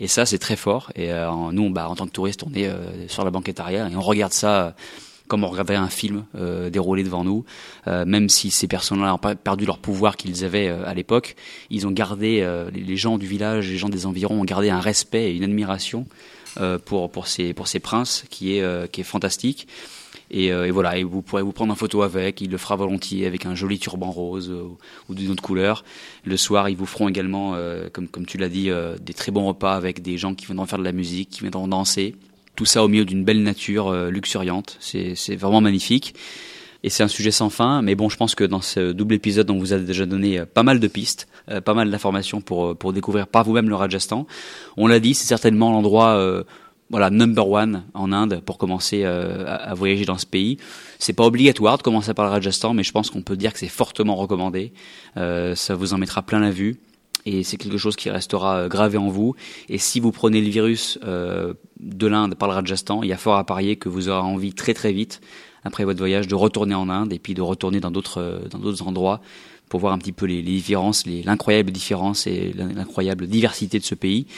Et 0.00 0.08
ça, 0.08 0.26
c'est 0.26 0.38
très 0.38 0.56
fort. 0.56 0.92
Et 0.94 1.12
euh, 1.12 1.30
nous, 1.52 1.70
bah, 1.70 1.88
en 1.88 1.94
tant 1.94 2.06
que 2.06 2.12
touristes, 2.12 2.42
on 2.42 2.52
est 2.54 2.66
euh, 2.66 3.08
sur 3.08 3.24
la 3.24 3.30
banquette 3.30 3.60
arrière 3.60 3.86
et 3.86 3.96
on 3.96 4.00
regarde 4.00 4.32
ça 4.32 4.74
comme 5.26 5.44
on 5.44 5.48
regarderait 5.48 5.76
un 5.76 5.88
film 5.88 6.24
euh, 6.36 6.70
déroulé 6.70 7.02
devant 7.02 7.24
nous. 7.24 7.44
Euh, 7.86 8.04
même 8.04 8.28
si 8.28 8.50
ces 8.50 8.68
personnes-là 8.68 9.16
pas 9.18 9.34
perdu 9.34 9.66
leur 9.66 9.78
pouvoir 9.78 10.16
qu'ils 10.16 10.44
avaient 10.44 10.68
euh, 10.68 10.86
à 10.86 10.94
l'époque, 10.94 11.36
ils 11.70 11.86
ont 11.86 11.90
gardé, 11.90 12.40
euh, 12.42 12.70
les 12.72 12.96
gens 12.96 13.18
du 13.18 13.26
village, 13.26 13.68
les 13.68 13.76
gens 13.76 13.88
des 13.88 14.06
environs 14.06 14.40
ont 14.40 14.44
gardé 14.44 14.70
un 14.70 14.80
respect 14.80 15.30
et 15.30 15.36
une 15.36 15.44
admiration 15.44 16.06
euh, 16.60 16.78
pour, 16.78 17.10
pour, 17.10 17.26
ces, 17.26 17.52
pour 17.52 17.68
ces 17.68 17.80
princes 17.80 18.24
qui 18.30 18.56
est, 18.56 18.62
euh, 18.62 18.86
qui 18.86 19.00
est 19.00 19.04
fantastique. 19.04 19.66
Et, 20.30 20.52
euh, 20.52 20.66
et, 20.66 20.70
voilà, 20.70 20.98
et 20.98 21.04
vous 21.04 21.22
pourrez 21.22 21.42
vous 21.42 21.52
prendre 21.52 21.72
en 21.72 21.76
photo 21.76 22.02
avec, 22.02 22.40
il 22.40 22.50
le 22.50 22.58
fera 22.58 22.76
volontiers 22.76 23.26
avec 23.26 23.46
un 23.46 23.54
joli 23.54 23.78
turban 23.78 24.10
rose 24.10 24.50
euh, 24.50 24.64
ou 25.08 25.14
d'une 25.14 25.30
autre 25.30 25.42
couleur. 25.42 25.84
Le 26.24 26.36
soir, 26.36 26.68
ils 26.68 26.76
vous 26.76 26.86
feront 26.86 27.08
également, 27.08 27.54
euh, 27.54 27.88
comme, 27.92 28.08
comme 28.08 28.26
tu 28.26 28.38
l'as 28.38 28.48
dit, 28.48 28.70
des 29.00 29.14
très 29.14 29.30
bons 29.32 29.46
repas 29.46 29.74
avec 29.74 30.02
des 30.02 30.18
gens 30.18 30.34
qui 30.34 30.46
viendront 30.46 30.66
faire 30.66 30.78
de 30.78 30.84
la 30.84 30.92
musique, 30.92 31.30
qui 31.30 31.40
viendront 31.40 31.68
danser. 31.68 32.16
Tout 32.56 32.64
ça 32.64 32.82
au 32.82 32.88
milieu 32.88 33.04
d'une 33.04 33.24
belle 33.24 33.42
nature 33.42 33.92
luxuriante. 34.10 34.78
C'est 34.80 35.36
vraiment 35.36 35.60
magnifique. 35.60 36.14
et 36.82 36.90
c'est 36.90 37.02
un 37.02 37.08
sujet 37.08 37.30
sans 37.30 37.50
fin. 37.50 37.82
Mais 37.82 37.94
bon, 37.94 38.08
je 38.08 38.16
pense 38.16 38.34
que 38.34 38.44
dans 38.44 38.62
ce 38.62 38.92
double 38.92 39.14
épisode, 39.14 39.50
on 39.50 39.58
vous 39.58 39.74
a 39.74 39.78
déjà 39.78 40.06
donné 40.06 40.42
pas 40.46 40.62
mal 40.62 40.80
de 40.80 40.88
pistes, 40.88 41.28
pas 41.64 41.74
mal 41.74 41.90
d'informations 41.90 42.40
pour 42.40 42.74
pour 42.76 42.92
découvrir 42.92 43.26
par 43.26 43.44
vous-même 43.44 43.68
le 43.68 43.74
Rajasthan. 43.74 44.26
On 44.78 44.86
l'a 44.86 45.00
dit, 45.00 45.14
c'est 45.14 45.26
certainement 45.26 45.70
l'endroit 45.70 46.44
voilà 46.90 47.10
number 47.10 47.48
one 47.48 47.84
en 47.94 48.12
Inde 48.12 48.40
pour 48.44 48.58
commencer 48.58 49.04
à, 49.04 49.74
voyager 49.74 50.04
dans 50.04 50.18
ce 50.18 50.26
pays. 50.26 50.56
C'est 50.98 51.12
pas 51.12 51.24
obligatoire 51.24 51.78
de 51.78 51.82
commencer 51.82 52.14
par 52.14 52.26
le 52.26 52.30
Rajasthan, 52.30 52.74
mais 52.74 52.84
je 52.84 52.92
pense 52.92 53.10
qu'on 53.10 53.22
peut 53.22 53.36
dire 53.36 53.52
que 53.52 53.58
c'est 53.58 53.68
fortement 53.68 54.14
recommandé. 54.14 54.72
ça 55.16 55.74
vous 55.74 55.94
en 55.94 55.98
mettra 55.98 56.22
plein 56.22 56.38
la 56.38 56.50
vue 56.50 56.78
et 57.26 57.42
c'est 57.42 57.56
quelque 57.56 57.76
chose 57.76 57.96
qui 57.96 58.08
restera 58.08 58.56
euh, 58.56 58.68
gravé 58.68 58.96
en 58.96 59.08
vous. 59.08 59.34
Et 59.68 59.78
si 59.78 60.00
vous 60.00 60.12
prenez 60.12 60.40
le 60.40 60.48
virus 60.48 60.98
euh, 61.04 61.52
de 61.80 62.06
l'Inde 62.06 62.36
par 62.36 62.48
le 62.48 62.54
Rajasthan, 62.54 63.02
il 63.02 63.08
y 63.08 63.12
a 63.12 63.18
fort 63.18 63.36
à 63.36 63.44
parier 63.44 63.76
que 63.76 63.88
vous 63.88 64.08
aurez 64.08 64.20
envie 64.20 64.54
très 64.54 64.72
très 64.72 64.92
vite, 64.92 65.20
après 65.64 65.84
votre 65.84 65.98
voyage, 65.98 66.28
de 66.28 66.36
retourner 66.36 66.74
en 66.74 66.88
Inde 66.88 67.12
et 67.12 67.18
puis 67.18 67.34
de 67.34 67.42
retourner 67.42 67.80
dans 67.80 67.90
d'autres 67.90 68.22
euh, 68.22 68.38
dans 68.48 68.58
d'autres 68.58 68.86
endroits 68.86 69.20
pour 69.68 69.80
voir 69.80 69.92
un 69.92 69.98
petit 69.98 70.12
peu 70.12 70.26
les, 70.26 70.36
les 70.36 70.52
différences, 70.52 71.04
l'incroyable 71.06 71.72
différence 71.72 72.28
et 72.28 72.54
l'incroyable 72.54 73.26
diversité 73.26 73.80
de 73.80 73.84
ce 73.84 73.96
pays. 73.96 74.28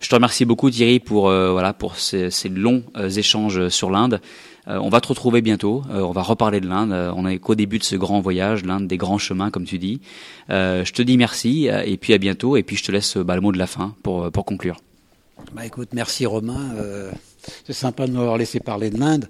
Je 0.00 0.08
te 0.08 0.14
remercie 0.14 0.44
beaucoup 0.44 0.70
Thierry 0.70 1.00
pour 1.00 1.32
pour 1.78 1.96
ces, 1.96 2.30
longs 2.48 2.84
échanges 3.16 3.68
sur 3.68 3.90
l'Inde. 3.90 4.20
Euh, 4.68 4.78
on 4.78 4.88
va 4.88 5.00
te 5.00 5.08
retrouver 5.08 5.42
bientôt. 5.42 5.82
Euh, 5.90 6.00
on 6.00 6.12
va 6.12 6.22
reparler 6.22 6.60
de 6.60 6.68
l'Inde. 6.68 6.92
Euh, 6.92 7.12
on 7.14 7.26
est 7.26 7.38
qu'au 7.38 7.54
début 7.54 7.78
de 7.78 7.84
ce 7.84 7.94
grand 7.94 8.20
voyage, 8.20 8.64
l'Inde 8.64 8.88
des 8.88 8.96
grands 8.96 9.18
chemins, 9.18 9.50
comme 9.50 9.64
tu 9.64 9.78
dis. 9.78 10.00
je 10.48 10.92
te 10.92 11.02
dis 11.02 11.16
merci 11.16 11.68
et 11.68 11.96
puis 11.96 12.12
à 12.12 12.18
bientôt. 12.18 12.56
Et 12.56 12.62
puis 12.62 12.76
je 12.76 12.84
te 12.84 12.92
laisse 12.92 13.16
bah, 13.16 13.34
le 13.34 13.40
mot 13.40 13.52
de 13.52 13.58
la 13.58 13.66
fin 13.66 13.94
pour, 14.02 14.30
conclure. 14.32 14.76
Bah 15.52 15.66
écoute, 15.66 15.90
merci 15.92 16.26
Romain. 16.26 16.74
c'est 17.66 17.72
sympa 17.72 18.06
de 18.06 18.12
nous 18.12 18.20
avoir 18.20 18.38
laissé 18.38 18.58
parler 18.60 18.90
de 18.90 18.98
l'Inde. 18.98 19.28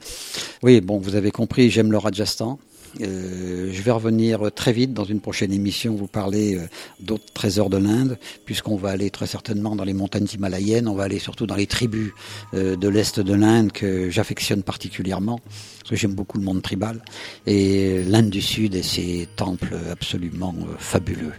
Oui, 0.62 0.80
bon, 0.80 0.98
vous 0.98 1.16
avez 1.16 1.30
compris, 1.30 1.70
j'aime 1.70 1.92
le 1.92 1.98
Rajasthan. 1.98 2.58
Euh, 3.00 3.70
je 3.72 3.82
vais 3.82 3.90
revenir 3.90 4.50
très 4.54 4.72
vite 4.72 4.92
dans 4.92 5.04
une 5.04 5.20
prochaine 5.20 5.52
émission, 5.52 5.94
vous 5.94 6.06
parler 6.06 6.56
euh, 6.56 6.66
d'autres 7.00 7.32
trésors 7.32 7.70
de 7.70 7.76
l'Inde, 7.76 8.18
puisqu'on 8.44 8.76
va 8.76 8.90
aller 8.90 9.10
très 9.10 9.26
certainement 9.26 9.76
dans 9.76 9.84
les 9.84 9.92
montagnes 9.92 10.26
himalayennes, 10.32 10.88
on 10.88 10.94
va 10.94 11.04
aller 11.04 11.18
surtout 11.18 11.46
dans 11.46 11.54
les 11.56 11.66
tribus 11.66 12.12
euh, 12.54 12.76
de 12.76 12.88
l'Est 12.88 13.20
de 13.20 13.34
l'Inde 13.34 13.72
que 13.72 14.10
j'affectionne 14.10 14.62
particulièrement, 14.62 15.40
parce 15.80 15.90
que 15.90 15.96
j'aime 15.96 16.14
beaucoup 16.14 16.38
le 16.38 16.44
monde 16.44 16.62
tribal, 16.62 17.02
et 17.46 18.02
l'Inde 18.04 18.30
du 18.30 18.42
Sud 18.42 18.74
et 18.74 18.82
ses 18.82 19.28
temples 19.36 19.76
absolument 19.90 20.54
fabuleux, 20.78 21.34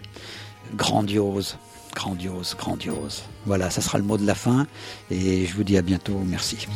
grandioses 0.76 1.58
grandiose, 1.96 2.56
grandiose. 2.60 3.24
Voilà, 3.48 3.72
ça 3.72 3.82
sera 3.82 3.98
le 3.98 4.04
mot 4.04 4.20
de 4.20 4.28
la 4.28 4.36
fin 4.36 4.68
et 5.10 5.48
je 5.48 5.56
vous 5.56 5.64
dis 5.64 5.78
à 5.78 5.82
bientôt. 5.82 6.22
Merci. 6.28 6.68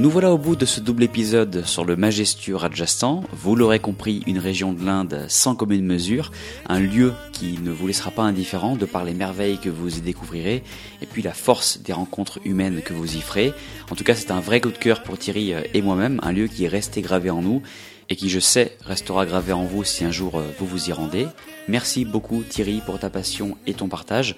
Nous 0.00 0.08
voilà 0.08 0.32
au 0.32 0.38
bout 0.38 0.56
de 0.56 0.64
ce 0.64 0.80
double 0.80 1.02
épisode 1.02 1.66
sur 1.66 1.84
le 1.84 1.94
majestueux 1.94 2.56
Rajasthan. 2.56 3.22
Vous 3.32 3.54
l'aurez 3.54 3.80
compris, 3.80 4.22
une 4.26 4.38
région 4.38 4.72
de 4.72 4.82
l'Inde 4.82 5.26
sans 5.28 5.54
commune 5.54 5.84
mesure, 5.84 6.32
un 6.66 6.80
lieu 6.80 7.12
qui 7.32 7.58
ne 7.58 7.70
vous 7.70 7.86
laissera 7.86 8.10
pas 8.10 8.22
indifférent 8.22 8.76
de 8.76 8.86
par 8.86 9.04
les 9.04 9.12
merveilles 9.12 9.58
que 9.58 9.68
vous 9.68 9.98
y 9.98 10.00
découvrirez 10.00 10.64
et 11.02 11.06
puis 11.06 11.20
la 11.20 11.34
force 11.34 11.82
des 11.82 11.92
rencontres 11.92 12.40
humaines 12.46 12.80
que 12.82 12.94
vous 12.94 13.14
y 13.14 13.20
ferez. 13.20 13.52
En 13.90 13.94
tout 13.94 14.02
cas, 14.02 14.14
c'est 14.14 14.30
un 14.30 14.40
vrai 14.40 14.62
coup 14.62 14.70
de 14.70 14.78
cœur 14.78 15.02
pour 15.02 15.18
Thierry 15.18 15.52
euh, 15.52 15.60
et 15.74 15.82
moi-même, 15.82 16.18
un 16.22 16.32
lieu 16.32 16.46
qui 16.46 16.64
est 16.64 16.68
resté 16.68 17.02
gravé 17.02 17.28
en 17.28 17.42
nous 17.42 17.60
et 18.08 18.16
qui, 18.16 18.30
je 18.30 18.40
sais, 18.40 18.78
restera 18.80 19.26
gravé 19.26 19.52
en 19.52 19.64
vous 19.64 19.84
si 19.84 20.06
un 20.06 20.10
jour 20.10 20.38
euh, 20.38 20.44
vous 20.58 20.66
vous 20.66 20.88
y 20.88 20.94
rendez. 20.94 21.26
Merci 21.68 22.06
beaucoup 22.06 22.42
Thierry 22.42 22.80
pour 22.86 22.98
ta 22.98 23.10
passion 23.10 23.58
et 23.66 23.74
ton 23.74 23.88
partage. 23.88 24.34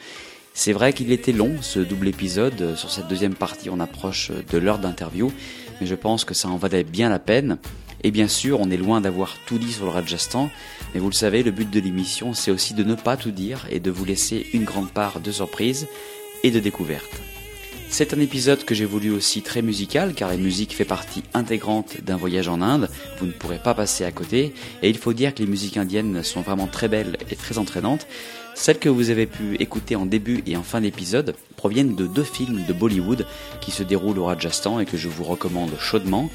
C'est 0.55 0.73
vrai 0.73 0.93
qu'il 0.93 1.13
était 1.13 1.33
long 1.33 1.57
ce 1.61 1.81
double 1.81 2.09
épisode. 2.09 2.77
Sur 2.77 2.91
cette 2.91 3.09
deuxième 3.09 3.35
partie, 3.35 3.71
on 3.71 3.81
approche 3.81 4.31
de 4.51 4.59
l'heure 4.59 4.79
d'interview 4.79 5.33
mais 5.83 5.89
je 5.89 5.97
pense 5.97 6.25
que 6.25 6.33
ça 6.33 6.49
en 6.49 6.57
valait 6.57 6.85
bien 6.85 7.09
la 7.09 7.19
peine. 7.19 7.59
Et 8.05 8.13
bien 8.13 8.29
sûr, 8.29 8.61
on 8.61 8.71
est 8.71 8.77
loin 8.77 9.01
d'avoir 9.01 9.37
tout 9.47 9.59
dit 9.59 9.73
sur 9.73 9.85
le 9.85 9.91
Rajasthan, 9.91 10.49
mais 10.95 11.01
vous 11.01 11.09
le 11.09 11.15
savez, 11.15 11.43
le 11.43 11.51
but 11.51 11.69
de 11.69 11.81
l'émission, 11.81 12.35
c'est 12.35 12.53
aussi 12.53 12.73
de 12.75 12.85
ne 12.85 12.95
pas 12.95 13.17
tout 13.17 13.33
dire 13.33 13.67
et 13.69 13.81
de 13.81 13.91
vous 13.91 14.05
laisser 14.05 14.47
une 14.53 14.63
grande 14.63 14.91
part 14.91 15.19
de 15.19 15.33
surprise 15.33 15.89
et 16.45 16.53
de 16.53 16.61
découverte. 16.61 17.21
C'est 17.91 18.15
un 18.15 18.21
épisode 18.21 18.65
que 18.65 18.77
j'ai 18.77 18.85
voulu 18.85 19.11
aussi 19.11 19.43
très 19.43 19.61
musical, 19.61 20.15
car 20.15 20.29
la 20.29 20.37
musique 20.37 20.75
fait 20.75 20.85
partie 20.85 21.25
intégrante 21.35 22.01
d'un 22.03 22.17
voyage 22.17 22.49
en 22.49 22.63
Inde, 22.63 22.89
vous 23.19 23.27
ne 23.27 23.33
pourrez 23.33 23.59
pas 23.59 23.75
passer 23.75 24.05
à 24.05 24.13
côté, 24.13 24.55
et 24.83 24.89
il 24.89 24.97
faut 24.97 25.13
dire 25.13 25.35
que 25.35 25.43
les 25.43 25.49
musiques 25.49 25.77
indiennes 25.77 26.23
sont 26.23 26.43
vraiment 26.43 26.69
très 26.69 26.89
belles 26.89 27.17
et 27.31 27.37
très 27.37 27.59
entraînantes, 27.59 28.07
celles 28.55 28.79
que 28.79 28.89
vous 28.89 29.11
avez 29.11 29.27
pu 29.27 29.57
écouter 29.57 29.97
en 29.97 30.07
début 30.07 30.43
et 30.47 30.57
en 30.57 30.63
fin 30.63 30.81
d'épisode 30.81 31.35
proviennent 31.57 31.95
de 31.95 32.07
deux 32.07 32.25
films 32.25 32.65
de 32.67 32.73
Bollywood 32.73 33.27
qui 33.61 33.71
se 33.71 33.83
déroulent 33.83 34.19
au 34.19 34.27
Rajasthan 34.27 34.81
et 34.81 34.87
que 34.87 34.97
je 34.97 35.09
vous 35.09 35.25
recommande 35.25 35.73
chaudement. 35.79 36.31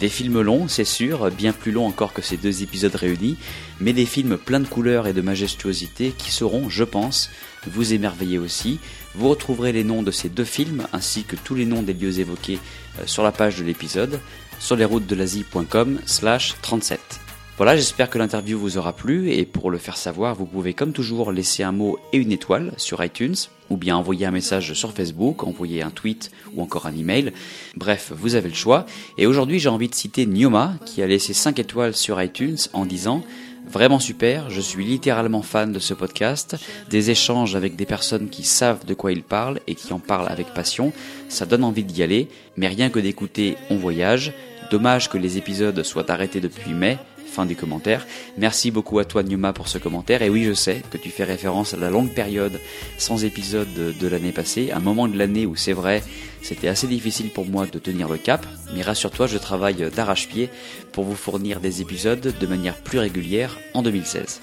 Des 0.00 0.08
films 0.08 0.40
longs, 0.40 0.68
c'est 0.68 0.84
sûr, 0.84 1.30
bien 1.30 1.52
plus 1.52 1.72
longs 1.72 1.86
encore 1.86 2.12
que 2.12 2.22
ces 2.22 2.36
deux 2.36 2.62
épisodes 2.62 2.94
réunis, 2.94 3.36
mais 3.80 3.92
des 3.92 4.06
films 4.06 4.38
pleins 4.38 4.60
de 4.60 4.68
couleurs 4.68 5.08
et 5.08 5.12
de 5.12 5.20
majestuosité 5.20 6.12
qui 6.16 6.30
seront, 6.30 6.68
je 6.68 6.84
pense, 6.84 7.30
vous 7.66 7.92
émerveiller 7.92 8.38
aussi. 8.38 8.78
Vous 9.16 9.28
retrouverez 9.28 9.72
les 9.72 9.82
noms 9.82 10.02
de 10.02 10.12
ces 10.12 10.28
deux 10.28 10.44
films 10.44 10.86
ainsi 10.92 11.24
que 11.24 11.34
tous 11.34 11.56
les 11.56 11.66
noms 11.66 11.82
des 11.82 11.94
lieux 11.94 12.20
évoqués 12.20 12.60
euh, 13.00 13.02
sur 13.06 13.24
la 13.24 13.32
page 13.32 13.56
de 13.58 13.64
l'épisode 13.64 14.20
sur 14.60 14.76
lesroutesdelasie.com 14.76 16.00
slash 16.06 16.54
37. 16.62 17.27
Voilà, 17.58 17.74
j'espère 17.74 18.08
que 18.08 18.18
l'interview 18.18 18.56
vous 18.56 18.78
aura 18.78 18.92
plu 18.92 19.32
et 19.32 19.44
pour 19.44 19.72
le 19.72 19.78
faire 19.78 19.96
savoir, 19.96 20.36
vous 20.36 20.46
pouvez 20.46 20.74
comme 20.74 20.92
toujours 20.92 21.32
laisser 21.32 21.64
un 21.64 21.72
mot 21.72 21.98
et 22.12 22.16
une 22.16 22.30
étoile 22.30 22.72
sur 22.76 23.02
iTunes 23.04 23.34
ou 23.68 23.76
bien 23.76 23.96
envoyer 23.96 24.26
un 24.26 24.30
message 24.30 24.74
sur 24.74 24.92
Facebook, 24.92 25.42
envoyer 25.42 25.82
un 25.82 25.90
tweet 25.90 26.30
ou 26.54 26.62
encore 26.62 26.86
un 26.86 26.96
email. 26.96 27.32
Bref, 27.74 28.12
vous 28.14 28.36
avez 28.36 28.48
le 28.48 28.54
choix. 28.54 28.86
Et 29.18 29.26
aujourd'hui, 29.26 29.58
j'ai 29.58 29.70
envie 29.70 29.88
de 29.88 29.94
citer 29.96 30.24
Nioma 30.24 30.74
qui 30.86 31.02
a 31.02 31.08
laissé 31.08 31.34
5 31.34 31.58
étoiles 31.58 31.96
sur 31.96 32.22
iTunes 32.22 32.58
en 32.74 32.86
disant 32.86 33.24
Vraiment 33.68 33.98
super, 33.98 34.50
je 34.50 34.60
suis 34.60 34.84
littéralement 34.84 35.42
fan 35.42 35.72
de 35.72 35.80
ce 35.80 35.94
podcast, 35.94 36.54
des 36.90 37.10
échanges 37.10 37.56
avec 37.56 37.74
des 37.74 37.86
personnes 37.86 38.28
qui 38.28 38.44
savent 38.44 38.86
de 38.86 38.94
quoi 38.94 39.10
ils 39.10 39.24
parlent 39.24 39.58
et 39.66 39.74
qui 39.74 39.92
en 39.92 39.98
parlent 39.98 40.30
avec 40.30 40.54
passion, 40.54 40.92
ça 41.28 41.44
donne 41.44 41.64
envie 41.64 41.82
d'y 41.82 42.04
aller, 42.04 42.28
mais 42.56 42.68
rien 42.68 42.88
que 42.88 43.00
d'écouter 43.00 43.56
On 43.68 43.76
Voyage, 43.76 44.32
dommage 44.70 45.10
que 45.10 45.18
les 45.18 45.38
épisodes 45.38 45.82
soient 45.82 46.10
arrêtés 46.10 46.40
depuis 46.40 46.72
mai, 46.72 46.98
Fin 47.30 47.46
du 47.46 47.56
commentaire. 47.56 48.06
Merci 48.36 48.70
beaucoup 48.70 48.98
à 48.98 49.04
toi 49.04 49.22
Numa 49.22 49.52
pour 49.52 49.68
ce 49.68 49.78
commentaire. 49.78 50.22
Et 50.22 50.30
oui, 50.30 50.44
je 50.44 50.54
sais 50.54 50.82
que 50.90 50.96
tu 50.96 51.10
fais 51.10 51.24
référence 51.24 51.74
à 51.74 51.76
la 51.76 51.90
longue 51.90 52.12
période 52.12 52.58
sans 52.96 53.24
épisode 53.24 53.68
de, 53.74 54.08
l'année 54.08 54.32
passée, 54.32 54.72
un 54.72 54.80
moment 54.80 55.08
de 55.08 55.16
l'année 55.16 55.46
où 55.46 55.54
c'est 55.54 55.72
vrai, 55.72 56.02
c'était 56.42 56.68
assez 56.68 56.86
difficile 56.86 57.30
pour 57.30 57.46
moi 57.46 57.66
de 57.66 57.78
tenir 57.78 58.08
le 58.08 58.16
cap. 58.16 58.46
Mais 58.74 58.82
rassure-toi, 58.82 59.26
je 59.26 59.38
travaille 59.38 59.90
d'arrache-pied 59.94 60.48
pour 60.92 61.04
vous 61.04 61.14
fournir 61.14 61.60
des 61.60 61.82
épisodes 61.82 62.34
de 62.38 62.46
manière 62.46 62.76
plus 62.76 62.98
régulière 62.98 63.58
en 63.74 63.82
2016. 63.82 64.40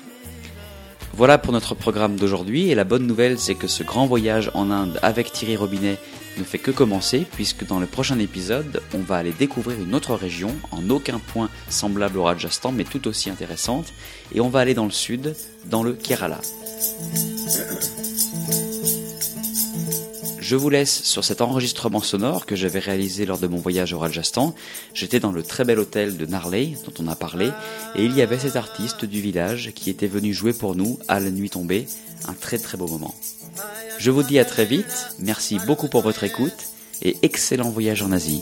Voilà 1.13 1.37
pour 1.37 1.53
notre 1.53 1.75
programme 1.75 2.17
d'aujourd'hui 2.17 2.69
et 2.69 2.75
la 2.75 2.83
bonne 2.83 3.07
nouvelle 3.07 3.39
c'est 3.39 3.55
que 3.55 3.67
ce 3.67 3.83
grand 3.83 4.05
voyage 4.05 4.51
en 4.53 4.69
Inde 4.69 4.99
avec 5.01 5.31
Thierry 5.31 5.55
Robinet 5.55 5.97
ne 6.37 6.43
fait 6.43 6.59
que 6.59 6.71
commencer 6.71 7.25
puisque 7.33 7.65
dans 7.65 7.79
le 7.79 7.85
prochain 7.85 8.19
épisode, 8.19 8.81
on 8.93 8.99
va 8.99 9.17
aller 9.17 9.31
découvrir 9.31 9.79
une 9.79 9.95
autre 9.95 10.15
région, 10.15 10.55
en 10.71 10.89
aucun 10.89 11.19
point 11.19 11.49
semblable 11.69 12.17
au 12.17 12.23
Rajasthan 12.23 12.71
mais 12.71 12.83
tout 12.83 13.07
aussi 13.07 13.29
intéressante, 13.29 13.93
et 14.33 14.41
on 14.41 14.49
va 14.49 14.59
aller 14.59 14.73
dans 14.73 14.85
le 14.85 14.91
sud, 14.91 15.35
dans 15.69 15.83
le 15.83 15.93
Kerala. 15.93 16.41
Je 20.47 20.55
vous 20.55 20.69
laisse 20.69 21.01
sur 21.01 21.23
cet 21.23 21.41
enregistrement 21.41 22.01
sonore 22.01 22.45
que 22.45 22.55
j'avais 22.55 22.77
réalisé 22.77 23.25
lors 23.25 23.39
de 23.39 23.47
mon 23.47 23.57
voyage 23.57 23.93
au 23.93 23.97
Rajasthan. 23.97 24.53
J'étais 24.93 25.19
dans 25.19 25.31
le 25.31 25.41
très 25.41 25.65
bel 25.65 25.79
hôtel 25.79 26.17
de 26.17 26.25
Narley 26.27 26.73
dont 26.85 26.93
on 27.03 27.07
a 27.07 27.15
parlé 27.15 27.49
et 27.95 28.05
il 28.05 28.15
y 28.15 28.21
avait 28.21 28.37
cet 28.37 28.55
artiste 28.55 29.05
du 29.05 29.21
village 29.21 29.71
qui 29.73 29.89
était 29.89 30.05
venu 30.05 30.35
jouer 30.35 30.53
pour 30.53 30.75
nous 30.75 30.99
à 31.07 31.19
la 31.19 31.31
nuit 31.31 31.49
tombée. 31.49 31.87
Un 32.27 32.33
très 32.33 32.59
très 32.59 32.77
beau 32.77 32.87
moment. 32.87 33.15
Je 33.97 34.11
vous 34.11 34.23
dis 34.23 34.39
à 34.39 34.45
très 34.45 34.65
vite, 34.65 35.07
merci 35.19 35.59
beaucoup 35.65 35.87
pour 35.87 36.01
votre 36.01 36.23
écoute 36.23 36.53
et 37.01 37.17
excellent 37.21 37.69
voyage 37.69 38.01
en 38.01 38.11
Asie. 38.11 38.41